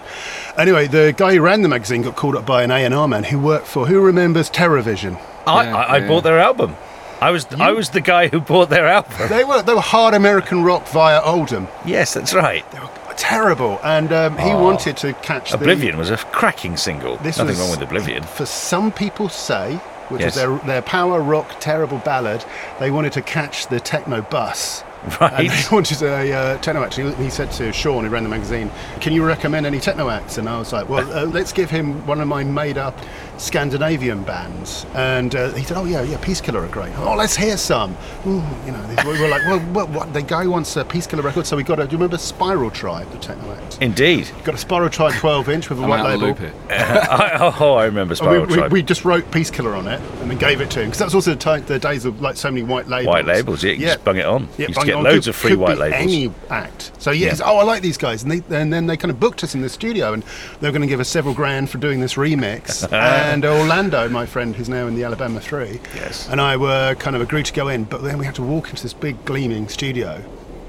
Anyway, 0.59 0.87
the 0.87 1.15
guy 1.17 1.35
who 1.35 1.41
ran 1.41 1.63
the 1.63 1.69
magazine 1.69 2.03
got 2.03 2.17
called 2.17 2.37
up 2.37 2.45
by 2.45 2.63
an 2.63 2.71
A&R 2.71 3.09
man 3.09 3.25
who 3.25 3.39
worked 3.39 3.67
for, 3.67 3.87
who 3.87 4.01
remembers 4.01 4.51
Terrorvision? 4.51 5.21
I, 5.47 5.65
Yeah, 5.65 5.77
I, 5.77 5.83
I 5.83 5.97
yeah. 5.99 6.09
bought 6.09 6.25
their 6.25 6.39
album. 6.39 6.77
I 7.21 7.31
was 7.31 7.47
I 7.55 7.71
was 7.71 7.91
the 7.91 8.01
guy 8.01 8.27
who 8.27 8.41
bought 8.41 8.69
their 8.69 8.87
album. 8.87 9.13
They 9.29 9.45
were, 9.45 9.63
they 9.63 9.75
were 9.75 9.81
hard 9.81 10.13
American 10.15 10.65
rock 10.65 10.89
via 10.89 11.21
Oldham. 11.23 11.69
yes, 11.87 12.15
that's 12.15 12.35
right. 12.35 12.69
They 12.73 12.81
were 12.81 12.89
terrible, 13.17 13.79
and 13.85 14.13
um, 14.13 14.37
he 14.39 14.51
wanted 14.53 14.97
to 14.99 15.13
catch 15.15 15.51
the- 15.53 15.57
Oblivion 15.59 15.97
was 15.97 16.11
a 16.11 16.17
cracking 16.17 16.77
single. 16.77 17.17
This 17.19 17.39
Nothing 17.39 17.51
was- 17.51 17.61
wrong 17.61 17.71
with 17.71 17.81
Oblivion. 17.83 18.25
For 18.25 18.45
some 18.45 18.91
people 18.91 19.29
say, 19.29 19.81
which 20.13 20.21
Yes. 20.23 20.37
was 20.37 20.45
their, 20.45 20.59
their 20.67 20.83
power 20.83 21.21
rock 21.21 21.57
terrible 21.59 21.99
ballad, 21.99 22.45
they 22.79 22.91
wanted 22.91 23.13
to 23.15 23.23
catch 23.23 23.67
the 23.67 23.81
techno 23.81 24.23
bus. 24.23 24.85
And 25.21 25.21
Right. 25.21 25.51
they 25.51 25.65
wanted 25.75 26.01
a 26.03 26.33
uh, 26.33 26.59
techno 26.59 26.83
act. 26.85 26.95
He, 26.95 27.11
he 27.15 27.29
said 27.29 27.51
to 27.53 27.73
Sean, 27.73 28.05
who 28.05 28.11
ran 28.11 28.23
the 28.23 28.29
magazine, 28.29 28.71
"Can 29.01 29.13
you 29.13 29.25
recommend 29.25 29.67
any 29.67 29.81
techno 29.81 30.09
acts?" 30.09 30.39
And 30.39 30.49
I 30.49 30.59
was 30.59 30.73
like, 30.73 30.89
"Well, 30.89 31.11
uh, 31.13 31.25
let's 31.27 31.53
give 31.53 31.71
him 31.71 32.07
one 32.07 32.21
of 32.21 32.29
my 32.29 32.45
made-up 32.45 32.97
Scandinavian 33.43 34.23
bands." 34.23 34.87
And 34.95 35.35
uh, 35.35 35.51
he 35.55 35.65
said, 35.65 35.77
"Oh 35.77 35.85
yeah, 35.85 36.03
yeah, 36.03 36.19
Peace 36.19 36.41
Killer 36.41 36.61
are 36.61 36.69
great. 36.69 36.93
Oh, 36.99 37.15
let's 37.17 37.37
hear 37.37 37.57
some." 37.57 37.97
Ooh, 38.27 38.43
you 38.65 38.73
know, 38.73 38.95
we 39.05 39.21
were 39.21 39.29
like, 39.29 39.43
"Well, 39.47 39.59
what, 39.73 39.89
what? 39.91 40.13
The 40.13 40.23
guy 40.23 40.47
wants 40.47 40.77
a 40.77 40.85
Peace 40.85 41.07
Killer 41.09 41.23
record, 41.23 41.47
so 41.47 41.57
we 41.57 41.65
got 41.65 41.81
a. 41.81 41.85
Do 41.85 41.93
you 41.93 41.99
remember 41.99 42.19
Spiral 42.19 42.71
Tribe, 42.71 43.11
the 43.11 43.19
techno 43.19 43.53
act? 43.53 43.79
Indeed. 43.81 44.31
Got 44.45 44.55
a 44.55 44.59
Spiral 44.59 44.89
Tribe 44.91 45.13
12-inch 45.15 45.69
with 45.69 45.81
a 45.81 45.83
I'm 45.83 45.89
white 45.89 46.01
out 46.01 46.15
of 46.15 46.21
the 46.21 46.27
label. 46.29 46.43
loop. 46.45 46.55
I, 46.71 47.53
oh, 47.61 47.75
I 47.75 47.87
remember 47.87 48.13
And 48.13 48.19
Spiral 48.19 48.43
we, 48.43 48.47
we, 48.47 48.55
Tribe. 48.55 48.73
we 48.73 48.83
just 48.83 49.05
wrote 49.05 49.29
Peace 49.33 49.51
Killer 49.51 49.75
on 49.75 49.89
it 49.89 50.01
and 50.21 50.31
then 50.31 50.39
gave 50.39 50.61
it 50.61 50.71
to 50.73 50.81
him 50.81 50.87
because 50.87 50.99
that's 51.01 51.15
also 51.15 51.33
the, 51.33 51.37
time, 51.37 51.65
the 51.67 51.79
days 51.79 52.05
of 52.05 52.21
like 52.21 52.37
so 52.37 52.51
many 52.51 52.63
white 52.63 52.87
labels. 52.87 53.09
White 53.13 53.25
labels, 53.27 53.65
yeah, 53.65 53.73
you 53.73 53.87
just 53.87 54.05
bung 54.05 54.19
it 54.19 54.25
on. 54.27 54.43
You 54.59 54.67
used 54.69 54.75
to 54.75 54.81
bung 54.81 54.89
get 54.93 55.01
it 55.01 55.03
loads 55.03 55.27
Could- 55.27 55.31
of 55.31 55.37
free 55.37 55.57
white 55.57 55.75
be 55.75 55.81
labels. 55.81 56.03
Any 56.03 56.31
act. 56.51 56.93
So 56.99 57.11
yes, 57.11 57.39
Yeah. 57.41 57.47
oh, 57.51 57.59
I 57.59 57.65
like 57.65 57.83
these 57.83 57.97
guys, 57.99 58.23
and, 58.23 58.31
they, 58.33 58.57
and 58.57 58.73
then 58.73 58.87
they 58.87 58.97
kind 58.97 59.11
of 59.11 59.19
booked 59.21 59.43
us 59.45 59.55
in 59.55 59.63
the 59.63 59.69
studio, 59.69 60.13
and 60.13 60.23
they 60.61 60.69
were 60.69 60.73
going 60.73 60.83
to 60.83 60.89
give 60.89 61.01
us 61.01 61.09
several 61.09 61.35
grand 61.35 61.71
for 61.71 61.79
doing 61.79 62.01
this 62.01 62.15
remix. 62.15 62.91
and 62.93 63.45
Orlando, 63.45 64.09
my 64.09 64.27
friend, 64.27 64.55
who's 64.55 64.69
now 64.69 64.87
in 64.87 64.95
the 64.95 65.05
Alabama 65.05 65.41
Three, 65.41 65.81
Yes. 65.95 66.29
and 66.29 66.41
I 66.41 66.57
were 66.57 66.95
kind 66.97 67.17
of 67.17 67.23
agreed 67.23 67.47
to 67.47 67.53
go 67.53 67.69
in, 67.69 67.85
but 67.85 68.03
then 68.03 68.19
we 68.19 68.25
had 68.25 68.35
to 68.37 68.43
walk 68.43 68.71
into 68.71 68.83
this 68.83 68.93
big 68.95 69.25
gleaming 69.25 69.69
studio 69.69 70.23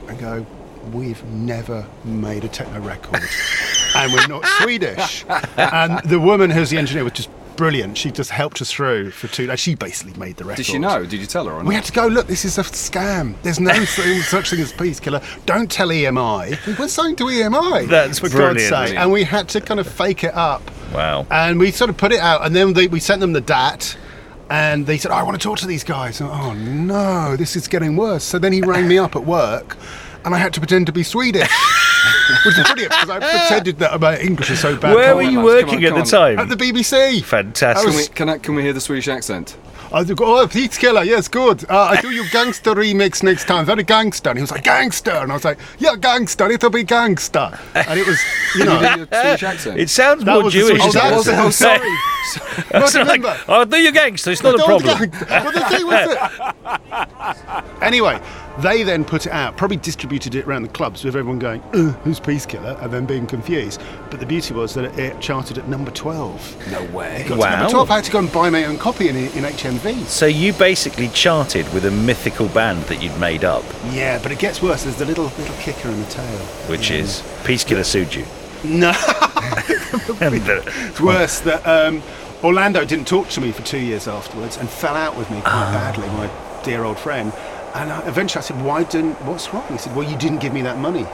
and 0.08 0.20
go. 0.20 0.46
We've 0.92 1.24
never 1.24 1.86
made 2.04 2.44
a 2.44 2.50
techno 2.50 2.82
record, 2.82 3.22
and 3.96 4.12
we're 4.12 4.28
not 4.28 4.46
Swedish. 4.62 5.24
And 5.56 6.02
the 6.10 6.20
woman 6.20 6.50
who's 6.50 6.72
the 6.72 6.78
engineer 6.78 7.06
was 7.06 7.14
just 7.14 7.30
brilliant. 7.56 7.98
She 7.98 8.12
just 8.12 8.30
helped 8.30 8.62
us 8.62 8.72
through 8.72 9.12
for 9.12 9.28
two. 9.28 9.48
days. 9.48 9.60
She 9.60 9.76
basically 9.76 10.18
made 10.20 10.38
the 10.38 10.46
record. 10.46 10.58
Did 10.58 10.66
she 10.66 10.80
know? 10.80 11.06
Did 11.06 11.20
you 11.20 11.26
tell 11.26 11.46
her 11.46 11.54
or 11.54 11.58
not? 11.58 11.66
We 11.66 11.76
had 11.76 11.86
to 11.86 11.92
go, 11.92 12.08
look, 12.08 12.28
this 12.28 12.46
is 12.46 12.58
a 12.58 12.64
scam. 12.64 13.36
There's 13.44 13.60
no 13.60 13.74
such 14.24 14.50
thing 14.50 14.60
as 14.60 14.74
Peace 14.74 15.00
Killer. 15.00 15.22
Don't 15.46 15.70
tell 15.72 15.90
EMI. 15.90 16.78
We're 16.80 16.88
something 16.88 17.16
to 17.18 17.26
EMI. 17.26 17.88
That's 17.88 18.20
for 18.20 18.30
brilliant. 18.30 18.70
God's 18.70 18.90
sake. 18.90 18.98
And 18.98 19.12
we 19.12 19.24
had 19.24 19.50
to 19.50 19.62
kind 19.62 19.80
of 19.80 19.88
fake 19.88 20.24
it 20.24 20.34
up. 20.34 20.62
Wow. 20.94 21.26
And 21.32 21.60
we 21.60 21.72
sort 21.72 21.90
of 21.90 21.98
put 21.98 22.12
it 22.12 22.20
out, 22.20 22.46
and 22.46 22.56
then 22.56 22.74
they, 22.74 22.88
we 22.88 23.00
sent 23.00 23.22
them 23.22 23.34
the 23.34 23.42
DAT. 23.42 23.98
And 24.50 24.86
they 24.86 24.98
said, 24.98 25.10
oh, 25.12 25.16
I 25.16 25.24
want 25.24 25.40
to 25.40 25.44
talk 25.44 25.58
to 25.60 25.68
these 25.68 25.84
guys. 25.84 26.22
And, 26.22 26.30
oh 26.30 26.54
no, 26.54 27.36
this 27.36 27.56
is 27.56 27.68
getting 27.68 27.96
worse. 27.96 28.24
So 28.24 28.38
then 28.38 28.54
he 28.54 28.62
rang 28.62 28.88
me 28.88 28.98
up 29.00 29.16
at 29.16 29.26
work, 29.26 29.78
and 30.26 30.36
I 30.36 30.38
had 30.38 30.54
to 30.54 30.60
pretend 30.60 30.86
to 30.88 30.92
be 30.92 31.02
Swedish, 31.02 31.50
which 32.46 32.58
is 32.58 32.64
brilliant 32.64 32.92
because 32.92 33.10
I 33.10 33.20
pretended 33.20 33.80
that 33.80 34.00
my 34.00 34.18
English 34.20 34.50
is 34.52 34.60
so 34.60 34.76
bad. 34.76 34.96
Where 34.96 35.16
were 35.16 35.22
you 35.24 35.38
come 35.38 35.44
working 35.44 35.86
on, 35.86 35.94
at 35.94 36.06
the 36.06 36.10
time? 36.10 36.40
At 36.40 36.50
the 36.50 36.56
BBC. 36.56 37.24
Fantastic. 37.24 37.88
Can 37.88 37.98
we, 37.98 38.08
can, 38.08 38.30
I, 38.30 38.38
can 38.38 38.56
we 38.56 38.62
hear 38.64 38.74
the 38.74 38.82
Swedish 38.82 39.08
accent? 39.08 39.58
I 39.94 40.00
was 40.00 40.10
like, 40.10 40.22
oh, 40.22 40.48
Pete's 40.48 40.76
Killer, 40.76 41.04
yes, 41.04 41.28
good. 41.28 41.70
Uh, 41.70 41.84
I 41.92 42.02
do 42.02 42.10
your 42.10 42.26
gangster 42.32 42.74
remix 42.74 43.22
next 43.22 43.46
time, 43.46 43.64
very 43.64 43.84
gangster. 43.84 44.32
And 44.32 44.40
he 44.40 44.42
was 44.42 44.50
like, 44.50 44.64
gangster. 44.64 45.12
And 45.12 45.32
I 45.32 45.36
was 45.36 45.46
like, 45.46 45.60
yeah, 45.78 45.96
gangster, 45.96 46.50
it'll 46.50 46.72
be 46.72 46.84
gangster. 46.84 47.60
And 47.76 48.00
it 48.00 48.08
was, 48.08 48.20
you 48.56 48.66
know, 48.66 48.82
you 48.82 49.06
Swedish 49.06 49.44
accent? 49.44 49.80
It 49.80 49.92
sounds 49.92 50.24
That 50.26 50.42
more 50.42 50.50
Jewish. 50.50 50.82
Than 50.94 50.98
accent. 50.98 51.28
it 51.28 51.40
Oh, 51.40 51.50
sorry. 51.52 51.90
Like, 53.20 53.24
oh, 53.48 53.66
do 53.66 53.78
your 53.78 53.92
gangster. 53.92 54.32
It's 54.32 54.42
not 54.42 54.56
a 54.56 54.64
problem. 54.64 54.98
gang- 54.98 55.12
But 55.12 55.54
the 55.54 55.66
thing 55.66 55.86
was 55.86 56.16
that. 56.16 57.66
Anyway, 57.82 58.20
they 58.60 58.84
then 58.84 59.04
put 59.04 59.26
it 59.26 59.32
out, 59.32 59.58
probably 59.58 59.78
distributed 59.78 60.36
it 60.36 60.46
around 60.46 60.62
the 60.64 60.70
clubs 60.70 61.04
with 61.04 61.16
everyone 61.16 61.40
going, 61.40 61.62
uh, 61.74 61.92
who's 62.04 62.20
Peace 62.20 62.46
Killer? 62.46 62.78
And 62.82 62.92
then 62.94 63.06
being 63.06 63.26
confused. 63.26 63.82
But 64.12 64.20
the 64.20 64.26
beauty 64.26 64.54
was 64.54 64.74
that 64.76 64.86
it, 65.00 65.20
charted 65.20 65.58
at 65.58 65.68
number 65.68 65.90
12. 65.92 66.72
no 66.72 66.84
way. 66.96 67.26
Got 67.28 67.38
Wow. 67.40 67.56
number 67.58 67.70
12. 67.72 67.92
I 67.92 67.96
had 67.96 68.04
to 68.06 68.12
go 68.12 68.20
and 68.20 68.32
buy 68.32 68.50
my 68.50 68.66
own 68.66 68.78
copy 68.78 69.10
in, 69.10 69.16
in 69.16 69.44
HMV. 69.44 70.06
So 70.06 70.26
you 70.28 70.54
basically 70.54 71.08
charted 71.10 71.72
with 71.74 71.86
a 71.86 71.92
mythical 71.92 72.48
band 72.50 72.84
that 72.84 73.02
you'd 73.02 73.18
made 73.20 73.44
up, 73.44 73.64
Yeah, 73.92 74.20
but 74.22 74.32
it 74.32 74.40
gets 74.40 74.62
worse. 74.62 74.84
There's 74.84 74.98
the 74.98 75.06
little 75.06 75.26
little 75.26 75.56
kicker 75.56 75.90
in 75.90 76.00
the 76.00 76.08
tail. 76.10 76.40
which 76.70 76.92
is 76.92 77.24
Peace 77.46 77.64
Killer 77.64 77.84
sued 77.84 78.14
you. 78.14 78.26
No. 78.64 78.94
It's 80.22 81.02
worse 81.02 81.40
that 81.42 81.66
um, 81.68 82.02
Orlando 82.44 82.86
didn't 82.86 83.08
talk 83.08 83.30
to 83.30 83.42
me 83.42 83.52
for 83.52 83.62
two 83.64 83.80
years 83.80 84.08
afterwards 84.08 84.58
and 84.58 84.70
fell 84.70 84.96
out 84.96 85.18
with 85.18 85.30
me 85.32 85.40
quite 85.42 85.72
badly, 85.74 86.08
my 86.10 86.30
dear 86.64 86.84
old 86.84 86.98
friend. 87.00 87.32
And 87.76 87.92
I, 87.92 88.08
eventually 88.08 88.40
I 88.40 88.44
said, 88.44 88.64
Why 88.64 88.84
didn't, 88.84 89.14
what's 89.26 89.54
wrong? 89.54 89.66
He 89.70 89.78
said, 89.78 89.96
Well, 89.96 90.10
you 90.10 90.18
didn't 90.18 90.40
give 90.40 90.54
me 90.54 90.62
that 90.64 90.78
money 90.78 91.08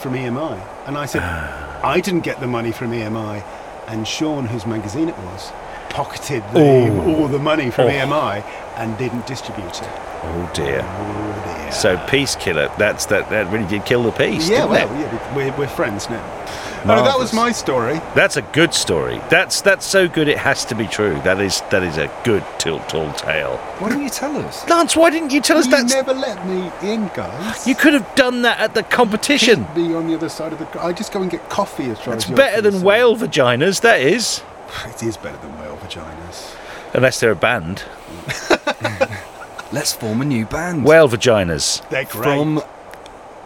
from 0.00 0.14
EMI. 0.14 0.86
And 0.86 0.96
I 0.96 1.06
said, 1.06 1.22
ah. 1.22 1.80
I 1.84 2.00
didn't 2.00 2.20
get 2.20 2.40
the 2.40 2.46
money 2.46 2.72
from 2.72 2.90
EMI. 2.90 3.44
And 3.86 4.06
Sean, 4.06 4.46
whose 4.46 4.66
magazine 4.66 5.08
it 5.08 5.18
was, 5.18 5.52
pocketed 5.90 6.42
the, 6.52 6.90
all 7.06 7.28
the 7.28 7.38
money 7.38 7.70
from 7.70 7.86
oh. 7.86 7.90
EMI 7.90 8.44
and 8.76 8.96
didn't 8.98 9.26
distribute 9.26 9.80
it. 9.80 9.88
Oh 10.22 10.50
dear. 10.54 10.82
Oh 10.82 11.42
dear. 11.44 11.72
So 11.72 11.96
peace 12.08 12.36
killer. 12.36 12.70
That's 12.78 13.06
that. 13.06 13.28
That 13.30 13.50
really 13.52 13.66
did 13.66 13.84
kill 13.84 14.02
the 14.04 14.12
peace. 14.12 14.48
yeah, 14.48 14.66
didn't 14.66 14.70
well, 14.70 15.00
yeah, 15.00 15.34
we're, 15.34 15.56
we're 15.56 15.68
friends 15.68 16.08
now. 16.08 16.24
Oh, 16.84 17.04
that 17.04 17.18
was 17.18 17.32
my 17.32 17.52
story. 17.52 18.00
That's 18.14 18.36
a 18.36 18.42
good 18.42 18.72
story. 18.74 19.20
That's 19.28 19.60
that's 19.60 19.84
so 19.86 20.08
good. 20.08 20.28
It 20.28 20.38
has 20.38 20.64
to 20.66 20.74
be 20.74 20.86
true. 20.86 21.20
That 21.24 21.40
is 21.40 21.60
that 21.70 21.82
is 21.82 21.98
a 21.98 22.10
good 22.24 22.44
tilt 22.58 22.88
tall 22.88 23.12
tale. 23.14 23.56
Why 23.78 23.90
don't 23.90 24.02
you 24.02 24.08
tell 24.08 24.34
us? 24.36 24.68
Lance, 24.68 24.96
why 24.96 25.10
didn't 25.10 25.32
you 25.32 25.40
tell 25.40 25.58
us 25.58 25.66
You 25.66 25.72
that? 25.72 25.86
never 25.88 26.14
let 26.14 26.46
me 26.46 26.70
in, 26.82 27.08
guys. 27.14 27.66
You 27.66 27.74
could 27.74 27.92
have 27.94 28.14
done 28.14 28.42
that 28.42 28.58
at 28.60 28.74
the 28.74 28.82
competition. 28.82 29.66
be 29.74 29.94
on 29.94 30.06
the 30.06 30.14
other 30.14 30.28
side 30.28 30.52
of 30.52 30.58
the. 30.58 30.82
I 30.82 30.92
just 30.92 31.12
go 31.12 31.20
and 31.22 31.30
get 31.30 31.48
coffee 31.50 31.90
as 31.90 31.98
far 32.00 32.14
It's 32.14 32.24
better 32.24 32.62
than 32.62 32.72
concerned. 32.72 32.86
whale 32.86 33.16
vaginas. 33.16 33.80
That 33.82 34.00
is, 34.00 34.42
It 34.86 35.02
is 35.02 35.16
better 35.16 35.36
than 35.38 35.58
whale 35.60 35.76
vaginas. 35.76 36.54
unless 36.94 37.20
they're 37.20 37.32
a 37.32 37.36
band. 37.36 37.82
Let's 39.72 39.92
form 39.92 40.20
a 40.20 40.24
new 40.24 40.46
band. 40.46 40.84
Whale 40.84 41.08
vaginas. 41.08 41.88
They're 41.90 42.04
great. 42.04 42.24
from 42.24 42.62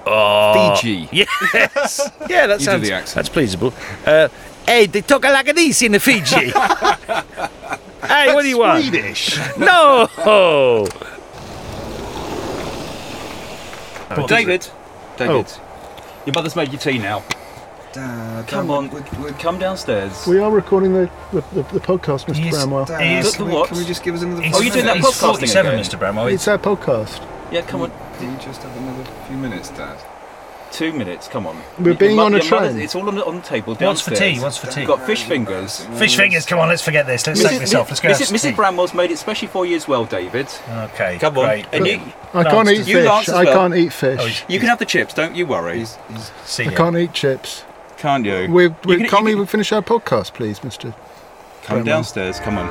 Oh, 0.07 0.75
Fiji. 0.77 1.09
yes. 1.13 1.29
yeah, 2.29 2.47
that 2.47 2.59
do 2.59 2.65
sounds. 2.65 2.83
the 2.89 2.93
accent. 2.95 3.15
That's 3.15 3.29
pleasable. 3.29 3.73
Uh, 4.07 4.29
hey, 4.67 4.87
they 4.87 5.01
talk 5.01 5.23
like 5.25 5.55
this 5.55 5.83
in 5.83 5.93
the 5.93 6.01
Fiji. 6.01 6.51
hey, 8.07 8.35
what 8.35 8.43
do 8.43 8.49
you 8.49 8.59
want? 8.59 8.83
Swedish. 8.85 9.39
No. 9.59 10.09
Oh. 10.19 10.87
David, 14.29 14.69
David, 15.17 15.47
Oh. 15.49 16.23
your 16.27 16.35
mother's 16.35 16.55
made 16.55 16.71
your 16.71 16.81
tea 16.81 16.99
now. 16.99 17.25
Dad, 17.93 18.47
Come 18.49 18.71
on, 18.71 18.89
come 19.39 19.59
downstairs. 19.59 20.27
We 20.27 20.39
are 20.39 20.51
recording 20.51 20.93
the, 20.93 21.11
the, 21.33 21.41
the, 21.53 21.63
the 21.75 21.81
podcast, 21.81 22.27
Mr. 22.27 22.35
He's- 22.37 22.55
Bramwell. 22.55 22.85
Dad, 22.87 23.25
is- 23.25 23.37
can, 23.37 23.45
The 23.47 23.51
we, 23.51 23.57
what? 23.57 23.69
can 23.69 23.79
we 23.79 23.85
just 23.85 24.03
give 24.03 24.15
us 24.15 24.23
another 24.23 24.43
He's, 24.43 24.55
Oh, 24.57 24.61
you're 24.61 24.73
doing 24.73 24.87
that 24.87 24.97
he's 24.97 25.07
podcasting 25.07 25.21
47, 25.35 25.73
again? 25.75 25.85
Mr. 25.85 25.99
Bramwell. 25.99 26.27
It's 26.27 26.47
our 26.49 26.59
podcast. 26.59 27.27
Yeah, 27.53 27.63
come 27.63 27.83
on. 27.83 27.91
Can 28.19 28.33
you 28.33 28.39
just 28.39 28.63
have 28.63 28.77
another 28.77 29.05
few 29.27 29.37
minutes, 29.37 29.71
Dad? 29.71 29.99
Two 30.73 30.93
minutes, 30.93 31.29
come 31.29 31.47
on. 31.47 31.57
We're 31.79 31.91
Your 31.91 31.95
being 31.95 32.17
mu- 32.17 32.23
on 32.23 32.35
a 32.35 32.39
your 32.39 32.51
mother's- 32.51 32.73
train. 32.73 32.83
It's 32.83 32.95
all 32.97 33.07
on 33.09 33.15
the, 33.15 33.25
on 33.25 33.37
the 33.37 33.43
table 33.43 33.75
What's 33.75 34.01
for 34.01 34.11
downstairs. 34.11 34.19
tea? 34.39 34.41
What's 34.43 34.57
for 34.57 34.67
tea? 34.67 34.81
You've 34.81 34.89
got 34.89 35.07
fish 35.07 35.23
fingers. 35.23 35.85
Fish 35.99 36.17
fingers, 36.17 36.47
come 36.47 36.59
on, 36.59 36.69
let's 36.69 36.83
forget 36.83 37.07
this. 37.07 37.25
Let's 37.29 37.43
take 37.45 37.61
this 37.61 37.75
off. 37.75 37.89
Let's 37.91 38.01
go 38.01 38.09
Mrs. 38.09 38.19
have 38.19 38.27
some 38.29 38.37
Mrs. 38.37 38.43
tea. 38.51 38.53
Bramwell's 38.57 38.93
made 38.93 39.13
it 39.13 39.19
specially 39.19 39.47
for 39.49 39.65
you 39.67 39.77
as 39.77 39.87
well, 39.87 40.05
David. 40.05 40.49
Okay, 40.69 41.19
Come 41.21 41.39
on. 41.39 41.45
great. 41.45 41.67
And 41.73 41.87
you, 41.87 42.01
I 42.33 42.43
can't 42.43 42.69
eat 42.69 42.87
You 42.89 42.97
fish. 42.97 43.07
Lance 43.07 43.29
as 43.29 43.35
I 43.37 43.45
well. 43.45 43.55
can't 43.55 43.75
eat 43.77 43.87
Oh, 43.87 43.91
fish. 43.91 44.45
you 44.49 44.59
can 44.59 44.69
have 44.69 44.81
the 44.81 44.85
chips, 44.85 45.15
don't 45.15 45.37
you 45.37 45.47
worry. 45.47 45.79
He's, 45.79 45.97
he's 46.13 46.33
see 46.45 46.65
I 46.67 46.71
ya. 46.71 46.77
can't 46.77 46.97
eat 46.97 47.13
chips. 47.13 47.65
Can't 47.99 48.25
you? 48.27 48.49
We, 48.51 48.65
You 48.65 48.75
we, 48.85 48.97
can- 48.97 49.09
can't 49.09 49.29
you 49.29 49.39
we 49.39 49.47
finish 49.47 49.71
our 49.71 49.83
podcast, 49.83 50.35
please, 50.35 50.59
Mr. 50.61 50.93
Come 51.63 51.85
downstairs, 51.85 52.41
come 52.41 52.59
on. 52.59 52.67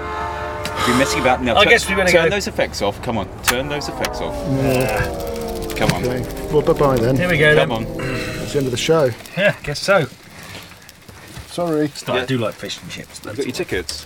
You're 0.87 0.97
messing 0.97 1.21
about 1.21 1.41
now. 1.41 1.55
I 1.55 1.63
Turn- 1.63 1.71
guess 1.71 1.89
we're 1.89 1.95
gonna 1.95 2.11
turn 2.11 2.25
go- 2.25 2.35
those 2.35 2.47
effects 2.47 2.81
off. 2.81 3.01
Come 3.01 3.17
on, 3.17 3.29
turn 3.43 3.69
those 3.69 3.87
effects 3.87 4.19
off. 4.19 5.32
Yeah, 5.73 5.87
Come 5.87 5.91
on, 5.91 6.05
okay. 6.05 6.51
Well, 6.53 6.61
bye 6.61 6.73
bye 6.73 6.97
then. 6.97 7.15
Here 7.15 7.29
we 7.29 7.37
go 7.39 7.55
come 7.55 7.69
then. 7.69 7.87
on. 7.87 7.97
That's 7.97 8.51
the 8.53 8.57
end 8.59 8.67
of 8.67 8.71
the 8.71 8.77
show. 8.77 9.09
Yeah, 9.35 9.55
guess 9.63 9.79
so. 9.79 10.05
Sorry. 11.47 11.91
I 12.07 12.25
do 12.25 12.37
like 12.37 12.53
fish 12.53 12.79
and 12.81 12.91
chips. 12.91 13.19
Got 13.19 13.37
your 13.37 13.51
tickets. 13.51 14.05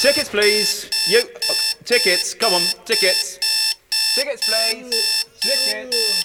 Tickets, 0.00 0.28
please. 0.28 0.88
You 1.08 1.20
uh, 1.20 1.54
tickets. 1.84 2.34
Come 2.34 2.54
on, 2.54 2.62
tickets. 2.84 3.38
Tickets, 4.14 4.48
please. 4.48 5.24
Tickets. 5.40 6.24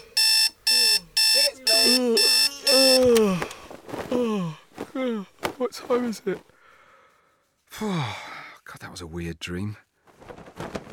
Tickets, 1.33 1.61
please. 1.65 2.19
What 5.57 5.71
time 5.73 6.05
is 6.05 6.21
it? 6.25 6.39
God, 7.79 8.79
that 8.79 8.91
was 8.91 9.01
a 9.01 9.07
weird 9.07 9.39
dream. 9.39 9.77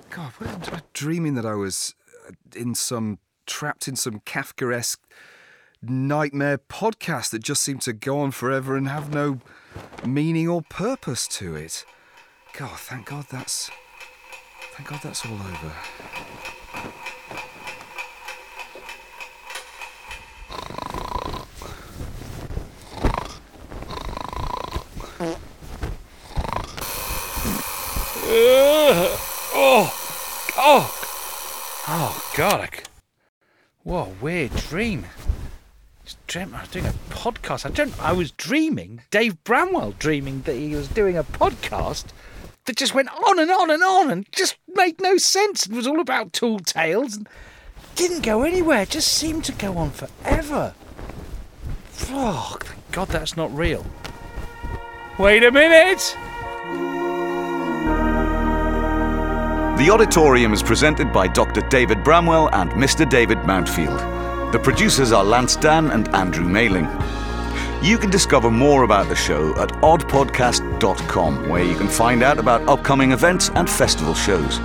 God, 0.09 0.32
what 0.38 0.68
am 0.68 0.74
I 0.74 0.80
dreaming 0.94 1.34
that 1.34 1.44
I 1.46 1.55
was 1.55 1.94
uh, 2.26 2.32
in 2.55 2.74
some 2.74 3.18
trapped 3.47 3.88
in 3.88 3.97
some 3.97 4.20
Kafkaesque 4.20 4.99
nightmare 5.82 6.59
podcast 6.59 7.30
that 7.30 7.43
just 7.43 7.62
seemed 7.62 7.82
to 7.82 7.93
go 7.93 8.20
on 8.20 8.30
forever 8.30 8.76
and 8.76 8.88
have 8.88 9.12
no 9.14 9.41
meaning 10.05 10.49
or 10.49 10.62
purpose 10.62 11.26
to 11.28 11.57
it. 11.57 11.84
God, 12.57 12.78
thank 12.78 13.07
God 13.07 13.26
that's 13.30 13.70
thank 14.74 14.88
God 14.88 15.01
that's 15.03 15.24
all 15.24 15.34
over. 15.34 15.72
Oh 31.93 32.32
God! 32.36 32.61
I 32.61 32.66
c 32.66 32.82
what 33.82 34.09
a 34.09 34.09
weird 34.20 34.54
dream. 34.54 35.06
Just 36.04 36.26
dreamt 36.26 36.54
I 36.54 36.60
was 36.60 36.70
doing 36.70 36.86
a 36.86 36.94
podcast. 37.10 37.66
I 37.66 37.70
don't. 37.70 37.98
I 38.02 38.12
was 38.12 38.30
dreaming. 38.32 39.02
Dave 39.10 39.42
Bramwell 39.44 39.92
dreaming 39.98 40.42
that 40.42 40.56
he 40.56 40.74
was 40.74 40.88
doing 40.88 41.16
a 41.16 41.24
podcast 41.24 42.06
that 42.64 42.76
just 42.76 42.94
went 42.94 43.08
on 43.08 43.38
and 43.38 43.50
on 43.50 43.70
and 43.70 43.82
on 43.82 44.10
and 44.10 44.30
just 44.32 44.56
made 44.74 45.00
no 45.00 45.16
sense. 45.16 45.66
It 45.66 45.72
was 45.72 45.86
all 45.86 46.00
about 46.00 46.32
tall 46.32 46.58
tales 46.60 47.16
and 47.16 47.28
didn't 47.94 48.22
go 48.22 48.42
anywhere. 48.42 48.82
It 48.82 48.90
just 48.90 49.12
seemed 49.12 49.44
to 49.44 49.52
go 49.52 49.76
on 49.76 49.90
forever. 49.90 50.74
Oh, 52.08 52.56
thank 52.60 52.92
God 52.92 53.08
that's 53.08 53.36
not 53.36 53.54
real. 53.54 53.86
Wait 55.18 55.44
a 55.44 55.50
minute. 55.50 56.16
The 59.80 59.88
Odditorium 59.88 60.52
is 60.52 60.62
presented 60.62 61.10
by 61.10 61.26
Dr. 61.26 61.62
David 61.70 62.04
Bramwell 62.04 62.50
and 62.52 62.70
Mr. 62.72 63.08
David 63.08 63.38
Mountfield. 63.38 64.52
The 64.52 64.58
producers 64.58 65.10
are 65.10 65.24
Lance 65.24 65.56
Dann 65.56 65.90
and 65.90 66.06
Andrew 66.14 66.44
Mailing. 66.44 66.84
You 67.82 67.96
can 67.96 68.10
discover 68.10 68.50
more 68.50 68.82
about 68.82 69.08
the 69.08 69.16
show 69.16 69.58
at 69.58 69.70
oddpodcast.com, 69.80 71.48
where 71.48 71.64
you 71.64 71.74
can 71.76 71.88
find 71.88 72.22
out 72.22 72.38
about 72.38 72.68
upcoming 72.68 73.12
events 73.12 73.48
and 73.54 73.70
festival 73.70 74.12
shows. 74.12 74.58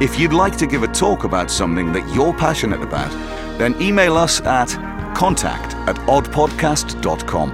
If 0.00 0.20
you'd 0.20 0.32
like 0.32 0.56
to 0.58 0.68
give 0.68 0.84
a 0.84 0.88
talk 0.88 1.24
about 1.24 1.50
something 1.50 1.90
that 1.90 2.08
you're 2.14 2.32
passionate 2.32 2.80
about, 2.80 3.10
then 3.58 3.74
email 3.82 4.16
us 4.16 4.40
at 4.42 4.68
contact 5.16 5.74
at 5.88 5.96
oddpodcast.com. 6.06 7.50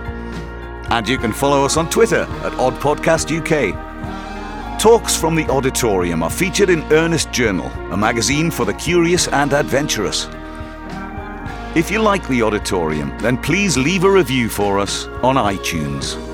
And 0.91 1.09
you 1.09 1.17
can 1.17 1.33
follow 1.33 1.65
us 1.65 1.79
on 1.79 1.89
Twitter 1.89 2.25
at 2.43 2.53
oddpodcastuk. 2.53 3.84
Talks 4.85 5.17
from 5.17 5.35
the 5.35 5.49
Odditorium 5.49 6.23
are 6.23 6.29
featured 6.29 6.69
in 6.69 6.83
Ernest 6.93 7.33
Journal, 7.33 7.69
a 7.91 7.97
magazine 7.97 8.51
for 8.51 8.67
the 8.67 8.75
curious 8.75 9.29
and 9.29 9.55
adventurous. 9.55 10.29
If 11.75 11.91
you 11.91 12.03
like 12.03 12.29
the 12.29 12.43
Odditorium, 12.43 13.17
then 13.17 13.39
please 13.39 13.79
leave 13.79 14.05
a 14.05 14.11
review 14.11 14.51
for 14.51 14.79
us 14.79 15.07
on 15.23 15.37
iTunes. 15.37 16.34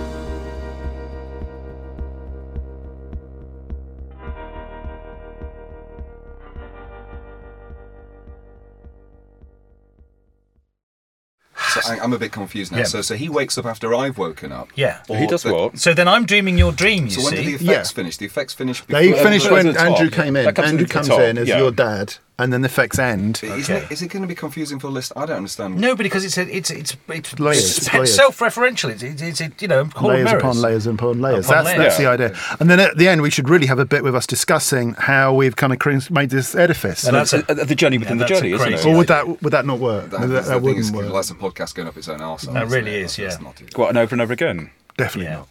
I, 11.91 12.03
I'm 12.03 12.12
a 12.12 12.18
bit 12.18 12.32
confused 12.32 12.72
now. 12.72 12.78
Yeah. 12.78 12.84
So, 12.84 13.03
so 13.03 13.14
he 13.14 13.28
wakes 13.28 13.59
up 13.59 13.66
after 13.66 13.95
I've 13.95 14.18
woken 14.18 14.53
up. 14.53 14.68
Yeah. 14.74 15.03
Or 15.09 15.16
He 15.16 15.26
does 15.26 15.43
the- 15.43 15.53
what? 15.55 15.78
So 15.78 15.93
then 15.95 16.09
I'm 16.09 16.24
dreaming 16.26 16.57
your 16.59 16.72
dream, 16.72 17.05
you 17.05 17.11
So 17.11 17.24
when 17.24 17.34
did 17.34 17.47
the 17.47 17.55
effects 17.55 17.91
Yeah. 17.91 17.95
finish? 17.95 18.16
The 18.16 18.26
effects 18.26 18.55
finish. 18.55 18.82
They 18.86 19.09
before- 19.09 19.24
finished 19.24 19.45
goes 19.47 19.53
when 19.53 19.66
to 19.66 19.72
the 19.72 19.78
top. 19.78 19.99
Andrew 19.99 20.11
came 20.11 20.36
in. 20.36 20.59
Andrew 20.59 20.86
comes 20.86 21.09
in 21.09 21.38
as 21.38 21.49
yeah. 21.49 21.59
your 21.59 21.70
dad, 21.70 22.14
and 22.43 22.53
then 22.53 22.62
the 22.62 22.66
effects 22.66 22.99
end. 22.99 23.41
Isn't 23.43 23.74
Okay. 23.76 23.84
it, 23.86 23.93
is 23.93 24.03
it 24.03 24.09
going 24.09 24.22
to 24.22 24.28
be 24.28 24.34
confusing 24.34 24.78
for 24.78 24.88
listeners? 24.88 25.22
I 25.22 25.26
don't 25.26 25.36
understand. 25.38 25.78
No, 25.78 25.95
because 25.95 26.24
it's 26.24 26.38
a, 26.38 26.43
it's 26.57 26.70
it's 26.70 26.97
it's, 27.09 27.38
Layers, 27.38 27.59
it's 27.78 27.78
it's 27.86 27.95
layers. 27.95 28.14
self-referential. 28.16 28.91
It's, 28.91 29.03
it's, 29.03 29.22
it's 29.22 29.41
a, 29.41 29.51
you 29.61 29.68
know 29.68 29.84
Hall 29.84 30.11
of 30.11 30.16
layers 30.16 30.24
mirrors. 30.26 30.43
upon 30.43 30.61
layers 30.61 30.86
upon 30.86 31.20
layers. 31.20 31.47
Upon 31.47 31.64
that's 31.64 31.76
layers. 31.78 31.78
that's 31.78 31.99
the 31.99 32.07
idea. 32.07 32.36
And 32.61 32.70
then 32.70 32.80
at 32.80 32.97
the 32.97 33.09
end, 33.09 33.22
we 33.22 33.30
should 33.30 33.49
really 33.49 33.66
have 33.66 33.78
a 33.78 33.84
bit 33.84 34.03
with 34.05 34.14
us 34.14 34.26
discussing 34.26 34.95
how 34.95 35.34
we've 35.34 35.57
kind 35.57 35.72
of 35.72 35.78
cre- 35.78 35.91
made 36.11 36.30
this 36.30 36.55
edifice. 36.55 37.05
And 37.05 37.14
that's 37.16 37.32
a, 37.32 37.43
the 37.43 37.74
journey 37.74 37.99
within 37.99 38.18
Yeah, 38.18 38.24
the 38.26 38.28
that's 38.28 38.41
a 38.41 38.43
journey, 38.43 38.55
isn't 38.55 38.66
crazy- 38.68 38.88
it? 38.88 38.93
or 38.93 38.97
would 38.97 39.09
that 39.09 39.43
would 39.43 39.53
that 39.53 39.66
not 39.66 39.78
work? 39.78 40.11
That, 40.11 40.20
that, 40.20 40.26
that's 40.28 40.49
that 40.49 40.55
the 40.55 40.61
thing 40.61 40.62
wouldn't 40.64 40.78
is, 40.86 40.93
work. 40.93 41.12
that's 41.12 41.30
a 41.30 41.34
podcast 41.34 41.74
going 41.74 41.88
up 41.88 41.97
its 41.97 42.09
own 42.09 42.20
arse. 42.20 42.43
That 42.43 42.68
really 42.68 42.95
is, 42.97 43.18
yeah. 43.18 43.28
Let's 43.28 43.41
not 43.41 43.57
do 43.57 43.64
that. 43.66 43.78
What, 43.78 43.88
and 43.91 43.99
over 43.99 44.14
and 44.14 44.22
over 44.22 44.32
again? 44.32 44.70
Definitely 44.97 45.30
Yeah. 45.30 45.36
not. 45.38 45.49